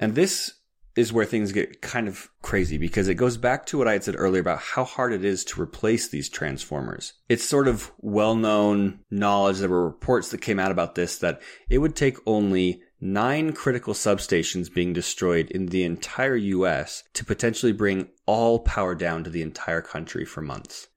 And 0.00 0.16
this 0.16 0.54
is 0.96 1.12
where 1.12 1.24
things 1.24 1.52
get 1.52 1.80
kind 1.80 2.08
of 2.08 2.28
crazy 2.42 2.76
because 2.76 3.06
it 3.06 3.14
goes 3.14 3.36
back 3.36 3.64
to 3.66 3.78
what 3.78 3.86
I 3.86 3.92
had 3.92 4.02
said 4.02 4.16
earlier 4.18 4.40
about 4.40 4.58
how 4.58 4.82
hard 4.82 5.12
it 5.12 5.24
is 5.24 5.44
to 5.44 5.62
replace 5.62 6.08
these 6.08 6.28
transformers. 6.28 7.12
It's 7.28 7.44
sort 7.44 7.68
of 7.68 7.92
well 7.98 8.34
known 8.34 9.00
knowledge. 9.08 9.58
There 9.58 9.68
were 9.68 9.84
reports 9.84 10.30
that 10.30 10.42
came 10.42 10.58
out 10.58 10.72
about 10.72 10.96
this 10.96 11.18
that 11.18 11.40
it 11.68 11.78
would 11.78 11.94
take 11.94 12.16
only 12.26 12.82
nine 13.00 13.52
critical 13.52 13.94
substations 13.94 14.72
being 14.72 14.92
destroyed 14.92 15.50
in 15.52 15.66
the 15.66 15.84
entire 15.84 16.36
US 16.36 17.04
to 17.14 17.24
potentially 17.24 17.72
bring 17.72 18.08
all 18.26 18.58
power 18.58 18.96
down 18.96 19.22
to 19.24 19.30
the 19.30 19.42
entire 19.42 19.80
country 19.80 20.24
for 20.24 20.42
months. 20.42 20.88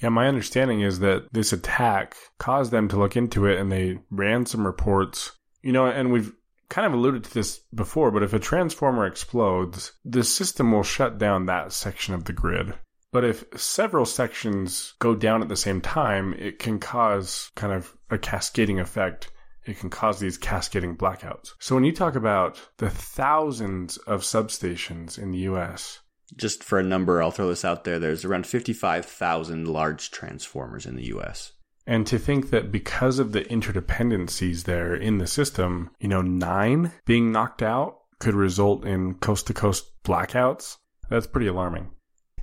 Yeah, 0.00 0.10
my 0.10 0.28
understanding 0.28 0.80
is 0.82 0.98
that 1.00 1.32
this 1.32 1.52
attack 1.52 2.16
caused 2.38 2.70
them 2.70 2.88
to 2.88 2.98
look 2.98 3.16
into 3.16 3.46
it 3.46 3.58
and 3.58 3.72
they 3.72 3.98
ran 4.10 4.46
some 4.46 4.66
reports. 4.66 5.32
You 5.62 5.72
know, 5.72 5.86
and 5.86 6.12
we've 6.12 6.32
kind 6.68 6.86
of 6.86 6.92
alluded 6.92 7.24
to 7.24 7.34
this 7.34 7.60
before, 7.74 8.10
but 8.10 8.22
if 8.22 8.32
a 8.32 8.38
transformer 8.38 9.06
explodes, 9.06 9.92
the 10.04 10.24
system 10.24 10.72
will 10.72 10.82
shut 10.82 11.18
down 11.18 11.46
that 11.46 11.72
section 11.72 12.14
of 12.14 12.24
the 12.24 12.32
grid. 12.32 12.74
But 13.12 13.24
if 13.24 13.44
several 13.56 14.04
sections 14.04 14.94
go 14.98 15.14
down 15.14 15.40
at 15.42 15.48
the 15.48 15.56
same 15.56 15.80
time, 15.80 16.34
it 16.34 16.58
can 16.58 16.78
cause 16.78 17.50
kind 17.54 17.72
of 17.72 17.96
a 18.10 18.18
cascading 18.18 18.80
effect. 18.80 19.30
It 19.64 19.78
can 19.78 19.90
cause 19.90 20.20
these 20.20 20.38
cascading 20.38 20.96
blackouts. 20.96 21.52
So 21.58 21.74
when 21.74 21.84
you 21.84 21.92
talk 21.92 22.14
about 22.14 22.60
the 22.76 22.90
thousands 22.90 23.96
of 23.96 24.20
substations 24.22 25.18
in 25.18 25.30
the 25.30 25.38
US, 25.50 26.00
just 26.34 26.64
for 26.64 26.78
a 26.78 26.82
number, 26.82 27.22
I'll 27.22 27.30
throw 27.30 27.48
this 27.48 27.64
out 27.64 27.84
there. 27.84 27.98
There's 27.98 28.24
around 28.24 28.46
55,000 28.46 29.68
large 29.68 30.10
transformers 30.10 30.86
in 30.86 30.96
the 30.96 31.06
US. 31.14 31.52
And 31.86 32.06
to 32.08 32.18
think 32.18 32.50
that 32.50 32.72
because 32.72 33.18
of 33.18 33.32
the 33.32 33.42
interdependencies 33.42 34.64
there 34.64 34.94
in 34.94 35.18
the 35.18 35.26
system, 35.26 35.90
you 36.00 36.08
know, 36.08 36.22
nine 36.22 36.92
being 37.04 37.30
knocked 37.30 37.62
out 37.62 37.98
could 38.18 38.34
result 38.34 38.84
in 38.84 39.14
coast 39.14 39.46
to 39.46 39.54
coast 39.54 39.86
blackouts, 40.02 40.78
that's 41.08 41.28
pretty 41.28 41.46
alarming. 41.46 41.90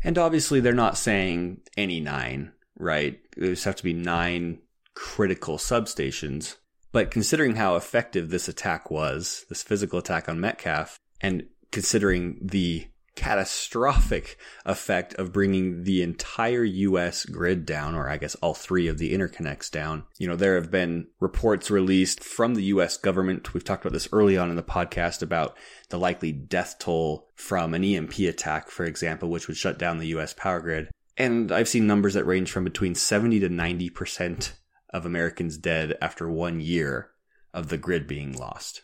And 0.04 0.18
obviously, 0.18 0.60
they're 0.60 0.74
not 0.74 0.98
saying 0.98 1.62
any 1.78 2.00
nine, 2.00 2.54
right? 2.78 3.20
There's 3.36 3.64
have 3.66 3.76
to 3.78 3.84
be 3.84 3.94
nine 3.94 4.60
critical 4.94 5.58
substations. 5.58 6.58
But 6.92 7.12
considering 7.12 7.56
how 7.56 7.76
effective 7.76 8.30
this 8.30 8.48
attack 8.48 8.92
was, 8.92 9.46
this 9.50 9.64
physical 9.64 10.00
attack 10.00 10.30
on 10.30 10.40
Metcalf, 10.40 11.00
and 11.22 11.46
considering 11.72 12.38
the 12.42 12.88
catastrophic 13.16 14.38
effect 14.66 15.14
of 15.16 15.32
bringing 15.32 15.84
the 15.84 16.01
entire 16.01 16.64
US 16.64 17.26
grid 17.26 17.66
down, 17.66 17.95
or 17.95 18.09
I 18.09 18.18
guess 18.18 18.36
all 18.36 18.53
three 18.53 18.88
of 18.88 18.97
the 18.97 19.14
interconnects 19.14 19.70
down. 19.70 20.03
You 20.18 20.28
know, 20.28 20.36
there 20.36 20.55
have 20.55 20.72
been 20.72 21.07
reports 21.20 21.70
released 21.70 22.24
from 22.24 22.55
the 22.55 22.64
US 22.66 22.97
government. 22.97 23.53
We've 23.53 23.64
talked 23.64 23.86
about 23.86 23.93
this 23.93 24.09
early 24.11 24.38
on 24.38 24.49
in 24.49 24.55
the 24.55 24.64
podcast 24.64 25.22
about 25.22 25.57
the 25.89 25.99
likely 25.99 26.32
death 26.32 26.78
toll 26.80 27.30
from 27.36 27.74
an 27.74 27.84
EMP 27.84 28.18
attack, 28.20 28.70
for 28.70 28.86
example, 28.86 29.30
which 29.30 29.47
would 29.47 29.57
shut 29.57 29.78
down 29.78 29.99
the 29.99 30.07
US 30.07 30.34
power 30.34 30.59
grid. 30.59 30.89
And 31.16 31.51
I've 31.51 31.70
seen 31.70 31.86
numbers 31.86 32.16
that 32.16 32.26
range 32.26 32.51
from 32.51 32.64
between 32.64 32.95
70 32.95 33.39
to 33.41 33.49
90% 33.49 34.53
of 34.89 35.05
Americans 35.05 35.57
dead 35.57 35.97
after 36.01 36.30
one 36.30 36.59
year 36.59 37.11
of 37.53 37.70
the 37.70 37.78
grid 37.78 38.07
being 38.07 38.34
lost. 38.34 38.82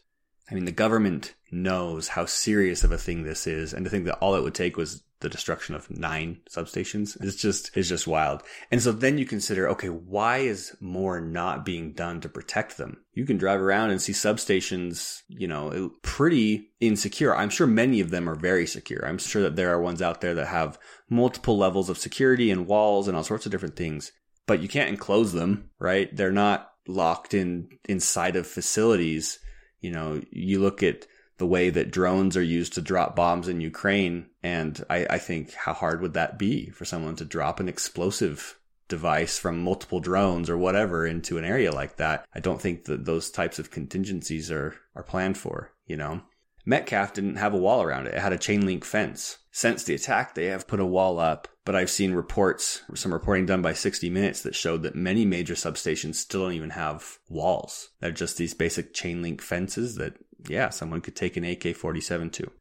I 0.49 0.55
mean, 0.55 0.65
the 0.65 0.71
government 0.71 1.35
knows 1.51 2.09
how 2.09 2.25
serious 2.25 2.83
of 2.83 2.91
a 2.91 2.97
thing 2.97 3.23
this 3.23 3.47
is, 3.47 3.73
and 3.73 3.85
to 3.85 3.89
think 3.89 4.05
that 4.05 4.17
all 4.19 4.35
it 4.35 4.43
would 4.43 4.55
take 4.55 4.77
was 4.77 5.03
the 5.21 5.29
destruction 5.29 5.75
of 5.75 5.89
nine 5.91 6.39
substations 6.49 7.21
is 7.23 7.35
just 7.35 7.75
is 7.75 7.89
just 7.89 8.07
wild. 8.07 8.41
And 8.71 8.81
so 8.81 8.91
then 8.91 9.17
you 9.17 9.25
consider, 9.25 9.67
okay, 9.69 9.89
why 9.89 10.37
is 10.37 10.75
more 10.79 11.19
not 11.19 11.65
being 11.65 11.91
done 11.91 12.21
to 12.21 12.29
protect 12.29 12.77
them? 12.77 13.03
You 13.13 13.25
can 13.25 13.37
drive 13.37 13.59
around 13.59 13.89
and 13.89 14.01
see 14.01 14.13
substations, 14.13 15.21
you 15.27 15.47
know, 15.47 15.91
pretty 16.03 16.69
insecure. 16.79 17.35
I'm 17.35 17.49
sure 17.49 17.67
many 17.67 17.99
of 17.99 18.11
them 18.11 18.29
are 18.29 18.35
very 18.35 18.65
secure. 18.65 19.05
I'm 19.05 19.17
sure 19.17 19.41
that 19.41 19.55
there 19.57 19.73
are 19.73 19.81
ones 19.81 20.01
out 20.01 20.21
there 20.21 20.35
that 20.35 20.47
have 20.47 20.79
multiple 21.09 21.57
levels 21.57 21.89
of 21.89 21.97
security 21.97 22.49
and 22.49 22.65
walls 22.65 23.07
and 23.07 23.17
all 23.17 23.23
sorts 23.23 23.45
of 23.45 23.51
different 23.51 23.75
things, 23.75 24.13
but 24.47 24.61
you 24.61 24.69
can't 24.69 24.89
enclose 24.89 25.33
them, 25.33 25.69
right? 25.79 26.15
They're 26.15 26.31
not 26.31 26.71
locked 26.87 27.33
in 27.33 27.69
inside 27.87 28.35
of 28.35 28.47
facilities 28.47 29.39
you 29.81 29.91
know, 29.91 30.21
you 30.31 30.59
look 30.59 30.83
at 30.83 31.05
the 31.37 31.47
way 31.47 31.69
that 31.69 31.91
drones 31.91 32.35
are 32.35 32.43
used 32.43 32.73
to 32.73 32.81
drop 32.81 33.15
bombs 33.15 33.47
in 33.47 33.61
Ukraine, 33.61 34.27
and 34.43 34.83
I, 34.89 35.07
I 35.09 35.17
think 35.17 35.53
how 35.53 35.73
hard 35.73 36.01
would 36.01 36.13
that 36.13 36.37
be 36.37 36.69
for 36.69 36.85
someone 36.85 37.15
to 37.15 37.25
drop 37.25 37.59
an 37.59 37.69
explosive 37.69 38.59
device 38.89 39.37
from 39.37 39.63
multiple 39.63 39.99
drones 39.99 40.49
or 40.49 40.57
whatever 40.57 41.05
into 41.05 41.37
an 41.37 41.45
area 41.45 41.71
like 41.71 41.95
that? 41.97 42.25
I 42.35 42.39
don't 42.39 42.61
think 42.61 42.85
that 42.85 43.05
those 43.05 43.31
types 43.31 43.57
of 43.57 43.71
contingencies 43.71 44.51
are 44.51 44.75
are 44.95 45.03
planned 45.03 45.37
for, 45.37 45.71
you 45.85 45.95
know. 45.95 46.21
Metcalf 46.69 47.15
didn't 47.15 47.37
have 47.37 47.55
a 47.55 47.57
wall 47.57 47.81
around 47.81 48.05
it. 48.05 48.13
It 48.13 48.21
had 48.21 48.31
a 48.31 48.37
chain 48.37 48.63
link 48.63 48.85
fence. 48.85 49.39
Since 49.51 49.83
the 49.83 49.95
attack, 49.95 50.35
they 50.35 50.45
have 50.45 50.67
put 50.67 50.79
a 50.79 50.85
wall 50.85 51.17
up, 51.17 51.47
but 51.65 51.75
I've 51.75 51.89
seen 51.89 52.13
reports, 52.13 52.83
some 52.93 53.11
reporting 53.11 53.47
done 53.47 53.63
by 53.63 53.73
60 53.73 54.07
Minutes 54.11 54.43
that 54.43 54.53
showed 54.53 54.83
that 54.83 54.93
many 54.93 55.25
major 55.25 55.55
substations 55.55 56.15
still 56.15 56.43
don't 56.43 56.53
even 56.53 56.69
have 56.69 57.17
walls. 57.27 57.89
They're 58.01 58.11
just 58.11 58.37
these 58.37 58.53
basic 58.53 58.93
chain 58.93 59.23
link 59.23 59.41
fences 59.41 59.95
that, 59.95 60.13
yeah, 60.47 60.69
someone 60.69 61.01
could 61.01 61.15
take 61.15 61.37
an 61.37 61.43
AK 61.43 61.75
47 61.75 62.29
to. 62.29 62.51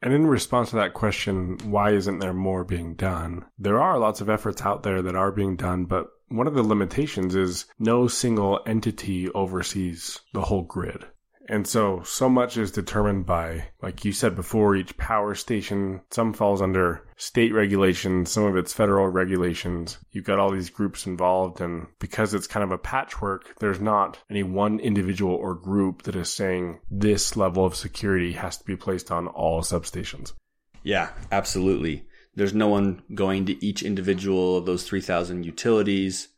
And 0.00 0.14
in 0.14 0.26
response 0.26 0.70
to 0.70 0.76
that 0.76 0.94
question, 0.94 1.58
why 1.64 1.90
isn't 1.90 2.20
there 2.20 2.32
more 2.32 2.64
being 2.64 2.94
done? 2.94 3.44
There 3.58 3.82
are 3.82 3.98
lots 3.98 4.22
of 4.22 4.30
efforts 4.30 4.62
out 4.62 4.82
there 4.82 5.02
that 5.02 5.14
are 5.14 5.30
being 5.30 5.56
done, 5.56 5.84
but 5.84 6.06
one 6.28 6.46
of 6.46 6.54
the 6.54 6.62
limitations 6.62 7.34
is 7.34 7.66
no 7.78 8.08
single 8.08 8.60
entity 8.64 9.28
oversees 9.28 10.20
the 10.32 10.40
whole 10.40 10.62
grid. 10.62 11.04
And 11.48 11.66
so, 11.66 12.02
so 12.04 12.28
much 12.28 12.58
is 12.58 12.70
determined 12.70 13.24
by, 13.24 13.68
like 13.80 14.04
you 14.04 14.12
said 14.12 14.36
before, 14.36 14.76
each 14.76 14.96
power 14.98 15.34
station. 15.34 16.02
Some 16.10 16.34
falls 16.34 16.60
under 16.60 17.08
state 17.16 17.54
regulations, 17.54 18.30
some 18.30 18.44
of 18.44 18.56
it's 18.56 18.74
federal 18.74 19.08
regulations. 19.08 19.96
You've 20.10 20.26
got 20.26 20.38
all 20.38 20.52
these 20.52 20.68
groups 20.68 21.06
involved, 21.06 21.62
and 21.62 21.86
because 22.00 22.34
it's 22.34 22.46
kind 22.46 22.62
of 22.62 22.70
a 22.70 22.78
patchwork, 22.78 23.58
there's 23.60 23.80
not 23.80 24.18
any 24.28 24.42
one 24.42 24.78
individual 24.78 25.34
or 25.34 25.54
group 25.54 26.02
that 26.02 26.16
is 26.16 26.28
saying 26.28 26.80
this 26.90 27.34
level 27.34 27.64
of 27.64 27.74
security 27.74 28.32
has 28.32 28.58
to 28.58 28.64
be 28.64 28.76
placed 28.76 29.10
on 29.10 29.26
all 29.26 29.62
substations. 29.62 30.34
Yeah, 30.82 31.08
absolutely. 31.32 32.06
There's 32.34 32.54
no 32.54 32.68
one 32.68 33.02
going 33.14 33.46
to 33.46 33.64
each 33.64 33.82
individual 33.82 34.58
of 34.58 34.66
those 34.66 34.84
3,000 34.84 35.44
utilities 35.44 36.28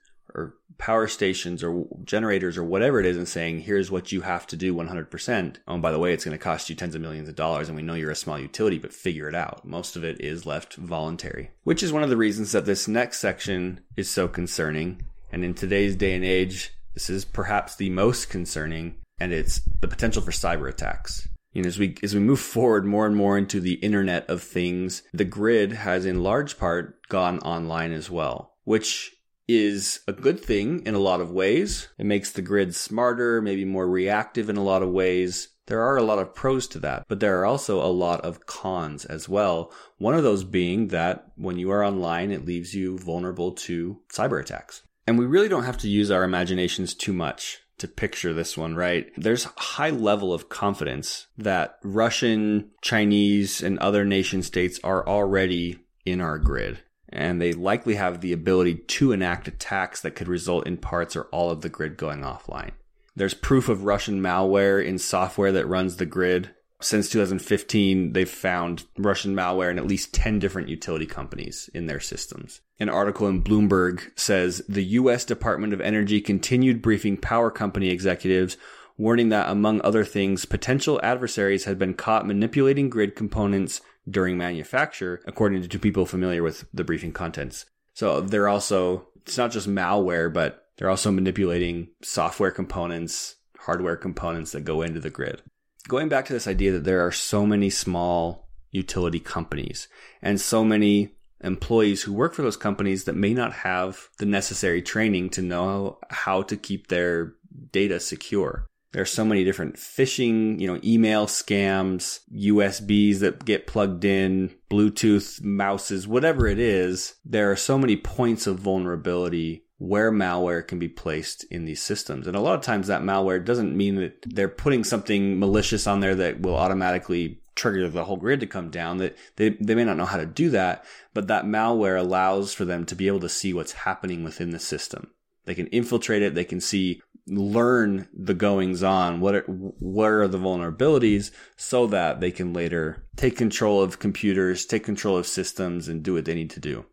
power 0.81 1.07
stations 1.07 1.63
or 1.63 1.85
generators 2.03 2.59
or 2.59 2.65
whatever 2.65 2.99
it 2.99 3.07
is 3.07 3.17
and 3.17 3.29
saying, 3.29 3.61
here's 3.61 3.91
what 3.91 4.11
you 4.11 4.23
have 4.23 4.47
to 4.49 4.57
do 4.57 4.75
100%. 4.75 5.57
Oh, 5.69 5.79
by 5.79 5.93
the 5.93 5.99
way, 5.99 6.13
it's 6.13 6.25
going 6.25 6.37
to 6.37 6.43
cost 6.43 6.69
you 6.69 6.75
tens 6.75 6.95
of 6.95 7.03
millions 7.03 7.29
of 7.29 7.37
dollars 7.37 7.69
and 7.69 7.77
we 7.77 7.83
know 7.83 7.95
you're 7.95 8.11
a 8.11 8.17
small 8.17 8.39
utility, 8.39 8.79
but 8.79 8.93
figure 8.93 9.29
it 9.29 9.35
out. 9.35 9.65
Most 9.65 9.95
of 9.95 10.03
it 10.03 10.21
is 10.21 10.47
left 10.47 10.75
voluntary, 10.75 11.51
which 11.63 11.83
is 11.83 11.93
one 11.93 12.03
of 12.03 12.11
the 12.11 12.17
reasons 12.17 12.51
that 12.53 12.65
this 12.65 12.89
next 12.89 13.21
section 13.21 13.81
is 13.97 14.11
so 14.11 14.27
concerning. 14.27 15.05
And 15.31 15.45
in 15.45 15.55
today's 15.55 15.95
day 15.95 16.15
and 16.15 16.25
age, 16.25 16.73
This 16.95 17.09
is 17.09 17.25
perhaps 17.25 17.77
the 17.77 17.91
most 17.91 18.31
concerning, 18.31 18.97
and 19.19 19.33
it's 19.33 19.61
the 19.81 19.89
potential 19.89 20.23
for 20.23 20.33
cyber 20.33 20.69
attacks. 20.69 21.29
You 21.53 21.63
know, 21.63 21.69
as 21.69 21.79
we 21.79 21.97
as 22.03 22.15
we 22.15 22.21
move 22.21 22.41
forward 22.41 22.85
more 22.85 23.07
and 23.07 23.17
more 23.17 23.37
into 23.39 23.61
the 23.61 23.75
Internet 23.75 24.29
of 24.29 24.43
Things, 24.43 25.03
the 25.13 25.25
grid 25.25 25.73
has 25.73 26.07
in 26.07 26.23
large 26.23 26.59
part 26.59 27.07
gone 27.09 27.39
online 27.41 27.93
as 27.93 28.11
well, 28.11 28.55
which 28.65 29.17
is 29.59 30.01
a 30.07 30.13
good 30.13 30.41
thing 30.41 30.85
in 30.87 30.95
a 30.95 30.99
lot 30.99 31.21
of 31.21 31.31
ways. 31.31 31.89
It 31.99 32.07
makes 32.07 32.31
the 32.33 32.43
grid 32.43 32.75
smarter, 32.75 33.41
maybe 33.41 33.65
more 33.65 33.89
reactive 33.89 34.49
in 34.49 34.57
a 34.57 34.63
lot 34.63 34.83
of 34.83 34.91
ways. 34.91 35.49
There 35.67 35.83
are 35.83 35.97
a 35.97 36.03
lot 36.03 36.19
of 36.19 36.35
pros 36.35 36.67
to 36.69 36.81
that, 36.81 37.05
but 37.09 37.21
there 37.21 37.39
are 37.41 37.47
also 37.47 37.81
a 37.81 37.87
lot 37.87 38.23
of 38.23 38.45
cons 38.47 39.05
as 39.05 39.29
well. 39.29 39.73
One 39.99 40.15
of 40.15 40.25
those 40.25 40.43
being 40.43 40.89
that 40.89 41.27
when 41.37 41.59
you 41.59 41.71
are 41.71 41.85
online, 41.85 42.33
it 42.33 42.45
leaves 42.45 42.75
you 42.75 42.99
vulnerable 42.99 43.53
to 43.53 44.01
cyber 44.13 44.41
attacks. 44.41 44.83
And 45.07 45.19
we 45.19 45.27
really 45.27 45.49
don't 45.49 45.65
have 45.65 45.79
to 45.79 45.89
use 45.89 46.11
our 46.11 46.25
imaginations 46.25 46.95
too 46.95 47.13
much 47.13 47.61
to 47.79 47.89
picture 47.89 48.33
this 48.33 48.57
one, 48.57 48.75
right? 48.75 49.11
There's 49.17 49.45
high 49.45 49.91
level 49.91 50.35
of 50.35 50.49
confidence 50.49 51.29
that 51.39 51.79
Russian, 51.83 52.71
Chinese, 52.83 53.63
and 53.63 53.79
other 53.79 54.05
nation 54.05 54.43
states 54.43 54.79
are 54.85 55.07
already 55.07 55.79
in 56.05 56.21
our 56.21 56.39
grid 56.39 56.81
and 57.13 57.41
they 57.41 57.53
likely 57.53 57.95
have 57.97 58.21
the 58.21 58.33
ability 58.33 58.77
to 58.77 59.13
enact 59.13 59.49
attacks 59.49 60.01
that 60.01 60.15
could 60.15 60.29
result 60.29 60.67
in 60.67 60.77
parts 60.77 61.17
or 61.17 61.25
all 61.25 61.51
of 61.51 61.61
the 61.61 61.69
grid 61.69 61.97
going 61.97 62.21
offline. 62.21 62.71
There's 63.17 63.35
proof 63.35 63.69
of 63.69 63.85
Russian 63.85 64.21
malware 64.21 64.85
in 64.85 64.99
software 64.99 65.53
that 65.53 65.67
runs 65.67 65.97
the 65.97 66.07
grid. 66.07 66.51
Since 66.81 67.11
2015, 67.11 68.15
they've 68.15 68.29
found 68.29 68.87
Russian 68.97 69.35
malware 69.35 69.71
in 69.71 69.79
at 69.79 69.87
least 69.87 70.15
10 70.15 70.39
different 70.39 70.69
utility 70.69 71.05
companies 71.05 71.69
in 71.75 71.87
their 71.87 72.01
systems. 72.01 72.63
An 72.79 72.89
article 72.89 73.29
in 73.29 73.43
Bloomberg 73.43 74.19
says 74.19 74.63
the 74.69 74.85
U.S. 74.85 75.27
Department 75.27 75.75
of 75.75 75.81
Energy 75.83 76.21
continued 76.21 76.81
briefing 76.81 77.19
power 77.19 77.51
company 77.51 77.91
executives 77.91 78.57
warning 78.97 79.31
that, 79.31 79.51
among 79.51 79.81
other 79.81 80.05
things, 80.05 80.45
potential 80.45 81.01
adversaries 81.03 81.65
had 81.65 81.79
been 81.79 81.95
caught 81.95 82.27
manipulating 82.27 82.91
grid 82.91 83.17
components 83.17 83.81
during 84.11 84.37
manufacture, 84.37 85.21
according 85.27 85.69
to 85.69 85.79
people 85.79 86.07
familiar 86.07 86.43
with 86.43 86.65
the 86.73 86.85
briefing 86.85 87.13
contents. 87.13 87.67
So 87.95 88.21
they're 88.21 88.49
also, 88.49 89.09
it's 89.23 89.39
not 89.39 89.53
just 89.53 89.69
malware, 89.69 90.33
but 90.33 90.67
they're 90.77 90.91
also 90.91 91.11
manipulating 91.11 91.89
software 92.03 92.51
components, 92.51 93.37
hardware 93.59 93.97
components 93.97 94.53
that 94.53 94.65
go 94.65 94.83
into 94.83 95.01
the 95.01 95.11
grid. 95.11 95.43
Going 95.89 96.09
back 96.09 96.27
to 96.27 96.33
this 96.33 96.47
idea 96.47 96.73
that 96.73 96.85
there 96.85 97.07
are 97.07 97.13
so 97.13 97.47
many 97.47 97.71
small 97.71 98.49
utility 98.71 99.21
companies 99.21 99.89
and 100.23 100.41
so 100.41 100.65
many 100.65 101.17
employees 101.43 102.03
who 102.03 102.13
work 102.13 102.35
for 102.35 102.43
those 102.43 102.57
companies 102.57 103.05
that 103.05 103.17
may 103.17 103.35
not 103.35 103.53
have 103.53 104.09
the 104.19 104.27
necessary 104.27 104.83
training 104.83 105.31
to 105.31 105.43
know 105.43 105.99
how 106.11 106.43
to 106.43 106.57
keep 106.57 106.89
their 106.89 107.35
data 107.73 107.99
secure. 107.99 108.67
There 108.93 109.03
are 109.03 109.07
so 109.07 109.25
many 109.25 109.45
different 109.45 109.77
phishing, 109.77 110.61
you 110.61 110.67
know, 110.67 110.81
email 110.83 111.27
scams, 111.27 112.21
USBs 112.35 113.21
that 113.21 113.45
get 113.45 113.67
plugged 113.67 114.05
in, 114.05 114.55
Bluetooth 114.69 115.43
mouses, 115.43 116.09
whatever 116.09 116.47
it 116.49 116.59
is. 116.59 117.15
There 117.25 117.51
are 117.53 117.57
so 117.57 117.79
many 117.79 117.97
points 117.97 118.47
of 118.47 118.59
vulnerability 118.59 119.65
where 119.79 120.13
malware 120.13 120.67
can 120.67 120.79
be 120.79 120.89
placed 120.89 121.45
in 121.45 121.65
these 121.65 121.81
systems. 121.81 122.27
And 122.27 122.37
a 122.37 122.41
lot 122.41 122.55
of 122.55 122.61
times 122.61 122.89
that 122.89 123.03
malware 123.03 123.43
doesn't 123.43 123.77
mean 123.77 123.95
that 123.97 124.23
they're 124.27 124.49
putting 124.49 124.85
something 124.85 125.39
malicious 125.39 125.87
on 125.87 126.01
there 126.01 126.15
that 126.17 126.43
will 126.43 126.57
automatically 126.57 127.41
trigger 127.55 127.89
the 127.89 128.05
whole 128.05 128.17
grid 128.17 128.41
to 128.41 128.47
come 128.47 128.71
down 128.71 128.99
that 128.99 129.17
they, 129.37 129.51
they 129.61 129.75
may 129.75 129.85
not 129.85 129.97
know 129.97 130.05
how 130.05 130.17
to 130.19 130.27
do 130.27 130.51
that, 130.51 130.85
but 131.15 131.29
that 131.29 131.45
malware 131.45 131.99
allows 131.99 132.53
for 132.53 132.65
them 132.65 132.85
to 132.87 132.95
be 132.95 133.07
able 133.07 133.21
to 133.21 133.29
see 133.29 133.55
what's 133.55 133.73
happening 133.73 134.23
within 134.23 134.51
the 134.51 134.59
system. 134.59 135.11
They 135.47 135.55
can 135.55 135.67
infiltrate 135.69 136.23
it. 136.23 136.35
They 136.35 136.45
can 136.45 136.61
see 136.61 137.03
learn 137.27 138.09
the 138.13 138.35
goings 138.35 138.83
on 138.83 139.21
what 139.21 139.35
are, 139.35 139.43
what 139.43 140.11
are 140.11 140.29
the 140.29 140.39
vulnerabilities 140.39 141.31
so 141.57 141.87
that 141.87 142.21
they 142.21 142.31
can 142.31 142.53
later 142.53 143.07
take 143.17 143.37
control 143.37 143.83
of 143.83 143.99
computers 143.99 144.67
take 144.67 144.85
control 144.85 145.17
of 145.17 145.27
systems 145.27 145.89
and 145.89 146.03
do 146.03 146.15
what 146.15 146.25
they 146.25 146.35
need 146.35 146.51
to 146.51 146.61
do. 146.61 146.85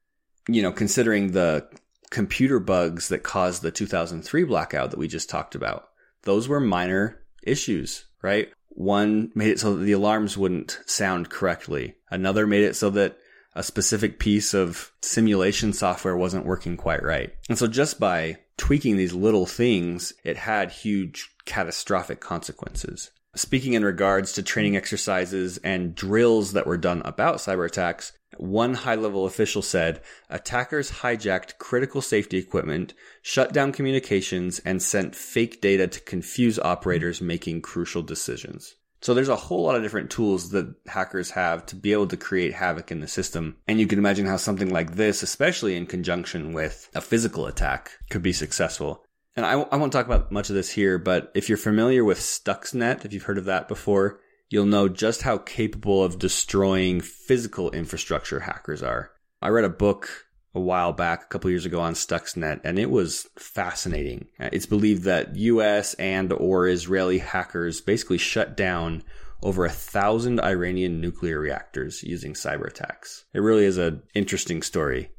You 0.48 0.62
know 0.62 0.72
considering 0.72 1.32
the 1.32 1.68
computer 2.10 2.60
bugs 2.60 3.10
that 3.10 3.24
caused 3.24 3.62
the 3.62 3.72
2003 3.72 4.44
blackout 4.46 4.92
that 4.92 5.00
we 5.00 5.08
just 5.08 5.30
talked 5.30 5.56
about 5.56 5.90
those 6.24 6.48
were 6.48 6.60
minor 6.60 7.22
issues 7.44 8.06
right? 8.22 8.50
One 8.70 9.32
made 9.36 9.50
it 9.50 9.60
so 9.60 9.76
that 9.76 9.84
the 9.84 9.94
alarms 9.94 10.38
wouldn't 10.38 10.80
sound 10.86 11.30
correctly. 11.30 11.96
Another 12.10 12.46
made 12.46 12.64
it 12.64 12.76
so 12.76 12.90
that 12.92 13.18
a 13.56 13.64
specific 13.64 14.20
piece 14.20 14.54
of 14.54 14.92
simulation 15.02 15.74
software 15.74 16.16
wasn't 16.16 16.46
working 16.46 16.78
quite 16.78 17.04
right. 17.04 17.32
And 17.50 17.58
so 17.58 17.68
just 17.68 18.00
by 18.00 18.38
tweaking 18.58 18.98
these 18.98 19.14
little 19.14 19.46
things, 19.46 20.14
it 20.24 20.38
had 20.38 20.72
huge 20.72 21.30
catastrophic 21.46 22.20
consequences. 22.20 23.12
Speaking 23.36 23.74
in 23.74 23.86
regards 23.86 24.32
to 24.34 24.42
training 24.42 24.76
exercises 24.76 25.58
and 25.60 25.94
drills 25.94 26.54
that 26.54 26.66
were 26.66 26.78
done 26.78 27.04
about 27.06 27.38
cyber 27.38 27.68
attacks, 27.68 28.14
one 28.38 28.74
high 28.74 28.96
level 28.96 29.26
official 29.26 29.62
said 29.62 30.02
attackers 30.30 30.92
hijacked 30.92 31.58
critical 31.60 32.02
safety 32.02 32.38
equipment, 32.38 32.94
shut 33.22 33.54
down 33.54 33.72
communications, 33.72 34.60
and 34.60 34.82
sent 34.82 35.16
fake 35.16 35.62
data 35.62 35.88
to 35.88 36.00
confuse 36.00 36.58
operators 36.58 37.22
making 37.22 37.62
crucial 37.62 38.02
decisions. 38.02 38.76
So 39.02 39.14
there's 39.14 39.30
a 39.30 39.36
whole 39.36 39.64
lot 39.64 39.76
of 39.76 39.84
different 39.84 40.10
tools 40.10 40.50
that 40.52 40.74
hackers 40.88 41.32
have 41.32 41.66
to 41.68 41.76
be 41.76 41.94
able 41.94 42.08
to 42.08 42.18
create 42.18 42.54
havoc 42.54 42.92
in 42.92 43.00
the 43.00 43.08
system. 43.08 43.58
And 43.68 43.80
you 43.80 43.88
can 43.88 44.00
imagine 44.00 44.26
how 44.26 44.38
something 44.38 44.70
like 44.70 44.96
this, 44.96 45.24
especially 45.24 45.76
in 45.76 45.86
conjunction 45.86 46.54
with 46.54 46.90
a 46.96 47.02
physical 47.02 47.46
attack, 47.46 47.92
could 48.10 48.24
be 48.24 48.34
successful. 48.34 49.04
And 49.36 49.46
I, 49.46 49.54
I 49.54 49.76
won't 49.76 49.94
talk 49.94 50.08
about 50.08 50.32
much 50.32 50.50
of 50.50 50.56
this 50.56 50.72
here, 50.72 50.98
but 50.98 51.32
if 51.36 51.48
you're 51.48 51.60
familiar 51.60 52.04
with 52.04 52.20
Stuxnet, 52.20 53.06
if 53.06 53.14
you've 53.14 53.24
heard 53.24 53.38
of 53.38 53.46
that 53.46 53.68
before, 53.68 54.20
you'll 54.50 54.66
know 54.66 54.90
just 54.90 55.22
how 55.22 55.38
capable 55.38 56.04
of 56.04 56.18
destroying 56.18 57.02
physical 57.02 57.70
infrastructure 57.72 58.40
hackers 58.40 58.82
are. 58.82 59.12
I 59.42 59.50
read 59.50 59.66
a 59.66 59.70
book 59.70 60.27
a 60.58 60.60
while 60.60 60.92
back, 60.92 61.24
a 61.24 61.28
couple 61.28 61.50
years 61.50 61.66
ago 61.66 61.80
on 61.80 61.94
Stuxnet, 61.94 62.60
and 62.64 62.78
it 62.78 62.90
was 62.90 63.30
fascinating. 63.38 64.28
It's 64.40 64.66
believed 64.66 65.04
that 65.04 65.36
U.S. 65.36 65.94
and 65.94 66.34
or 66.34 66.68
Israeli 66.68 67.20
hackers 67.20 67.80
basically 67.80 68.18
shut 68.18 68.58
down 68.58 69.04
over 69.44 69.66
a 69.66 69.70
thousand 69.70 70.40
Iranian 70.40 71.00
nuclear 71.00 71.40
reactors 71.40 72.02
using 72.04 72.34
cyber 72.34 72.68
attacks. 72.68 73.26
It 73.34 73.40
really 73.40 73.66
is 73.66 73.78
an 73.78 74.02
interesting 74.16 74.64
story. 74.64 75.12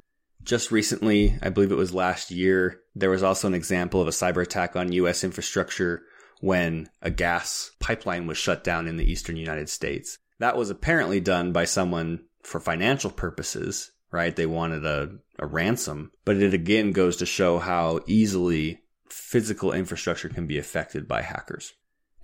Just 0.42 0.72
recently, 0.72 1.38
I 1.40 1.50
believe 1.50 1.70
it 1.70 1.76
was 1.76 1.94
last 1.94 2.30
year, 2.30 2.80
there 2.94 3.10
was 3.10 3.22
also 3.22 3.46
an 3.46 3.54
example 3.54 4.00
of 4.00 4.08
a 4.08 4.12
cyber 4.12 4.42
attack 4.42 4.74
on 4.74 4.92
U.S. 4.92 5.22
infrastructure 5.22 6.02
when 6.40 6.88
a 7.00 7.10
gas 7.10 7.70
pipeline 7.78 8.26
was 8.26 8.38
shut 8.38 8.64
down 8.64 8.88
in 8.88 8.96
the 8.96 9.10
eastern 9.10 9.36
United 9.36 9.68
States. 9.68 10.18
That 10.40 10.56
was 10.56 10.70
apparently 10.70 11.20
done 11.20 11.52
by 11.52 11.64
someone 11.64 12.24
for 12.42 12.60
financial 12.60 13.10
purposes 13.10 13.92
right? 14.10 14.34
They 14.34 14.46
wanted 14.46 14.84
a, 14.84 15.10
a 15.38 15.46
ransom. 15.46 16.12
But 16.24 16.36
it 16.36 16.54
again 16.54 16.92
goes 16.92 17.16
to 17.16 17.26
show 17.26 17.58
how 17.58 18.00
easily 18.06 18.80
physical 19.08 19.72
infrastructure 19.72 20.28
can 20.28 20.46
be 20.46 20.58
affected 20.58 21.08
by 21.08 21.22
hackers. 21.22 21.74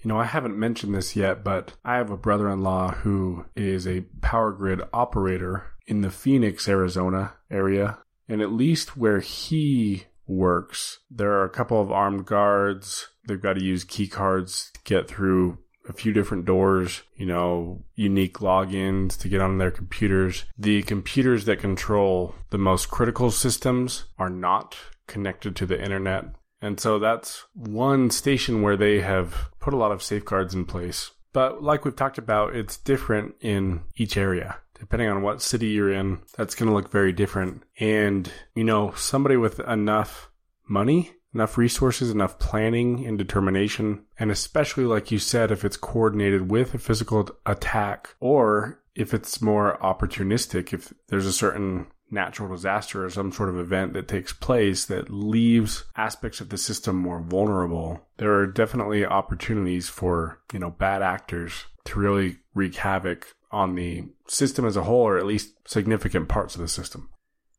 You 0.03 0.09
know, 0.09 0.20
I 0.20 0.24
haven't 0.24 0.59
mentioned 0.59 0.95
this 0.95 1.16
yet, 1.16 1.43
but 1.43 1.72
I 1.85 1.97
have 1.97 2.11
a 2.11 2.16
brother 2.16 2.51
in 2.51 2.62
law 2.62 2.91
who 2.91 3.47
is 3.57 3.87
a 3.87 4.03
power 4.20 4.53
grid 4.53 4.82
operator 4.93 5.72
in 5.87 6.03
the 6.03 6.11
Phoenix, 6.11 6.68
Arizona 6.68 7.35
area. 7.51 7.99
And 8.28 8.43
at 8.43 8.53
least 8.53 8.97
where 8.97 9.20
he 9.20 10.05
works, 10.26 11.01
there 11.11 11.32
are 11.32 11.45
a 11.45 11.51
couple 11.51 11.80
of 11.80 11.91
armed 11.91 12.26
guards. 12.26 13.09
They've 13.26 13.41
got 13.41 13.55
to 13.55 13.64
use 13.64 13.85
key 13.85 14.07
cards 14.07 14.70
to 14.74 14.80
get 14.85 15.09
through 15.09 15.59
a 15.89 15.93
few 15.93 16.12
different 16.12 16.45
doors, 16.45 17.03
you 17.16 17.26
know, 17.26 17.85
unique 17.95 18.39
logins 18.39 19.18
to 19.18 19.28
get 19.28 19.41
on 19.41 19.59
their 19.59 19.70
computers. 19.70 20.45
The 20.59 20.82
computers 20.82 21.45
that 21.45 21.59
control 21.59 22.35
the 22.51 22.59
most 22.59 22.91
critical 22.91 23.30
systems 23.30 24.05
are 24.18 24.30
not 24.30 24.76
connected 25.07 25.55
to 25.57 25.66
the 25.66 25.82
internet. 25.82 26.26
And 26.61 26.80
so 26.80 26.99
that's 26.99 27.45
one 27.53 28.11
station 28.11 28.62
where 28.62 28.76
they 28.76 29.01
have 29.01 29.51
put 29.61 29.74
a 29.74 29.76
lot 29.76 29.93
of 29.93 30.03
safeguards 30.03 30.55
in 30.55 30.64
place. 30.64 31.11
But 31.35 31.62
like 31.62 31.85
we've 31.85 31.97
talked 31.97 32.16
about, 32.16 32.57
it's 32.57 32.76
different 32.78 33.35
in 33.41 33.82
each 33.97 34.16
area. 34.16 34.57
Depending 34.78 35.09
on 35.09 35.22
what 35.22 35.43
city 35.43 35.68
you're 35.68 35.93
in, 35.93 36.20
that's 36.37 36.55
going 36.55 36.68
to 36.68 36.74
look 36.74 36.91
very 36.91 37.12
different. 37.12 37.62
And, 37.78 38.30
you 38.55 38.64
know, 38.64 38.93
somebody 38.97 39.37
with 39.37 39.61
enough 39.61 40.30
money 40.68 41.12
enough 41.35 41.59
resources, 41.59 42.11
enough 42.11 42.39
planning 42.39 43.05
and 43.07 43.18
determination, 43.18 44.05
and 44.18 44.30
especially, 44.30 44.85
like 44.85 45.11
you 45.11 45.18
said, 45.18 45.51
if 45.51 45.64
it's 45.64 45.76
coordinated 45.76 46.51
with 46.51 46.74
a 46.74 46.78
physical 46.78 47.28
attack 47.45 48.14
or 48.20 48.80
if 48.95 49.12
it's 49.12 49.43
more 49.43 49.76
opportunistic, 49.82 50.72
if 50.72 50.93
there's 51.09 51.26
a 51.26 51.32
certain 51.32 51.87
natural 52.11 52.49
disaster 52.49 53.05
or 53.05 53.11
some 53.11 53.32
sort 53.32 53.49
of 53.49 53.59
event 53.59 53.93
that 53.93 54.07
takes 54.07 54.32
place 54.32 54.85
that 54.87 55.11
leaves 55.11 55.85
aspects 55.97 56.41
of 56.41 56.49
the 56.49 56.59
system 56.59 56.97
more 56.97 57.20
vulnerable, 57.20 58.01
there 58.18 58.32
are 58.35 58.47
definitely 58.47 59.05
opportunities 59.05 59.89
for, 59.89 60.41
you 60.53 60.59
know, 60.59 60.70
bad 60.70 61.03
actors 61.03 61.64
to 61.85 61.99
really 61.99 62.39
wreak 62.55 62.76
havoc 62.76 63.35
on 63.51 63.74
the 63.74 64.05
system 64.26 64.64
as 64.64 64.76
a 64.76 64.85
whole 64.85 65.03
or 65.03 65.18
at 65.18 65.26
least 65.26 65.55
significant 65.68 66.28
parts 66.28 66.55
of 66.55 66.61
the 66.61 66.68
system. 66.68 67.09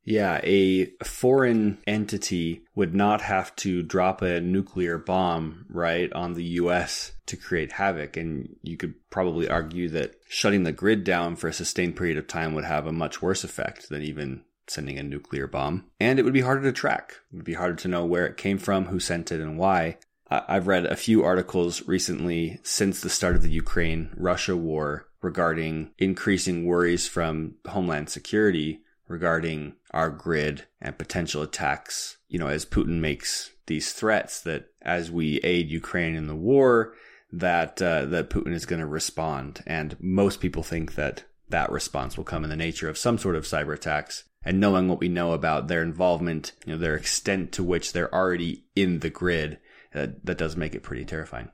Yeah, 0.05 0.39
a 0.43 0.85
foreign 1.03 1.79
entity 1.87 2.61
would 2.75 2.93
not 2.93 3.21
have 3.21 3.55
to 3.57 3.81
drop 3.81 4.21
a 4.21 4.39
nuclear 4.39 4.99
bomb, 4.99 5.65
right, 5.67 6.13
on 6.13 6.33
the 6.33 6.43
US 6.43 7.13
to 7.25 7.35
create 7.35 7.73
havoc. 7.73 8.15
And 8.15 8.55
you 8.61 8.77
could 8.77 8.93
probably 9.09 9.49
argue 9.49 9.89
that 9.89 10.15
shutting 10.29 10.63
the 10.63 10.71
grid 10.71 11.03
down 11.03 11.35
for 11.35 11.47
a 11.47 11.53
sustained 11.53 11.95
period 11.95 12.17
of 12.17 12.27
time 12.27 12.53
would 12.53 12.65
have 12.65 12.85
a 12.85 12.91
much 12.91 13.21
worse 13.21 13.43
effect 13.43 13.89
than 13.89 14.03
even 14.03 14.43
sending 14.67 14.99
a 14.99 15.03
nuclear 15.03 15.47
bomb. 15.47 15.85
And 15.99 16.19
it 16.19 16.23
would 16.23 16.33
be 16.33 16.41
harder 16.41 16.63
to 16.63 16.71
track. 16.71 17.15
It 17.31 17.37
would 17.37 17.45
be 17.45 17.53
harder 17.55 17.75
to 17.75 17.87
know 17.87 18.05
where 18.05 18.27
it 18.27 18.37
came 18.37 18.59
from, 18.59 18.85
who 18.85 18.99
sent 18.99 19.31
it, 19.31 19.41
and 19.41 19.57
why. 19.57 19.97
I've 20.29 20.67
read 20.67 20.85
a 20.85 20.95
few 20.95 21.23
articles 21.23 21.87
recently 21.87 22.59
since 22.63 23.01
the 23.01 23.09
start 23.09 23.35
of 23.35 23.43
the 23.43 23.51
Ukraine 23.51 24.11
Russia 24.15 24.55
war 24.55 25.07
regarding 25.21 25.91
increasing 25.99 26.65
worries 26.65 27.07
from 27.07 27.55
Homeland 27.67 28.09
Security 28.09 28.81
regarding 29.07 29.73
our 29.91 30.09
grid 30.09 30.65
and 30.81 30.97
potential 30.97 31.41
attacks. 31.41 32.17
You 32.27 32.39
know, 32.39 32.47
as 32.47 32.65
Putin 32.65 32.99
makes 32.99 33.51
these 33.67 33.93
threats 33.93 34.41
that 34.41 34.67
as 34.81 35.11
we 35.11 35.39
aid 35.39 35.69
Ukraine 35.69 36.15
in 36.15 36.27
the 36.27 36.35
war, 36.35 36.93
that 37.31 37.81
uh, 37.81 38.05
that 38.05 38.29
Putin 38.29 38.53
is 38.53 38.65
going 38.65 38.79
to 38.79 38.85
respond, 38.85 39.63
and 39.65 39.97
most 39.99 40.39
people 40.39 40.63
think 40.63 40.95
that 40.95 41.23
that 41.49 41.71
response 41.71 42.17
will 42.17 42.23
come 42.23 42.43
in 42.43 42.49
the 42.49 42.55
nature 42.55 42.89
of 42.89 42.97
some 42.97 43.17
sort 43.17 43.35
of 43.35 43.43
cyber 43.43 43.73
attacks. 43.73 44.23
And 44.43 44.59
knowing 44.59 44.87
what 44.87 44.99
we 44.99 45.09
know 45.09 45.31
about 45.31 45.67
their 45.67 45.81
involvement, 45.81 46.51
you 46.65 46.73
know, 46.73 46.77
their 46.77 46.95
extent 46.95 47.51
to 47.53 47.63
which 47.63 47.93
they're 47.93 48.13
already 48.13 48.65
in 48.75 48.99
the 48.99 49.09
grid, 49.09 49.57
uh, 49.93 50.07
that 50.23 50.37
does 50.37 50.55
make 50.55 50.75
it 50.75 50.83
pretty 50.83 51.03
terrifying. 51.03 51.49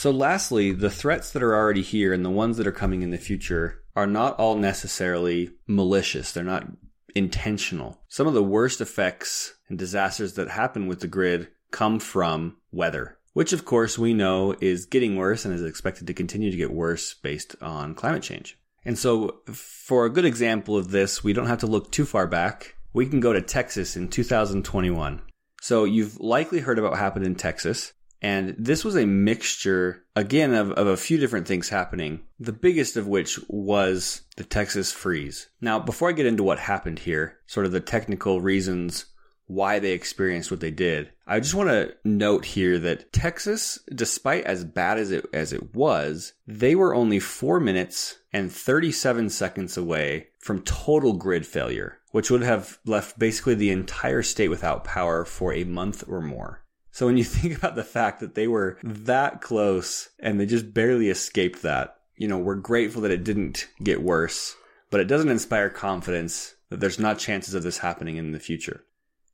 So, 0.00 0.10
lastly, 0.10 0.72
the 0.72 0.88
threats 0.88 1.30
that 1.32 1.42
are 1.42 1.54
already 1.54 1.82
here 1.82 2.14
and 2.14 2.24
the 2.24 2.30
ones 2.30 2.56
that 2.56 2.66
are 2.66 2.72
coming 2.72 3.02
in 3.02 3.10
the 3.10 3.18
future 3.18 3.82
are 3.94 4.06
not 4.06 4.38
all 4.38 4.56
necessarily 4.56 5.50
malicious. 5.66 6.32
They're 6.32 6.42
not 6.42 6.66
intentional. 7.14 8.00
Some 8.08 8.26
of 8.26 8.32
the 8.32 8.42
worst 8.42 8.80
effects 8.80 9.58
and 9.68 9.78
disasters 9.78 10.32
that 10.36 10.48
happen 10.48 10.86
with 10.86 11.00
the 11.00 11.06
grid 11.06 11.48
come 11.70 11.98
from 11.98 12.56
weather, 12.72 13.18
which 13.34 13.52
of 13.52 13.66
course 13.66 13.98
we 13.98 14.14
know 14.14 14.56
is 14.62 14.86
getting 14.86 15.16
worse 15.16 15.44
and 15.44 15.52
is 15.52 15.62
expected 15.62 16.06
to 16.06 16.14
continue 16.14 16.50
to 16.50 16.56
get 16.56 16.72
worse 16.72 17.12
based 17.12 17.54
on 17.60 17.94
climate 17.94 18.22
change. 18.22 18.58
And 18.86 18.98
so, 18.98 19.40
for 19.52 20.06
a 20.06 20.10
good 20.10 20.24
example 20.24 20.78
of 20.78 20.92
this, 20.92 21.22
we 21.22 21.34
don't 21.34 21.48
have 21.48 21.60
to 21.60 21.66
look 21.66 21.92
too 21.92 22.06
far 22.06 22.26
back. 22.26 22.74
We 22.94 23.04
can 23.04 23.20
go 23.20 23.34
to 23.34 23.42
Texas 23.42 23.96
in 23.96 24.08
2021. 24.08 25.20
So, 25.60 25.84
you've 25.84 26.18
likely 26.18 26.60
heard 26.60 26.78
about 26.78 26.92
what 26.92 27.00
happened 27.00 27.26
in 27.26 27.34
Texas. 27.34 27.92
And 28.22 28.54
this 28.58 28.84
was 28.84 28.96
a 28.96 29.06
mixture, 29.06 30.04
again, 30.14 30.52
of, 30.54 30.72
of 30.72 30.86
a 30.86 30.96
few 30.96 31.16
different 31.16 31.48
things 31.48 31.70
happening. 31.70 32.20
The 32.38 32.52
biggest 32.52 32.96
of 32.96 33.06
which 33.06 33.38
was 33.48 34.22
the 34.36 34.44
Texas 34.44 34.92
freeze. 34.92 35.48
Now, 35.60 35.78
before 35.78 36.10
I 36.10 36.12
get 36.12 36.26
into 36.26 36.42
what 36.42 36.58
happened 36.58 37.00
here, 37.00 37.38
sort 37.46 37.66
of 37.66 37.72
the 37.72 37.80
technical 37.80 38.40
reasons 38.40 39.06
why 39.46 39.78
they 39.78 39.92
experienced 39.92 40.50
what 40.50 40.60
they 40.60 40.70
did, 40.70 41.10
I 41.26 41.40
just 41.40 41.54
want 41.54 41.70
to 41.70 41.94
note 42.04 42.44
here 42.44 42.78
that 42.78 43.12
Texas, 43.12 43.80
despite 43.92 44.44
as 44.44 44.64
bad 44.64 44.98
as 44.98 45.10
it 45.10 45.26
as 45.32 45.52
it 45.52 45.74
was, 45.74 46.34
they 46.46 46.74
were 46.74 46.94
only 46.94 47.18
four 47.18 47.58
minutes 47.58 48.18
and 48.32 48.52
37 48.52 49.30
seconds 49.30 49.76
away 49.76 50.28
from 50.38 50.62
total 50.62 51.14
grid 51.14 51.46
failure, 51.46 51.98
which 52.12 52.30
would 52.30 52.42
have 52.42 52.78
left 52.84 53.18
basically 53.18 53.54
the 53.54 53.70
entire 53.70 54.22
state 54.22 54.48
without 54.48 54.84
power 54.84 55.24
for 55.24 55.52
a 55.52 55.64
month 55.64 56.04
or 56.06 56.20
more. 56.20 56.62
So 56.92 57.06
when 57.06 57.16
you 57.16 57.24
think 57.24 57.56
about 57.56 57.76
the 57.76 57.84
fact 57.84 58.20
that 58.20 58.34
they 58.34 58.48
were 58.48 58.78
that 58.82 59.40
close 59.40 60.08
and 60.18 60.38
they 60.38 60.46
just 60.46 60.74
barely 60.74 61.08
escaped 61.08 61.62
that, 61.62 61.98
you 62.16 62.28
know, 62.28 62.38
we're 62.38 62.56
grateful 62.56 63.02
that 63.02 63.10
it 63.10 63.24
didn't 63.24 63.68
get 63.82 64.02
worse, 64.02 64.56
but 64.90 65.00
it 65.00 65.06
doesn't 65.06 65.30
inspire 65.30 65.70
confidence 65.70 66.54
that 66.68 66.80
there's 66.80 66.98
not 66.98 67.18
chances 67.18 67.54
of 67.54 67.62
this 67.62 67.78
happening 67.78 68.16
in 68.16 68.32
the 68.32 68.40
future. 68.40 68.84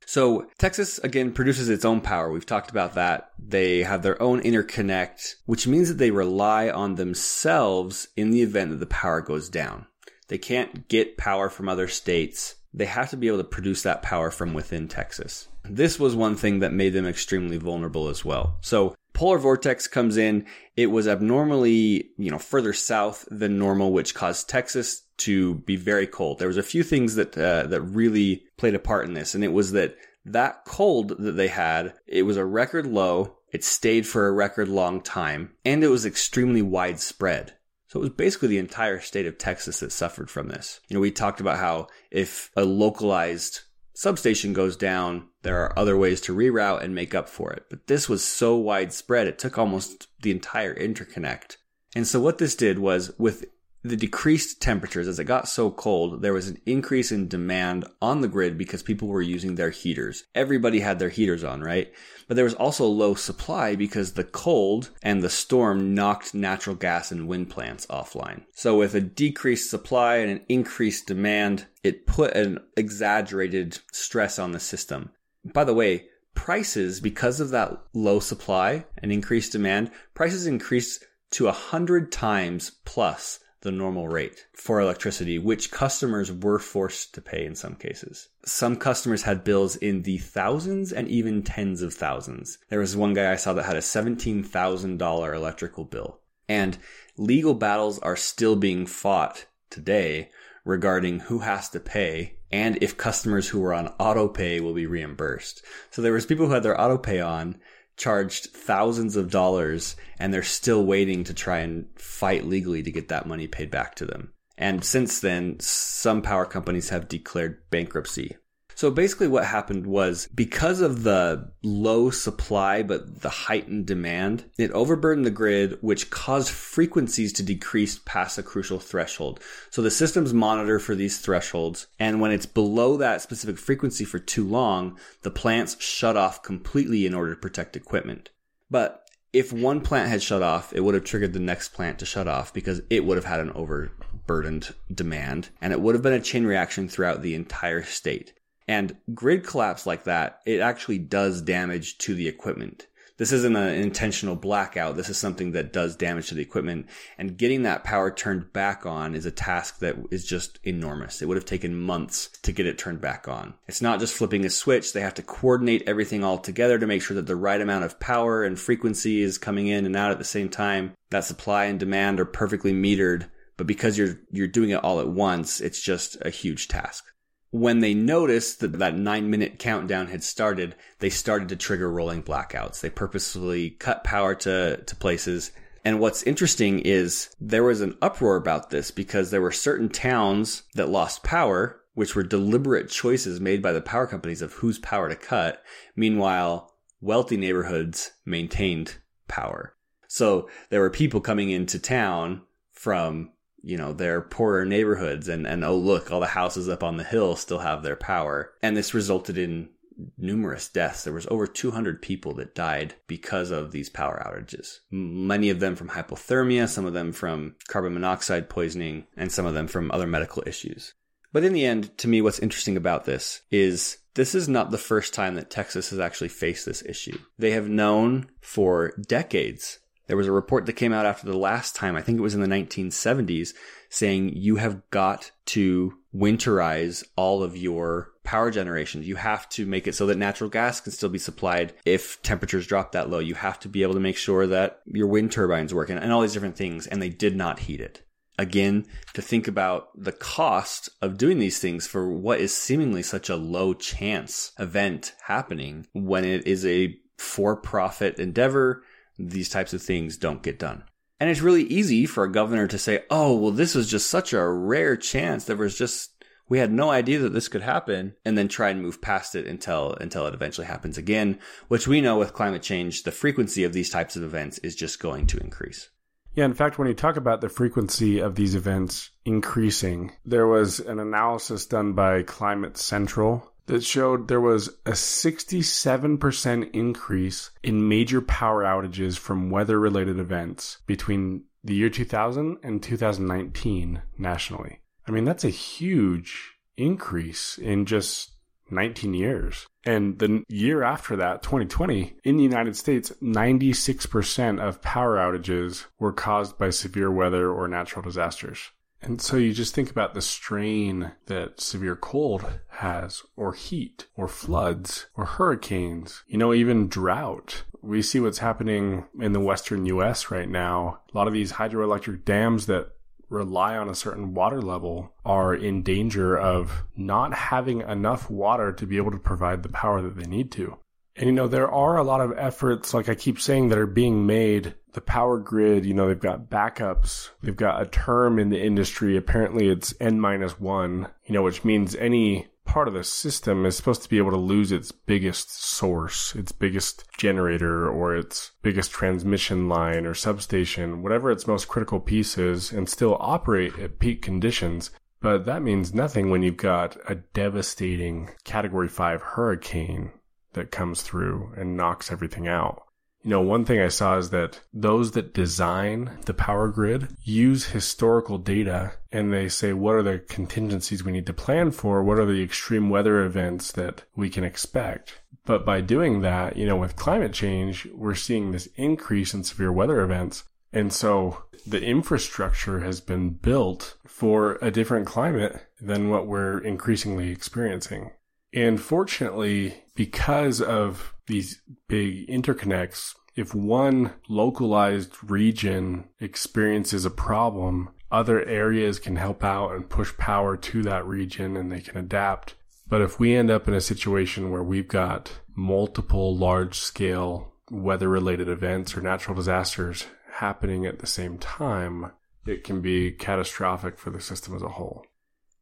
So 0.05 0.47
Texas 0.57 0.99
again 0.99 1.33
produces 1.33 1.67
its 1.67 1.83
own 1.83 1.99
power. 1.99 2.31
We've 2.31 2.45
talked 2.45 2.71
about 2.71 2.93
that. 2.93 3.31
They 3.37 3.83
have 3.83 4.03
their 4.03 4.19
own 4.21 4.41
interconnect, 4.41 5.35
which 5.45 5.67
means 5.67 5.89
that 5.89 5.97
they 5.97 6.11
rely 6.11 6.69
on 6.69 6.95
themselves 6.95 8.07
in 8.15 8.31
the 8.31 8.41
event 8.41 8.71
that 8.71 8.79
the 8.79 8.85
power 8.85 9.19
goes 9.19 9.49
down. 9.49 9.85
They 10.29 10.37
can't 10.37 10.87
get 10.87 11.17
power 11.17 11.49
from 11.49 11.67
other 11.67 11.89
states. 11.89 12.55
They 12.73 12.85
have 12.85 13.09
to 13.11 13.17
be 13.17 13.27
able 13.27 13.37
to 13.37 13.43
produce 13.43 13.83
that 13.83 14.01
power 14.01 14.29
from 14.29 14.53
within 14.53 14.87
Texas. 14.87 15.47
This 15.63 15.99
was 15.99 16.15
one 16.15 16.35
thing 16.35 16.59
that 16.59 16.73
made 16.73 16.93
them 16.93 17.05
extremely 17.05 17.57
vulnerable 17.57 18.07
as 18.07 18.23
well. 18.23 18.57
So 18.61 18.95
polar 19.13 19.39
vortex 19.39 19.87
comes 19.87 20.15
in. 20.15 20.45
It 20.75 20.87
was 20.87 21.07
abnormally, 21.07 22.11
you 22.17 22.31
know, 22.31 22.37
further 22.37 22.73
south 22.73 23.27
than 23.29 23.57
normal, 23.57 23.91
which 23.91 24.15
caused 24.15 24.47
Texas 24.47 25.01
to 25.17 25.55
be 25.55 25.75
very 25.75 26.07
cold. 26.07 26.39
There 26.39 26.47
was 26.47 26.57
a 26.57 26.63
few 26.63 26.83
things 26.83 27.15
that 27.15 27.37
uh, 27.37 27.67
that 27.67 27.81
really 27.81 28.43
played 28.57 28.75
a 28.75 28.79
part 28.79 29.05
in 29.07 29.13
this, 29.13 29.33
and 29.33 29.43
it 29.43 29.51
was 29.51 29.71
that 29.71 29.97
that 30.25 30.65
cold 30.65 31.15
that 31.17 31.33
they 31.33 31.47
had, 31.47 31.93
it 32.05 32.23
was 32.23 32.37
a 32.37 32.45
record 32.45 32.85
low. 32.85 33.37
It 33.51 33.63
stayed 33.63 34.05
for 34.05 34.27
a 34.27 34.31
record 34.31 34.67
long 34.67 35.01
time, 35.01 35.53
and 35.65 35.83
it 35.83 35.87
was 35.87 36.05
extremely 36.05 36.61
widespread. 36.61 37.53
It 37.97 38.01
was 38.01 38.09
basically 38.11 38.49
the 38.49 38.57
entire 38.57 38.99
state 38.99 39.25
of 39.25 39.37
Texas 39.37 39.79
that 39.79 39.91
suffered 39.91 40.29
from 40.29 40.47
this. 40.47 40.79
You 40.87 40.95
know, 40.95 41.01
we 41.01 41.11
talked 41.11 41.39
about 41.39 41.57
how 41.57 41.87
if 42.11 42.51
a 42.55 42.63
localized 42.63 43.61
substation 43.93 44.53
goes 44.53 44.77
down, 44.77 45.27
there 45.41 45.63
are 45.63 45.77
other 45.77 45.97
ways 45.97 46.21
to 46.21 46.35
reroute 46.35 46.83
and 46.83 46.93
make 46.93 47.15
up 47.15 47.27
for 47.27 47.51
it. 47.51 47.65
But 47.69 47.87
this 47.87 48.07
was 48.07 48.23
so 48.23 48.55
widespread, 48.55 49.27
it 49.27 49.39
took 49.39 49.57
almost 49.57 50.07
the 50.21 50.31
entire 50.31 50.75
interconnect. 50.75 51.57
And 51.95 52.05
so 52.05 52.19
what 52.19 52.37
this 52.37 52.55
did 52.55 52.79
was 52.79 53.11
with 53.17 53.45
the 53.87 53.97
decreased 53.97 54.61
temperatures 54.61 55.07
as 55.07 55.19
it 55.19 55.25
got 55.25 55.47
so 55.47 55.71
cold, 55.71 56.21
there 56.21 56.33
was 56.33 56.47
an 56.47 56.61
increase 56.65 57.11
in 57.11 57.27
demand 57.27 57.85
on 58.01 58.21
the 58.21 58.27
grid 58.27 58.57
because 58.57 58.83
people 58.83 59.07
were 59.07 59.21
using 59.21 59.55
their 59.55 59.69
heaters. 59.69 60.23
Everybody 60.35 60.79
had 60.79 60.99
their 60.99 61.09
heaters 61.09 61.43
on, 61.43 61.61
right? 61.61 61.91
But 62.27 62.35
there 62.35 62.43
was 62.43 62.53
also 62.53 62.85
low 62.85 63.15
supply 63.15 63.75
because 63.75 64.13
the 64.13 64.23
cold 64.23 64.91
and 65.01 65.21
the 65.21 65.29
storm 65.29 65.93
knocked 65.93 66.33
natural 66.33 66.75
gas 66.75 67.11
and 67.11 67.27
wind 67.27 67.49
plants 67.49 67.85
offline. 67.87 68.43
So 68.53 68.77
with 68.77 68.93
a 68.95 69.01
decreased 69.01 69.69
supply 69.69 70.17
and 70.17 70.31
an 70.31 70.41
increased 70.49 71.07
demand, 71.07 71.65
it 71.83 72.05
put 72.05 72.35
an 72.35 72.59
exaggerated 72.75 73.79
stress 73.91 74.37
on 74.37 74.51
the 74.51 74.59
system. 74.59 75.11
By 75.43 75.63
the 75.63 75.73
way, 75.73 76.05
prices, 76.35 76.99
because 76.99 77.39
of 77.39 77.49
that 77.49 77.77
low 77.93 78.19
supply 78.19 78.85
and 78.97 79.11
increased 79.11 79.53
demand, 79.53 79.91
prices 80.13 80.45
increased 80.45 81.03
to 81.31 81.47
a 81.47 81.51
hundred 81.51 82.11
times 82.11 82.71
plus 82.85 83.39
the 83.61 83.71
normal 83.71 84.07
rate 84.07 84.47
for 84.53 84.79
electricity, 84.79 85.39
which 85.39 85.71
customers 85.71 86.31
were 86.31 86.59
forced 86.59 87.13
to 87.15 87.21
pay 87.21 87.45
in 87.45 87.55
some 87.55 87.75
cases. 87.75 88.29
Some 88.45 88.75
customers 88.75 89.23
had 89.23 89.43
bills 89.43 89.75
in 89.75 90.03
the 90.03 90.19
thousands 90.19 90.93
and 90.93 91.07
even 91.07 91.43
tens 91.43 91.81
of 91.81 91.93
thousands. 91.93 92.59
There 92.69 92.79
was 92.79 92.95
one 92.95 93.13
guy 93.13 93.31
I 93.31 93.35
saw 93.35 93.53
that 93.53 93.65
had 93.65 93.75
a 93.75 93.81
$17,000 93.81 95.35
electrical 95.35 95.85
bill. 95.85 96.19
And 96.47 96.77
legal 97.17 97.53
battles 97.53 97.99
are 97.99 98.15
still 98.15 98.55
being 98.55 98.85
fought 98.85 99.45
today 99.69 100.29
regarding 100.63 101.21
who 101.21 101.39
has 101.39 101.69
to 101.69 101.79
pay 101.79 102.37
and 102.51 102.77
if 102.81 102.97
customers 102.97 103.49
who 103.49 103.59
were 103.59 103.73
on 103.73 103.93
auto 103.99 104.27
pay 104.27 104.59
will 104.59 104.73
be 104.73 104.85
reimbursed. 104.85 105.63
So 105.89 106.01
there 106.01 106.13
was 106.13 106.25
people 106.25 106.47
who 106.47 106.53
had 106.53 106.63
their 106.63 106.79
auto 106.79 106.97
pay 106.97 107.19
on 107.19 107.59
charged 107.97 108.51
thousands 108.51 109.15
of 109.15 109.31
dollars 109.31 109.95
and 110.19 110.33
they're 110.33 110.43
still 110.43 110.85
waiting 110.85 111.23
to 111.25 111.33
try 111.33 111.59
and 111.59 111.87
fight 111.95 112.45
legally 112.45 112.83
to 112.83 112.91
get 112.91 113.09
that 113.09 113.25
money 113.25 113.47
paid 113.47 113.69
back 113.69 113.95
to 113.95 114.05
them. 114.05 114.31
And 114.57 114.83
since 114.83 115.19
then, 115.19 115.59
some 115.59 116.21
power 116.21 116.45
companies 116.45 116.89
have 116.89 117.07
declared 117.07 117.69
bankruptcy. 117.69 118.37
So 118.77 118.91
basically 118.91 119.27
what 119.27 119.43
happened 119.43 119.87
was 119.87 120.29
because 120.35 120.81
of 120.81 121.01
the 121.01 121.49
low 121.63 122.11
supply 122.11 122.83
but 122.83 123.21
the 123.21 123.29
heightened 123.29 123.87
demand, 123.87 124.45
it 124.55 124.69
overburdened 124.69 125.25
the 125.25 125.31
grid, 125.31 125.79
which 125.81 126.11
caused 126.11 126.51
frequencies 126.51 127.33
to 127.33 127.43
decrease 127.43 127.99
past 128.05 128.37
a 128.37 128.43
crucial 128.43 128.79
threshold. 128.79 129.39
So 129.71 129.81
the 129.81 129.89
systems 129.89 130.31
monitor 130.31 130.77
for 130.77 130.93
these 130.93 131.17
thresholds, 131.17 131.87
and 131.97 132.21
when 132.21 132.29
it's 132.29 132.45
below 132.45 132.97
that 132.97 133.23
specific 133.23 133.57
frequency 133.57 134.05
for 134.05 134.19
too 134.19 134.47
long, 134.47 134.99
the 135.23 135.31
plants 135.31 135.81
shut 135.83 136.15
off 136.15 136.43
completely 136.43 137.07
in 137.07 137.15
order 137.15 137.33
to 137.33 137.41
protect 137.41 137.75
equipment. 137.75 138.29
But 138.69 139.09
if 139.33 139.51
one 139.51 139.81
plant 139.81 140.11
had 140.11 140.21
shut 140.21 140.43
off, 140.43 140.71
it 140.71 140.81
would 140.81 140.93
have 140.93 141.03
triggered 141.03 141.33
the 141.33 141.39
next 141.39 141.69
plant 141.69 141.97
to 141.97 142.05
shut 142.05 142.27
off 142.27 142.53
because 142.53 142.83
it 142.91 143.05
would 143.05 143.17
have 143.17 143.25
had 143.25 143.39
an 143.39 143.53
overburdened 143.53 144.75
demand 144.93 145.49
and 145.63 145.73
it 145.73 145.81
would 145.81 145.95
have 145.95 146.03
been 146.03 146.13
a 146.13 146.21
chain 146.21 146.45
reaction 146.45 146.87
throughout 146.87 147.23
the 147.23 147.33
entire 147.33 147.81
state. 147.81 148.33
And 148.67 148.97
grid 149.13 149.45
collapse 149.45 149.85
like 149.85 150.03
that, 150.03 150.41
it 150.45 150.59
actually 150.59 150.99
does 150.99 151.41
damage 151.41 151.97
to 151.99 152.13
the 152.13 152.27
equipment. 152.27 152.87
This 153.17 153.31
isn't 153.31 153.55
an 153.55 153.73
intentional 153.73 154.35
blackout. 154.35 154.95
This 154.95 155.09
is 155.09 155.17
something 155.17 155.53
that 155.53 155.73
does 155.73 155.95
damage 155.95 156.27
to 156.29 156.35
the 156.35 156.43
equipment. 156.43 156.85
And 157.17 157.35
getting 157.35 157.63
that 157.63 157.83
power 157.83 158.11
turned 158.11 158.53
back 158.53 158.85
on 158.85 159.15
is 159.15 159.25
a 159.25 159.31
task 159.31 159.79
that 159.79 159.95
is 160.11 160.23
just 160.23 160.59
enormous. 160.63 161.21
It 161.21 161.25
would 161.25 161.37
have 161.37 161.45
taken 161.45 161.79
months 161.79 162.29
to 162.43 162.51
get 162.51 162.67
it 162.67 162.77
turned 162.77 163.01
back 163.01 163.27
on. 163.27 163.55
It's 163.67 163.81
not 163.81 163.99
just 163.99 164.13
flipping 164.13 164.45
a 164.45 164.51
switch. 164.51 164.93
They 164.93 165.01
have 165.01 165.15
to 165.15 165.23
coordinate 165.23 165.83
everything 165.87 166.23
all 166.23 166.37
together 166.37 166.77
to 166.77 166.85
make 166.85 167.01
sure 167.01 167.15
that 167.15 167.25
the 167.25 167.35
right 167.35 167.59
amount 167.59 167.85
of 167.85 167.99
power 167.99 168.43
and 168.43 168.59
frequency 168.59 169.21
is 169.23 169.39
coming 169.39 169.65
in 169.65 169.87
and 169.87 169.95
out 169.95 170.11
at 170.11 170.19
the 170.19 170.23
same 170.23 170.49
time. 170.49 170.93
That 171.09 171.25
supply 171.25 171.65
and 171.65 171.79
demand 171.79 172.19
are 172.19 172.25
perfectly 172.25 172.71
metered. 172.71 173.29
But 173.55 173.65
because 173.65 173.97
you're, 173.97 174.19
you're 174.31 174.47
doing 174.47 174.69
it 174.69 174.83
all 174.83 174.99
at 174.99 175.09
once, 175.09 175.59
it's 175.59 175.81
just 175.81 176.17
a 176.21 176.29
huge 176.29 176.67
task. 176.67 177.03
When 177.51 177.79
they 177.79 177.93
noticed 177.93 178.59
that 178.59 178.79
that 178.79 178.97
nine 178.97 179.29
minute 179.29 179.59
countdown 179.59 180.07
had 180.07 180.23
started, 180.23 180.75
they 180.99 181.09
started 181.09 181.49
to 181.49 181.55
trigger 181.55 181.89
rolling 181.89 182.23
blackouts. 182.23 182.81
They 182.81 182.89
purposefully 182.89 183.71
cut 183.71 184.03
power 184.03 184.35
to, 184.35 184.83
to 184.83 184.95
places. 184.95 185.51
And 185.85 185.99
what's 185.99 186.23
interesting 186.23 186.79
is 186.79 187.29
there 187.39 187.63
was 187.63 187.81
an 187.81 187.97
uproar 188.01 188.35
about 188.35 188.69
this 188.69 188.91
because 188.91 189.31
there 189.31 189.41
were 189.41 189.51
certain 189.51 189.89
towns 189.89 190.63
that 190.75 190.89
lost 190.89 191.23
power, 191.23 191.79
which 191.93 192.15
were 192.15 192.23
deliberate 192.23 192.89
choices 192.89 193.39
made 193.39 193.61
by 193.61 193.71
the 193.71 193.81
power 193.81 194.05
companies 194.05 194.41
of 194.41 194.53
whose 194.53 194.79
power 194.79 195.07
to 195.07 195.15
cut. 195.15 195.63
Meanwhile, 195.95 196.73
wealthy 196.99 197.37
neighborhoods 197.37 198.11
maintained 198.25 198.97
power. 199.27 199.75
So 200.07 200.49
there 200.69 200.81
were 200.81 200.89
people 200.89 201.21
coming 201.21 201.49
into 201.49 201.79
town 201.79 202.41
from 202.71 203.31
you 203.63 203.77
know 203.77 203.93
their 203.93 204.21
poorer 204.21 204.65
neighborhoods 204.65 205.27
and 205.27 205.47
and 205.47 205.63
oh 205.63 205.75
look 205.75 206.11
all 206.11 206.19
the 206.19 206.27
houses 206.27 206.69
up 206.69 206.83
on 206.83 206.97
the 206.97 207.03
hill 207.03 207.35
still 207.35 207.59
have 207.59 207.83
their 207.83 207.95
power. 207.95 208.53
And 208.61 208.75
this 208.75 208.93
resulted 208.93 209.37
in 209.37 209.69
numerous 210.17 210.69
deaths. 210.69 211.03
There 211.03 211.13
was 211.13 211.27
over 211.27 211.47
200 211.47 212.01
people 212.01 212.33
that 212.35 212.53
died 212.53 212.93
because 213.07 213.49
of 213.49 213.71
these 213.71 213.89
power 213.89 214.21
outages. 214.25 214.79
Many 214.91 215.49
of 215.49 215.59
them 215.59 215.75
from 215.75 215.89
hypothermia 215.89 216.69
some 216.69 216.85
of 216.85 216.93
them 216.93 217.11
from 217.11 217.55
carbon 217.67 217.93
monoxide 217.93 218.49
poisoning 218.49 219.07
and 219.15 219.31
some 219.31 219.45
of 219.45 219.53
them 219.53 219.67
from 219.67 219.91
other 219.91 220.07
medical 220.07 220.43
issues. 220.45 220.93
But 221.33 221.43
in 221.43 221.53
the 221.53 221.65
end 221.65 221.97
to 221.99 222.07
me 222.07 222.21
what's 222.21 222.39
interesting 222.39 222.77
about 222.77 223.05
this 223.05 223.41
is 223.51 223.97
this 224.13 224.33
is 224.33 224.49
not 224.49 224.71
the 224.71 224.79
first 224.79 225.13
time 225.13 225.35
that 225.35 225.51
Texas 225.51 225.91
has 225.91 225.99
actually 225.99 226.29
faced 226.29 226.65
this 226.65 226.83
issue. 226.83 227.19
They 227.37 227.51
have 227.51 227.69
known 227.69 228.29
for 228.41 228.93
decades 228.99 229.79
there 230.07 230.17
was 230.17 230.27
a 230.27 230.31
report 230.31 230.65
that 230.65 230.73
came 230.73 230.93
out 230.93 231.05
after 231.05 231.27
the 231.27 231.37
last 231.37 231.75
time, 231.75 231.95
I 231.95 232.01
think 232.01 232.17
it 232.17 232.23
was 232.23 232.33
in 232.33 232.41
the 232.41 232.47
1970s, 232.47 233.53
saying 233.89 234.33
you 234.35 234.55
have 234.55 234.89
got 234.89 235.31
to 235.47 235.93
winterize 236.15 237.03
all 237.15 237.43
of 237.43 237.55
your 237.55 238.11
power 238.23 238.49
generation. 238.49 239.03
You 239.03 239.15
have 239.15 239.47
to 239.49 239.65
make 239.65 239.87
it 239.87 239.95
so 239.95 240.05
that 240.07 240.17
natural 240.17 240.49
gas 240.49 240.81
can 240.81 240.91
still 240.91 241.09
be 241.09 241.19
supplied 241.19 241.73
if 241.85 242.21
temperatures 242.23 242.67
drop 242.67 242.93
that 242.93 243.09
low. 243.09 243.19
You 243.19 243.35
have 243.35 243.59
to 243.61 243.69
be 243.69 243.83
able 243.83 243.93
to 243.93 243.99
make 243.99 244.17
sure 244.17 244.47
that 244.47 244.81
your 244.85 245.07
wind 245.07 245.31
turbines 245.31 245.73
work 245.73 245.89
and, 245.89 245.99
and 245.99 246.11
all 246.11 246.21
these 246.21 246.33
different 246.33 246.57
things. 246.57 246.87
And 246.87 247.01
they 247.01 247.09
did 247.09 247.35
not 247.35 247.59
heed 247.59 247.81
it. 247.81 248.03
Again, 248.39 248.85
to 249.13 249.21
think 249.21 249.47
about 249.47 249.89
the 249.95 250.11
cost 250.11 250.89
of 251.01 251.17
doing 251.17 251.39
these 251.39 251.59
things 251.59 251.87
for 251.87 252.11
what 252.11 252.39
is 252.39 252.55
seemingly 252.55 253.01
such 253.01 253.29
a 253.29 253.35
low 253.35 253.73
chance 253.73 254.51
event 254.59 255.13
happening 255.23 255.87
when 255.93 256.23
it 256.23 256.45
is 256.45 256.65
a 256.65 256.95
for 257.17 257.55
profit 257.55 258.19
endeavor 258.19 258.83
these 259.17 259.49
types 259.49 259.73
of 259.73 259.81
things 259.81 260.17
don't 260.17 260.43
get 260.43 260.59
done. 260.59 260.83
And 261.19 261.29
it's 261.29 261.41
really 261.41 261.63
easy 261.63 262.05
for 262.05 262.23
a 262.23 262.31
governor 262.31 262.67
to 262.67 262.77
say, 262.77 263.03
oh, 263.09 263.35
well, 263.35 263.51
this 263.51 263.73
was 263.73 263.89
just 263.89 264.09
such 264.09 264.33
a 264.33 264.47
rare 264.47 264.95
chance. 264.95 265.45
There 265.45 265.55
was 265.55 265.77
just, 265.77 266.11
we 266.47 266.59
had 266.59 266.71
no 266.71 266.91
idea 266.91 267.19
that 267.19 267.33
this 267.33 267.47
could 267.47 267.63
happen 267.63 268.15
and 268.23 268.37
then 268.37 268.47
try 268.47 268.69
and 268.69 268.81
move 268.81 269.01
past 269.01 269.35
it 269.35 269.47
until, 269.47 269.93
until 269.99 270.27
it 270.27 270.35
eventually 270.35 270.67
happens 270.67 270.97
again, 270.97 271.39
which 271.67 271.87
we 271.87 272.01
know 272.01 272.19
with 272.19 272.33
climate 272.33 272.61
change, 272.61 273.03
the 273.03 273.11
frequency 273.11 273.63
of 273.63 273.73
these 273.73 273.89
types 273.89 274.15
of 274.15 274.23
events 274.23 274.59
is 274.59 274.75
just 274.75 274.99
going 274.99 275.25
to 275.27 275.39
increase. 275.39 275.89
Yeah, 276.35 276.45
in 276.45 276.53
fact, 276.53 276.77
when 276.77 276.87
you 276.87 276.93
talk 276.93 277.17
about 277.17 277.41
the 277.41 277.49
frequency 277.49 278.19
of 278.19 278.35
these 278.35 278.53
events 278.53 279.09
increasing, 279.25 280.11
there 280.23 280.45
was 280.45 280.79
an 280.79 280.99
analysis 280.99 281.65
done 281.65 281.93
by 281.93 282.21
Climate 282.21 282.77
Central 282.77 283.51
that 283.67 283.83
showed 283.83 284.27
there 284.27 284.41
was 284.41 284.69
a 284.85 284.91
67% 284.91 286.71
increase 286.71 287.51
in 287.63 287.87
major 287.87 288.21
power 288.21 288.63
outages 288.63 289.17
from 289.17 289.49
weather 289.49 289.79
related 289.79 290.19
events 290.19 290.79
between 290.87 291.43
the 291.63 291.75
year 291.75 291.89
2000 291.89 292.57
and 292.63 292.81
2019 292.81 294.01
nationally. 294.17 294.79
I 295.07 295.11
mean, 295.11 295.25
that's 295.25 295.43
a 295.43 295.49
huge 295.49 296.55
increase 296.77 297.57
in 297.57 297.85
just 297.85 298.31
19 298.69 299.13
years. 299.13 299.67
And 299.85 300.19
the 300.19 300.43
year 300.49 300.83
after 300.83 301.15
that, 301.17 301.43
2020, 301.43 302.15
in 302.23 302.37
the 302.37 302.43
United 302.43 302.75
States, 302.75 303.11
96% 303.21 304.59
of 304.59 304.81
power 304.81 305.15
outages 305.15 305.85
were 305.99 306.13
caused 306.13 306.57
by 306.57 306.69
severe 306.69 307.11
weather 307.11 307.49
or 307.49 307.67
natural 307.67 308.01
disasters. 308.01 308.71
And 309.01 309.21
so 309.21 309.37
you 309.37 309.53
just 309.53 309.75
think 309.75 309.91
about 309.91 310.13
the 310.13 310.21
strain 310.21 311.11
that 311.27 311.61
severe 311.61 311.95
cold 311.95 312.59
has, 312.69 313.23
or 313.35 313.53
heat, 313.53 314.07
or 314.15 314.27
floods, 314.27 315.07
or 315.15 315.25
hurricanes, 315.25 316.23
you 316.27 316.37
know, 316.37 316.53
even 316.53 316.87
drought. 316.87 317.63
We 317.81 318.01
see 318.01 318.19
what's 318.19 318.39
happening 318.39 319.05
in 319.19 319.33
the 319.33 319.39
western 319.39 319.85
US 319.85 320.31
right 320.31 320.49
now. 320.49 320.99
A 321.13 321.17
lot 321.17 321.27
of 321.27 321.33
these 321.33 321.53
hydroelectric 321.53 322.25
dams 322.25 322.65
that 322.65 322.89
rely 323.29 323.77
on 323.77 323.89
a 323.89 323.95
certain 323.95 324.33
water 324.33 324.61
level 324.61 325.13
are 325.25 325.53
in 325.53 325.83
danger 325.83 326.37
of 326.37 326.83
not 326.95 327.33
having 327.33 327.81
enough 327.81 328.29
water 328.29 328.71
to 328.71 328.87
be 328.87 328.97
able 328.97 329.11
to 329.11 329.19
provide 329.19 329.63
the 329.63 329.69
power 329.69 330.01
that 330.01 330.15
they 330.15 330.27
need 330.27 330.51
to. 330.51 330.77
And 331.17 331.25
you 331.25 331.31
know, 331.31 331.47
there 331.47 331.71
are 331.71 331.97
a 331.97 332.03
lot 332.03 332.21
of 332.21 332.37
efforts, 332.37 332.93
like 332.93 333.09
I 333.09 333.15
keep 333.15 333.39
saying, 333.39 333.69
that 333.69 333.79
are 333.79 333.87
being 333.87 334.27
made. 334.27 334.75
The 334.93 335.01
power 335.01 335.39
grid, 335.39 335.85
you 335.85 335.93
know, 335.93 336.07
they've 336.07 336.19
got 336.19 336.49
backups. 336.49 337.29
They've 337.41 337.55
got 337.55 337.81
a 337.81 337.87
term 337.87 338.37
in 338.37 338.49
the 338.49 338.63
industry. 338.63 339.17
Apparently 339.17 339.67
it's 339.67 339.95
N 339.99 340.19
minus 340.19 340.59
one, 340.59 341.07
you 341.25 341.33
know, 341.33 341.41
which 341.41 341.65
means 341.65 341.95
any 341.95 342.47
part 342.65 342.87
of 342.87 342.93
the 342.93 343.03
system 343.03 343.65
is 343.65 343.75
supposed 343.75 344.03
to 344.03 344.09
be 344.09 344.17
able 344.17 344.31
to 344.31 344.37
lose 344.37 344.71
its 344.71 344.91
biggest 344.91 345.51
source, 345.63 346.35
its 346.35 346.51
biggest 346.51 347.05
generator, 347.17 347.89
or 347.89 348.15
its 348.15 348.51
biggest 348.61 348.91
transmission 348.91 349.67
line 349.67 350.05
or 350.05 350.13
substation, 350.13 351.01
whatever 351.01 351.31
its 351.31 351.47
most 351.47 351.67
critical 351.67 351.99
piece 351.99 352.37
is, 352.37 352.71
and 352.71 352.89
still 352.89 353.17
operate 353.19 353.77
at 353.79 353.99
peak 353.99 354.21
conditions. 354.21 354.91
But 355.19 355.45
that 355.45 355.63
means 355.63 355.95
nothing 355.95 356.29
when 356.29 356.43
you've 356.43 356.57
got 356.57 356.97
a 357.09 357.15
devastating 357.15 358.29
category 358.43 358.87
5 358.87 359.21
hurricane 359.21 360.11
that 360.53 360.71
comes 360.71 361.01
through 361.01 361.53
and 361.57 361.77
knocks 361.77 362.11
everything 362.11 362.47
out. 362.47 362.83
You 363.23 363.31
know, 363.31 363.41
one 363.41 363.65
thing 363.65 363.81
I 363.81 363.89
saw 363.89 364.17
is 364.17 364.29
that 364.29 364.61
those 364.73 365.11
that 365.11 365.33
design 365.33 366.17
the 366.25 366.33
power 366.33 366.69
grid 366.69 367.09
use 367.23 367.65
historical 367.65 368.37
data 368.37 368.93
and 369.11 369.33
they 369.33 369.49
say, 369.49 369.73
what 369.73 369.95
are 369.95 370.03
the 370.03 370.19
contingencies 370.19 371.03
we 371.03 371.11
need 371.11 371.25
to 371.25 371.33
plan 371.33 371.71
for? 371.71 372.03
What 372.03 372.19
are 372.19 372.25
the 372.25 372.41
extreme 372.41 372.89
weather 372.89 373.25
events 373.25 373.71
that 373.73 374.03
we 374.15 374.29
can 374.29 374.43
expect? 374.43 375.19
But 375.45 375.65
by 375.65 375.81
doing 375.81 376.21
that, 376.21 376.57
you 376.57 376.65
know, 376.65 376.77
with 376.77 376.95
climate 376.95 377.33
change, 377.33 377.87
we're 377.93 378.15
seeing 378.15 378.51
this 378.51 378.67
increase 378.75 379.33
in 379.33 379.43
severe 379.43 379.71
weather 379.71 380.01
events. 380.01 380.43
And 380.71 380.93
so 380.93 381.43
the 381.65 381.81
infrastructure 381.81 382.81
has 382.81 383.01
been 383.01 383.31
built 383.31 383.97
for 384.05 384.57
a 384.61 384.71
different 384.71 385.07
climate 385.07 385.65
than 385.81 386.09
what 386.09 386.27
we're 386.27 386.59
increasingly 386.59 387.29
experiencing. 387.29 388.11
And 388.53 388.81
fortunately, 388.81 389.83
because 389.95 390.61
of 390.61 391.13
these 391.27 391.61
big 391.87 392.27
interconnects, 392.27 393.15
if 393.35 393.53
one 393.53 394.13
localized 394.29 395.15
region 395.23 396.05
experiences 396.19 397.05
a 397.05 397.11
problem, 397.11 397.89
other 398.11 398.43
areas 398.45 398.99
can 398.99 399.17
help 399.17 399.43
out 399.43 399.73
and 399.73 399.89
push 399.89 400.15
power 400.17 400.57
to 400.57 400.81
that 400.83 401.05
region 401.05 401.55
and 401.57 401.71
they 401.71 401.81
can 401.81 401.97
adapt. 401.97 402.55
But 402.89 403.01
if 403.01 403.19
we 403.19 403.35
end 403.35 403.51
up 403.51 403.67
in 403.67 403.73
a 403.73 403.81
situation 403.81 404.49
where 404.49 404.63
we've 404.63 404.87
got 404.87 405.31
multiple 405.55 406.35
large 406.35 406.79
scale 406.79 407.53
weather 407.69 408.07
related 408.07 408.47
events 408.47 408.95
or 408.95 409.01
natural 409.01 409.35
disasters 409.35 410.05
happening 410.31 410.85
at 410.85 410.99
the 410.99 411.07
same 411.07 411.37
time, 411.37 412.11
it 412.45 412.63
can 412.63 412.81
be 412.81 413.11
catastrophic 413.11 413.99
for 413.99 414.09
the 414.09 414.21
system 414.21 414.55
as 414.55 414.61
a 414.61 414.69
whole. 414.69 415.05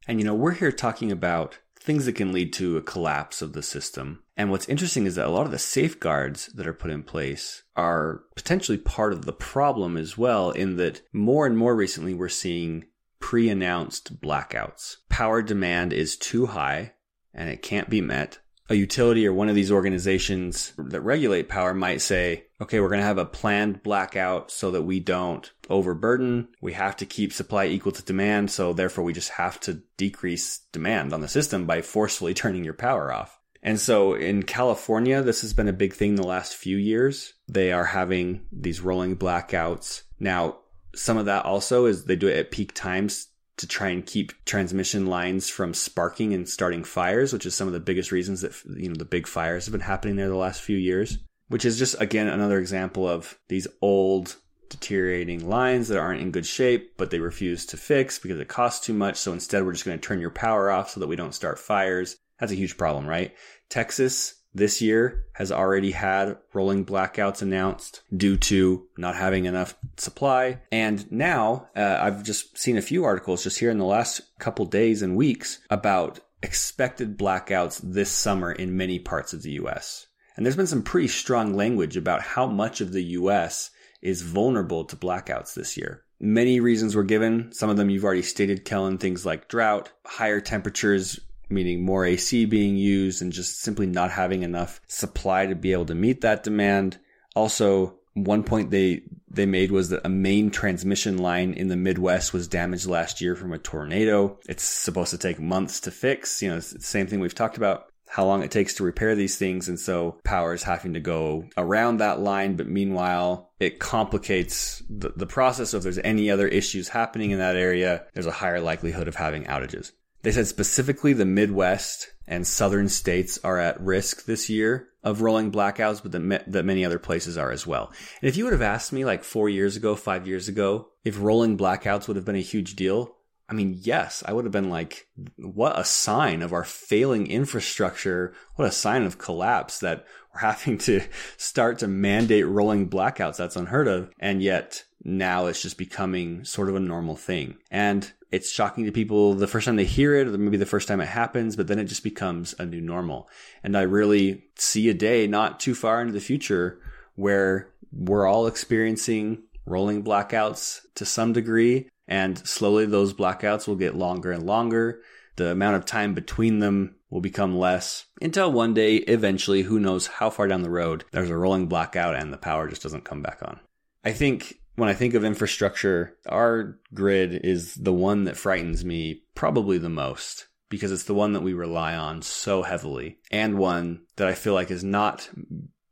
And 0.06 0.20
you 0.20 0.24
know, 0.24 0.34
we're 0.34 0.52
here 0.52 0.70
talking 0.70 1.10
about 1.10 1.58
things 1.86 2.04
that 2.04 2.14
can 2.14 2.32
lead 2.32 2.52
to 2.52 2.76
a 2.76 2.82
collapse 2.82 3.40
of 3.40 3.52
the 3.52 3.62
system. 3.62 4.22
And 4.36 4.50
what's 4.50 4.68
interesting 4.68 5.06
is 5.06 5.14
that 5.14 5.26
a 5.26 5.30
lot 5.30 5.46
of 5.46 5.52
the 5.52 5.58
safeguards 5.58 6.48
that 6.48 6.66
are 6.66 6.74
put 6.74 6.90
in 6.90 7.04
place 7.04 7.62
are 7.76 8.24
potentially 8.34 8.76
part 8.76 9.12
of 9.12 9.24
the 9.24 9.32
problem 9.32 9.96
as 9.96 10.18
well, 10.18 10.50
in 10.50 10.76
that 10.76 11.02
more 11.12 11.46
and 11.46 11.56
more 11.56 11.76
recently 11.76 12.12
we're 12.12 12.28
seeing 12.28 12.86
pre 13.20 13.48
announced 13.48 14.20
blackouts. 14.20 14.96
Power 15.08 15.40
demand 15.42 15.92
is 15.92 16.16
too 16.16 16.46
high 16.46 16.92
and 17.32 17.48
it 17.48 17.62
can't 17.62 17.88
be 17.88 18.00
met 18.00 18.40
a 18.68 18.74
utility 18.74 19.26
or 19.26 19.32
one 19.32 19.48
of 19.48 19.54
these 19.54 19.70
organizations 19.70 20.72
that 20.76 21.00
regulate 21.00 21.48
power 21.48 21.72
might 21.72 22.00
say, 22.00 22.46
okay, 22.60 22.80
we're 22.80 22.88
going 22.88 23.00
to 23.00 23.06
have 23.06 23.18
a 23.18 23.24
planned 23.24 23.82
blackout 23.82 24.50
so 24.50 24.70
that 24.72 24.82
we 24.82 24.98
don't 25.00 25.50
overburden. 25.70 26.48
We 26.60 26.72
have 26.72 26.96
to 26.96 27.06
keep 27.06 27.32
supply 27.32 27.66
equal 27.66 27.92
to 27.92 28.02
demand. 28.02 28.50
So 28.50 28.72
therefore 28.72 29.04
we 29.04 29.12
just 29.12 29.30
have 29.30 29.60
to 29.60 29.82
decrease 29.96 30.58
demand 30.72 31.12
on 31.12 31.20
the 31.20 31.28
system 31.28 31.66
by 31.66 31.82
forcefully 31.82 32.34
turning 32.34 32.64
your 32.64 32.74
power 32.74 33.12
off. 33.12 33.38
And 33.62 33.80
so 33.80 34.14
in 34.14 34.44
California, 34.44 35.22
this 35.22 35.40
has 35.40 35.52
been 35.52 35.68
a 35.68 35.72
big 35.72 35.92
thing 35.92 36.14
the 36.14 36.26
last 36.26 36.54
few 36.54 36.76
years. 36.76 37.34
They 37.48 37.72
are 37.72 37.84
having 37.84 38.46
these 38.52 38.80
rolling 38.80 39.16
blackouts. 39.16 40.02
Now, 40.20 40.58
some 40.94 41.18
of 41.18 41.26
that 41.26 41.44
also 41.44 41.86
is 41.86 42.04
they 42.04 42.16
do 42.16 42.28
it 42.28 42.36
at 42.36 42.50
peak 42.50 42.72
times 42.74 43.28
to 43.58 43.66
try 43.66 43.88
and 43.88 44.04
keep 44.04 44.32
transmission 44.44 45.06
lines 45.06 45.48
from 45.48 45.72
sparking 45.72 46.34
and 46.34 46.48
starting 46.48 46.84
fires, 46.84 47.32
which 47.32 47.46
is 47.46 47.54
some 47.54 47.66
of 47.66 47.72
the 47.72 47.80
biggest 47.80 48.12
reasons 48.12 48.42
that 48.42 48.52
you 48.76 48.88
know 48.88 48.94
the 48.94 49.04
big 49.04 49.26
fires 49.26 49.66
have 49.66 49.72
been 49.72 49.80
happening 49.80 50.16
there 50.16 50.28
the 50.28 50.36
last 50.36 50.62
few 50.62 50.76
years. 50.76 51.18
Which 51.48 51.64
is 51.64 51.78
just 51.78 52.00
again 52.00 52.26
another 52.26 52.58
example 52.58 53.08
of 53.08 53.38
these 53.48 53.68
old 53.80 54.36
deteriorating 54.68 55.48
lines 55.48 55.88
that 55.88 55.98
aren't 55.98 56.20
in 56.20 56.32
good 56.32 56.46
shape, 56.46 56.96
but 56.96 57.10
they 57.10 57.20
refuse 57.20 57.66
to 57.66 57.76
fix 57.76 58.18
because 58.18 58.40
it 58.40 58.48
costs 58.48 58.84
too 58.84 58.94
much. 58.94 59.16
So 59.16 59.32
instead, 59.32 59.64
we're 59.64 59.72
just 59.72 59.84
going 59.84 59.98
to 59.98 60.06
turn 60.06 60.20
your 60.20 60.30
power 60.30 60.70
off 60.70 60.90
so 60.90 61.00
that 61.00 61.06
we 61.06 61.16
don't 61.16 61.34
start 61.34 61.58
fires. 61.58 62.16
That's 62.40 62.52
a 62.52 62.56
huge 62.56 62.76
problem, 62.76 63.06
right? 63.06 63.34
Texas 63.68 64.34
this 64.56 64.80
year 64.80 65.24
has 65.34 65.52
already 65.52 65.90
had 65.90 66.38
rolling 66.54 66.84
blackouts 66.84 67.42
announced 67.42 68.02
due 68.16 68.36
to 68.38 68.86
not 68.96 69.14
having 69.14 69.44
enough 69.44 69.76
supply. 69.98 70.60
And 70.72 71.10
now 71.12 71.68
uh, 71.76 71.98
I've 72.00 72.22
just 72.22 72.56
seen 72.56 72.78
a 72.78 72.82
few 72.82 73.04
articles 73.04 73.44
just 73.44 73.58
here 73.58 73.70
in 73.70 73.78
the 73.78 73.84
last 73.84 74.22
couple 74.38 74.64
days 74.64 75.02
and 75.02 75.14
weeks 75.14 75.60
about 75.68 76.20
expected 76.42 77.18
blackouts 77.18 77.80
this 77.82 78.10
summer 78.10 78.50
in 78.50 78.76
many 78.76 78.98
parts 78.98 79.32
of 79.32 79.42
the 79.42 79.52
US. 79.52 80.06
And 80.36 80.44
there's 80.44 80.56
been 80.56 80.66
some 80.66 80.82
pretty 80.82 81.08
strong 81.08 81.54
language 81.54 81.96
about 81.96 82.22
how 82.22 82.46
much 82.46 82.80
of 82.80 82.92
the 82.92 83.02
US 83.02 83.70
is 84.00 84.22
vulnerable 84.22 84.84
to 84.86 84.96
blackouts 84.96 85.54
this 85.54 85.76
year. 85.76 86.02
Many 86.18 86.60
reasons 86.60 86.94
were 86.94 87.04
given. 87.04 87.52
Some 87.52 87.68
of 87.68 87.76
them 87.76 87.90
you've 87.90 88.04
already 88.04 88.22
stated, 88.22 88.64
Kellen, 88.64 88.96
things 88.96 89.26
like 89.26 89.48
drought, 89.48 89.92
higher 90.06 90.40
temperatures, 90.40 91.20
meaning 91.48 91.84
more 91.84 92.04
AC 92.04 92.44
being 92.44 92.76
used 92.76 93.22
and 93.22 93.32
just 93.32 93.60
simply 93.60 93.86
not 93.86 94.10
having 94.10 94.42
enough 94.42 94.80
supply 94.86 95.46
to 95.46 95.54
be 95.54 95.72
able 95.72 95.86
to 95.86 95.94
meet 95.94 96.20
that 96.20 96.42
demand. 96.42 96.98
Also, 97.34 97.98
one 98.14 98.42
point 98.42 98.70
they 98.70 99.02
they 99.28 99.46
made 99.46 99.70
was 99.70 99.90
that 99.90 100.06
a 100.06 100.08
main 100.08 100.50
transmission 100.50 101.18
line 101.18 101.52
in 101.52 101.68
the 101.68 101.76
Midwest 101.76 102.32
was 102.32 102.48
damaged 102.48 102.86
last 102.86 103.20
year 103.20 103.36
from 103.36 103.52
a 103.52 103.58
tornado. 103.58 104.38
It's 104.48 104.62
supposed 104.62 105.10
to 105.10 105.18
take 105.18 105.38
months 105.38 105.80
to 105.80 105.90
fix. 105.90 106.42
You 106.42 106.50
know, 106.50 106.56
it's 106.56 106.70
the 106.70 106.80
same 106.80 107.06
thing 107.06 107.20
we've 107.20 107.34
talked 107.34 107.58
about 107.58 107.90
how 108.08 108.24
long 108.24 108.42
it 108.42 108.50
takes 108.50 108.74
to 108.74 108.84
repair 108.84 109.14
these 109.14 109.36
things. 109.36 109.68
And 109.68 109.78
so 109.78 110.18
power 110.24 110.54
is 110.54 110.62
having 110.62 110.94
to 110.94 111.00
go 111.00 111.44
around 111.56 111.98
that 111.98 112.20
line. 112.20 112.56
But 112.56 112.68
meanwhile, 112.68 113.50
it 113.60 113.78
complicates 113.78 114.82
the, 114.88 115.10
the 115.14 115.26
process. 115.26 115.70
So 115.70 115.78
if 115.78 115.82
there's 115.82 115.98
any 115.98 116.30
other 116.30 116.48
issues 116.48 116.88
happening 116.88 117.32
in 117.32 117.38
that 117.38 117.56
area, 117.56 118.06
there's 118.14 118.26
a 118.26 118.32
higher 118.32 118.60
likelihood 118.60 119.08
of 119.08 119.16
having 119.16 119.44
outages. 119.44 119.92
They 120.26 120.32
said 120.32 120.48
specifically 120.48 121.12
the 121.12 121.24
Midwest 121.24 122.10
and 122.26 122.44
southern 122.44 122.88
states 122.88 123.38
are 123.44 123.60
at 123.60 123.80
risk 123.80 124.24
this 124.24 124.50
year 124.50 124.88
of 125.04 125.22
rolling 125.22 125.52
blackouts, 125.52 126.02
but 126.02 126.10
that, 126.10 126.50
that 126.50 126.64
many 126.64 126.84
other 126.84 126.98
places 126.98 127.38
are 127.38 127.52
as 127.52 127.64
well. 127.64 127.92
And 128.20 128.28
if 128.28 128.36
you 128.36 128.42
would 128.42 128.52
have 128.52 128.60
asked 128.60 128.92
me 128.92 129.04
like 129.04 129.22
four 129.22 129.48
years 129.48 129.76
ago, 129.76 129.94
five 129.94 130.26
years 130.26 130.48
ago, 130.48 130.88
if 131.04 131.22
rolling 131.22 131.56
blackouts 131.56 132.08
would 132.08 132.16
have 132.16 132.24
been 132.24 132.34
a 132.34 132.40
huge 132.40 132.74
deal, 132.74 133.14
I 133.48 133.54
mean, 133.54 133.78
yes, 133.80 134.24
I 134.26 134.32
would 134.32 134.44
have 134.44 134.50
been 134.50 134.68
like, 134.68 135.06
what 135.36 135.78
a 135.78 135.84
sign 135.84 136.42
of 136.42 136.52
our 136.52 136.64
failing 136.64 137.28
infrastructure. 137.28 138.34
What 138.56 138.66
a 138.66 138.72
sign 138.72 139.04
of 139.04 139.18
collapse 139.18 139.78
that 139.78 140.06
we're 140.34 140.40
having 140.50 140.78
to 140.78 141.02
start 141.36 141.78
to 141.78 141.86
mandate 141.86 142.48
rolling 142.48 142.90
blackouts. 142.90 143.36
That's 143.36 143.54
unheard 143.54 143.86
of. 143.86 144.10
And 144.18 144.42
yet 144.42 144.82
now 145.04 145.46
it's 145.46 145.62
just 145.62 145.78
becoming 145.78 146.44
sort 146.44 146.68
of 146.68 146.74
a 146.74 146.80
normal 146.80 147.14
thing. 147.14 147.58
And 147.70 148.12
it's 148.30 148.50
shocking 148.50 148.84
to 148.84 148.92
people 148.92 149.34
the 149.34 149.46
first 149.46 149.66
time 149.66 149.76
they 149.76 149.84
hear 149.84 150.14
it, 150.14 150.28
or 150.28 150.38
maybe 150.38 150.56
the 150.56 150.66
first 150.66 150.88
time 150.88 151.00
it 151.00 151.06
happens, 151.06 151.56
but 151.56 151.68
then 151.68 151.78
it 151.78 151.84
just 151.84 152.02
becomes 152.02 152.54
a 152.58 152.66
new 152.66 152.80
normal. 152.80 153.28
And 153.62 153.76
I 153.76 153.82
really 153.82 154.44
see 154.56 154.88
a 154.88 154.94
day 154.94 155.26
not 155.26 155.60
too 155.60 155.74
far 155.74 156.00
into 156.00 156.12
the 156.12 156.20
future 156.20 156.80
where 157.14 157.68
we're 157.92 158.26
all 158.26 158.46
experiencing 158.46 159.42
rolling 159.64 160.02
blackouts 160.02 160.80
to 160.94 161.04
some 161.04 161.32
degree 161.32 161.88
and 162.08 162.38
slowly 162.46 162.86
those 162.86 163.12
blackouts 163.12 163.66
will 163.66 163.76
get 163.76 163.96
longer 163.96 164.30
and 164.30 164.46
longer. 164.46 165.02
The 165.36 165.50
amount 165.50 165.76
of 165.76 165.84
time 165.84 166.14
between 166.14 166.60
them 166.60 166.96
will 167.10 167.20
become 167.20 167.56
less 167.56 168.06
until 168.20 168.50
one 168.50 168.74
day, 168.74 168.96
eventually, 168.96 169.62
who 169.62 169.78
knows 169.78 170.06
how 170.06 170.30
far 170.30 170.48
down 170.48 170.62
the 170.62 170.70
road, 170.70 171.04
there's 171.12 171.30
a 171.30 171.36
rolling 171.36 171.66
blackout 171.66 172.16
and 172.16 172.32
the 172.32 172.38
power 172.38 172.68
just 172.68 172.82
doesn't 172.82 173.04
come 173.04 173.22
back 173.22 173.40
on. 173.42 173.60
I 174.04 174.12
think 174.12 174.60
when 174.76 174.88
I 174.88 174.94
think 174.94 175.14
of 175.14 175.24
infrastructure, 175.24 176.16
our 176.26 176.78
grid 176.94 177.34
is 177.44 177.74
the 177.74 177.92
one 177.92 178.24
that 178.24 178.36
frightens 178.36 178.84
me 178.84 179.22
probably 179.34 179.78
the 179.78 179.88
most 179.88 180.46
because 180.68 180.92
it's 180.92 181.04
the 181.04 181.14
one 181.14 181.32
that 181.32 181.42
we 181.42 181.54
rely 181.54 181.94
on 181.96 182.22
so 182.22 182.62
heavily 182.62 183.18
and 183.30 183.58
one 183.58 184.02
that 184.16 184.28
I 184.28 184.34
feel 184.34 184.54
like 184.54 184.68
has 184.68 184.84
not 184.84 185.28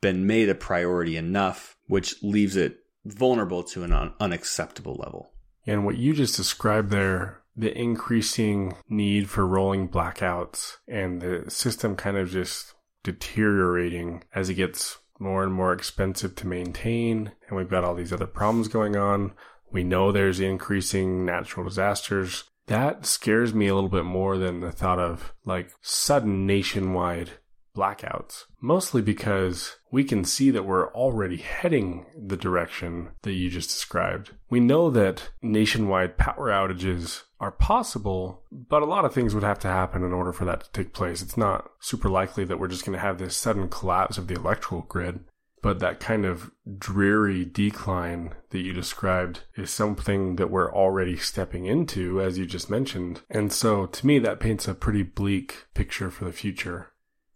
been 0.01 0.27
made 0.27 0.49
a 0.49 0.55
priority 0.55 1.17
enough, 1.17 1.77
which 1.87 2.23
leaves 2.23 2.57
it 2.57 2.79
vulnerable 3.05 3.63
to 3.63 3.85
an 3.85 3.93
un- 3.93 4.13
unacceptable 4.21 4.97
level. 4.97 5.31
And 5.67 5.85
what 5.85 5.97
you 5.97 6.13
just 6.13 6.37
described 6.37 6.91
there, 6.91 7.43
the 7.57 7.77
increasing 7.77 8.75
need 8.89 9.31
for 9.31 9.47
rolling 9.47 9.89
blackouts 9.89 10.77
and 10.89 11.23
the 11.23 11.51
system 11.51 11.97
kind 11.97 12.17
of 12.17 12.31
just 12.31 12.75
deteriorating 13.03 14.25
as 14.35 14.49
it 14.49 14.55
gets 14.55 14.99
more 15.19 15.43
and 15.43 15.53
more 15.53 15.73
expensive 15.73 16.35
to 16.37 16.47
maintain. 16.47 17.33
And 17.49 17.57
we've 17.57 17.71
got 17.71 17.85
all 17.85 17.95
these 17.95 18.13
other 18.13 18.27
problems 18.27 18.69
going 18.69 18.97
on. 18.97 19.33
We 19.71 19.85
know 19.85 20.13
there's 20.13 20.41
increasing 20.41 21.25
natural 21.25 21.67
disasters. 21.67 22.45
That 22.67 23.05
scares 23.07 23.53
me 23.53 23.67
a 23.67 23.75
little 23.75 23.91
bit 23.91 24.05
more 24.05 24.39
than 24.39 24.61
the 24.61 24.73
thought 24.73 24.99
of 24.99 25.33
like 25.45 25.71
sudden 25.83 26.47
nationwide 26.47 27.31
blackouts, 27.75 28.45
mostly 28.61 29.03
because 29.03 29.77
we 29.91 30.05
can 30.05 30.25
see 30.25 30.51
that 30.51 30.65
we're 30.65 30.93
already 30.93 31.37
heading 31.37 32.07
the 32.17 32.37
direction 32.37 33.11
that 33.23 33.33
you 33.33 33.51
just 33.51 33.69
described. 33.69 34.33
We 34.49 34.61
know 34.61 34.91
that 34.91 35.31
nationwide 35.43 36.17
power 36.17 36.51
outages 36.51 37.23
are 37.41 37.53
possible, 37.53 38.43
but 38.51 38.83
a 38.83 38.87
lot 38.87 39.05
of 39.05 39.13
things 39.13 39.35
would 39.35 39.45
have 39.45 39.59
to 39.61 39.69
happen 39.69 40.03
in 40.03 40.13
order 40.13 40.33
for 40.33 40.45
that 40.47 40.65
to 40.65 40.71
take 40.73 40.95
place. 40.95 41.21
It's 41.21 41.37
not 41.37 41.71
super 41.81 42.09
likely 42.09 42.45
that 42.45 42.59
we're 42.59 42.69
just 42.69 42.85
going 42.85 42.97
to 42.97 43.05
have 43.05 43.19
this 43.19 43.37
sudden 43.37 43.69
collapse 43.69 44.19
of 44.19 44.29
the 44.29 44.35
electrical 44.35 44.83
grid. 44.83 45.21
But 45.63 45.79
that 45.79 45.99
kind 45.99 46.27
of 46.27 46.51
dreary 46.77 47.47
decline 47.47 48.35
that 48.51 48.61
you 48.61 48.75
described 48.75 49.45
is 49.57 49.71
something 49.71 50.37
that 50.37 50.51
we're 50.51 50.71
already 50.71 51.17
stepping 51.17 51.65
into, 51.65 52.21
as 52.21 52.37
you 52.37 52.45
just 52.45 52.69
mentioned. 52.69 53.23
And 53.31 53.51
so 53.51 53.87
to 53.87 54.07
me, 54.07 54.19
that 54.19 54.41
paints 54.41 54.69
a 54.69 54.75
pretty 54.75 55.03
bleak 55.03 55.65
picture 55.73 56.11
for 56.11 56.27
the 56.27 56.33
future. 56.33 56.89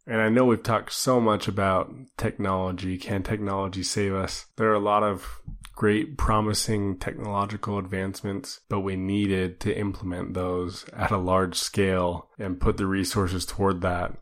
And 0.08 0.22
I 0.22 0.30
know 0.30 0.46
we've 0.46 0.62
talked 0.62 0.92
so 0.94 1.20
much 1.20 1.48
about 1.48 1.92
technology. 2.16 2.96
Can 2.96 3.22
technology 3.22 3.82
save 3.82 4.14
us? 4.14 4.46
There 4.56 4.70
are 4.70 4.74
a 4.74 4.80
lot 4.80 5.02
of 5.02 5.42
great, 5.74 6.16
promising 6.16 6.96
technological 6.98 7.78
advancements, 7.78 8.60
but 8.68 8.80
we 8.80 8.96
needed 8.96 9.60
to 9.60 9.78
implement 9.78 10.32
those 10.34 10.86
at 10.94 11.10
a 11.10 11.18
large 11.18 11.56
scale 11.56 12.30
and 12.38 12.60
put 12.60 12.78
the 12.78 12.86
resources 12.86 13.44
toward 13.44 13.82
that 13.82 14.16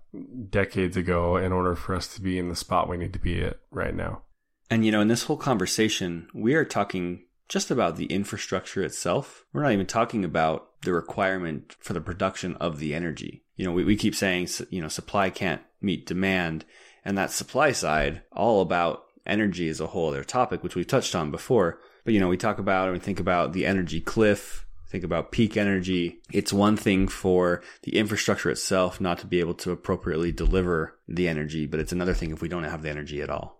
decades 0.50 0.96
ago 0.96 1.36
in 1.36 1.52
order 1.52 1.76
for 1.76 1.94
us 1.94 2.12
to 2.14 2.20
be 2.20 2.36
in 2.36 2.48
the 2.48 2.56
spot 2.56 2.88
we 2.88 2.96
need 2.96 3.12
to 3.12 3.18
be 3.20 3.42
at 3.42 3.56
right 3.70 3.94
now. 3.94 4.22
And 4.68 4.84
you 4.84 4.90
know, 4.90 5.00
in 5.00 5.08
this 5.08 5.22
whole 5.22 5.36
conversation, 5.36 6.28
we 6.34 6.54
are 6.54 6.64
talking 6.64 7.25
just 7.48 7.70
about 7.70 7.96
the 7.96 8.06
infrastructure 8.06 8.82
itself. 8.82 9.44
We're 9.52 9.62
not 9.62 9.72
even 9.72 9.86
talking 9.86 10.24
about 10.24 10.80
the 10.82 10.92
requirement 10.92 11.76
for 11.78 11.92
the 11.92 12.00
production 12.00 12.56
of 12.56 12.78
the 12.78 12.94
energy. 12.94 13.42
You 13.56 13.64
know, 13.64 13.72
we, 13.72 13.84
we 13.84 13.96
keep 13.96 14.14
saying, 14.14 14.48
you 14.70 14.80
know, 14.80 14.88
supply 14.88 15.30
can't 15.30 15.62
meet 15.80 16.06
demand. 16.06 16.64
And 17.04 17.16
that 17.16 17.30
supply 17.30 17.72
side, 17.72 18.22
all 18.32 18.60
about 18.60 19.04
energy 19.26 19.68
is 19.68 19.80
a 19.80 19.88
whole 19.88 20.08
other 20.08 20.24
topic, 20.24 20.62
which 20.62 20.74
we've 20.74 20.86
touched 20.86 21.14
on 21.14 21.30
before. 21.30 21.80
But, 22.04 22.14
you 22.14 22.20
know, 22.20 22.28
we 22.28 22.36
talk 22.36 22.58
about 22.58 22.88
and 22.88 22.94
we 22.94 23.00
think 23.00 23.20
about 23.20 23.52
the 23.52 23.66
energy 23.66 24.00
cliff, 24.00 24.66
think 24.88 25.04
about 25.04 25.32
peak 25.32 25.56
energy. 25.56 26.20
It's 26.32 26.52
one 26.52 26.76
thing 26.76 27.08
for 27.08 27.62
the 27.82 27.96
infrastructure 27.96 28.50
itself 28.50 29.00
not 29.00 29.18
to 29.18 29.26
be 29.26 29.40
able 29.40 29.54
to 29.54 29.72
appropriately 29.72 30.32
deliver 30.32 30.96
the 31.08 31.28
energy, 31.28 31.66
but 31.66 31.80
it's 31.80 31.92
another 31.92 32.14
thing 32.14 32.30
if 32.30 32.42
we 32.42 32.48
don't 32.48 32.64
have 32.64 32.82
the 32.82 32.90
energy 32.90 33.20
at 33.22 33.30
all. 33.30 33.55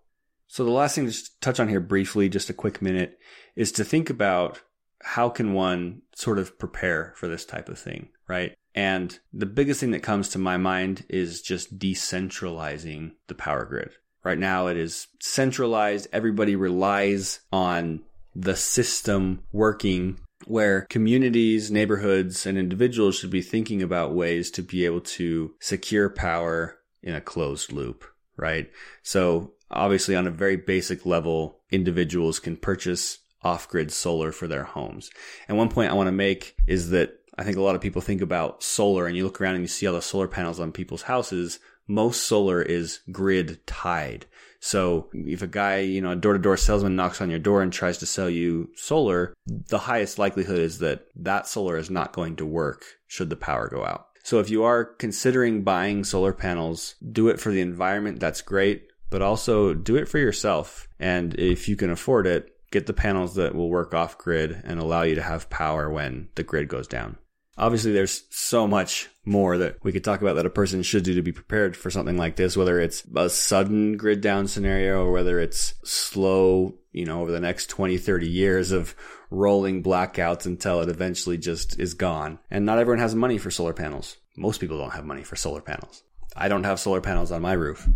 So 0.57 0.65
the 0.65 0.71
last 0.71 0.95
thing 0.95 1.11
to 1.11 1.31
touch 1.43 1.61
on 1.61 1.69
here 1.69 1.81
briefly, 1.81 2.31
just 2.31 2.49
a 2.49 2.55
quick 2.55 2.81
minute, 2.81 3.19
is 3.57 3.73
to 3.73 3.85
think 3.85 4.09
about 4.09 4.63
how 5.03 5.29
can 5.29 5.53
one 5.53 6.01
sort 6.15 6.39
of 6.39 6.59
prepare 6.59 7.13
for 7.17 7.29
this 7.29 7.45
type 7.45 7.69
of 7.69 7.79
thing, 7.79 8.09
right? 8.27 8.55
And 8.75 9.19
the 9.35 9.45
biggest 9.45 9.81
thing 9.81 9.91
that 9.91 10.03
comes 10.03 10.31
to 10.31 10.39
my 10.39 10.57
mind 10.57 11.05
is 11.11 11.43
just 11.43 11.79
decentralizing 11.79 13.13
the 13.27 13.35
power 13.35 13.67
grid. 13.67 13.91
Right 14.25 14.39
now 14.39 14.69
it 14.69 14.79
is 14.79 15.09
centralized. 15.21 16.09
Everybody 16.11 16.57
relies 16.57 17.41
on 17.53 18.01
the 18.35 18.57
system 18.57 19.43
working 19.53 20.21
where 20.47 20.87
communities, 20.89 21.71
neighborhoods, 21.71 22.47
and 22.47 22.57
individuals 22.57 23.19
should 23.19 23.29
be 23.29 23.43
thinking 23.43 23.83
about 23.83 24.15
ways 24.15 24.51
to 24.53 24.63
be 24.63 24.87
able 24.87 25.03
to 25.03 25.55
secure 25.61 26.09
power 26.09 26.79
in 27.03 27.15
a 27.15 27.21
closed 27.21 27.73
loop, 27.73 28.07
right? 28.39 28.71
So 29.03 29.53
obviously 29.71 30.15
on 30.15 30.27
a 30.27 30.31
very 30.31 30.57
basic 30.57 31.07
level, 31.07 31.61
individuals 31.71 32.39
can 32.39 32.57
purchase 32.57 33.19
off 33.43 33.69
grid 33.69 33.93
solar 33.93 34.33
for 34.33 34.47
their 34.47 34.65
homes. 34.65 35.11
And 35.49 35.57
one 35.57 35.69
point 35.69 35.91
I 35.91 35.95
want 35.95 36.09
to 36.09 36.13
make 36.13 36.57
is 36.67 36.91
that 36.91 37.21
I 37.39 37.45
think 37.45 37.57
a 37.57 37.63
lot 37.63 37.75
of 37.75 37.81
people 37.81 38.03
think 38.03 38.23
about 38.23 38.63
solar 38.63 39.07
and 39.07 39.17
you 39.17 39.25
look 39.25 39.41
around 39.41 39.57
and 39.57 39.65
you 39.65 39.69
see 39.69 39.87
all 39.87 39.95
the 39.95 40.03
solar 40.03 40.29
panels 40.29 40.59
on 40.59 40.73
people's 40.73 41.03
houses. 41.03 41.59
Most 41.87 42.25
solar 42.25 42.63
is 42.63 43.01
grid 43.13 43.65
tied. 43.67 44.27
So 44.59 45.09
if 45.13 45.43
a 45.43 45.47
guy, 45.47 45.79
you 45.79 46.01
know, 46.01 46.13
a 46.13 46.17
door 46.17 46.33
to 46.33 46.39
door 46.39 46.57
salesman 46.57 46.97
knocks 46.97 47.21
on 47.21 47.31
your 47.31 47.39
door 47.39 47.63
and 47.63 47.73
tries 47.73 47.99
to 47.99 48.07
sell 48.07 48.29
you 48.29 48.71
solar, 48.75 49.35
the 49.47 49.79
highest 49.79 50.19
likelihood 50.19 50.59
is 50.59 50.79
that 50.79 51.07
that 51.15 51.47
solar 51.47 51.77
is 51.77 51.91
not 51.91 52.13
going 52.13 52.37
to 52.37 52.47
work 52.47 52.85
should 53.07 53.31
the 53.31 53.37
power 53.37 53.69
go 53.69 53.85
out. 53.85 54.09
So 54.25 54.41
if 54.41 54.51
you 54.51 54.65
are 54.65 54.85
considering 54.85 55.63
buying 55.63 56.03
solar 56.03 56.33
panels, 56.33 56.97
do 57.13 57.29
it 57.29 57.39
for 57.39 57.53
the 57.53 57.61
environment. 57.61 58.19
That's 58.19 58.41
great, 58.41 58.89
but 59.11 59.23
also 59.23 59.75
do 59.75 59.97
it 59.97 60.09
for 60.09 60.19
yourself. 60.19 60.89
And 60.99 61.35
if 61.35 61.69
you 61.69 61.77
can 61.77 61.91
afford 61.91 62.27
it, 62.27 62.51
get 62.71 62.87
the 62.87 62.93
panels 62.93 63.35
that 63.37 63.55
will 63.55 63.71
work 63.71 63.95
off 63.95 64.19
grid 64.19 64.63
and 64.65 64.81
allow 64.81 65.03
you 65.03 65.15
to 65.15 65.23
have 65.23 65.51
power 65.51 65.91
when 65.91 66.29
the 66.35 66.43
grid 66.43 66.69
goes 66.69 66.87
down. 66.87 67.17
Obviously, 67.59 67.93
there's 67.93 68.25
so 68.29 68.67
much 68.67 69.09
more 69.25 69.57
that 69.57 69.83
we 69.83 69.91
could 69.91 70.05
talk 70.05 70.21
about 70.21 70.37
that 70.37 70.45
a 70.45 70.51
person 70.51 70.83
should 70.83 71.05
do 71.05 71.15
to 71.15 71.23
be 71.23 71.33
prepared 71.33 71.75
for 71.75 71.91
something 71.91 72.19
like 72.19 72.37
this, 72.37 72.55
whether 72.55 72.79
it's 72.79 73.03
a 73.15 73.31
sudden 73.31 73.97
grid 73.97 74.21
down 74.21 74.47
scenario 74.47 75.07
or 75.07 75.13
whether 75.13 75.41
it's 75.41 75.75
slow, 75.83 76.75
you 76.93 77.07
know, 77.07 77.23
over 77.23 77.33
the 77.33 77.41
next 77.41 77.71
20, 77.71 77.97
30 77.97 78.29
years 78.29 78.73
of 78.73 78.95
rolling 79.31 79.83
blackouts 79.83 80.45
until 80.45 80.83
it 80.83 80.91
eventually 80.91 81.39
just 81.39 81.81
is 81.81 81.95
gone. 81.95 82.39
And 82.51 82.67
not 82.67 82.79
everyone 82.79 83.01
has 83.01 83.15
money 83.15 83.39
for 83.39 83.51
solar 83.51 83.73
panels. 83.73 84.19
Most 84.37 84.61
people 84.61 84.79
don't 84.79 84.93
have 84.93 85.07
money 85.07 85.23
for 85.23 85.37
solar 85.37 85.63
panels. 85.63 86.03
I 86.37 86.49
don't 86.49 86.65
have 86.65 86.79
solar 86.79 87.01
panels 87.01 87.33
on 87.33 87.41
my 87.41 87.55
roof. 87.55 87.89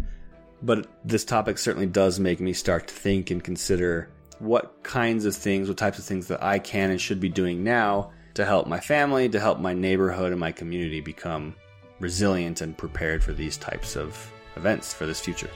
But 0.62 0.86
this 1.04 1.24
topic 1.24 1.58
certainly 1.58 1.86
does 1.86 2.20
make 2.20 2.40
me 2.40 2.52
start 2.52 2.88
to 2.88 2.94
think 2.94 3.30
and 3.30 3.42
consider 3.42 4.10
what 4.38 4.82
kinds 4.82 5.24
of 5.24 5.34
things, 5.34 5.68
what 5.68 5.76
types 5.76 5.98
of 5.98 6.04
things 6.04 6.26
that 6.28 6.42
I 6.42 6.58
can 6.58 6.90
and 6.90 7.00
should 7.00 7.20
be 7.20 7.28
doing 7.28 7.64
now 7.64 8.12
to 8.34 8.44
help 8.44 8.66
my 8.66 8.80
family, 8.80 9.28
to 9.28 9.40
help 9.40 9.58
my 9.58 9.74
neighborhood 9.74 10.32
and 10.32 10.40
my 10.40 10.52
community 10.52 11.00
become 11.00 11.54
resilient 11.98 12.60
and 12.60 12.76
prepared 12.76 13.22
for 13.22 13.32
these 13.32 13.56
types 13.56 13.96
of 13.96 14.32
events 14.56 14.92
for 14.92 15.06
this 15.06 15.20
future. 15.20 15.50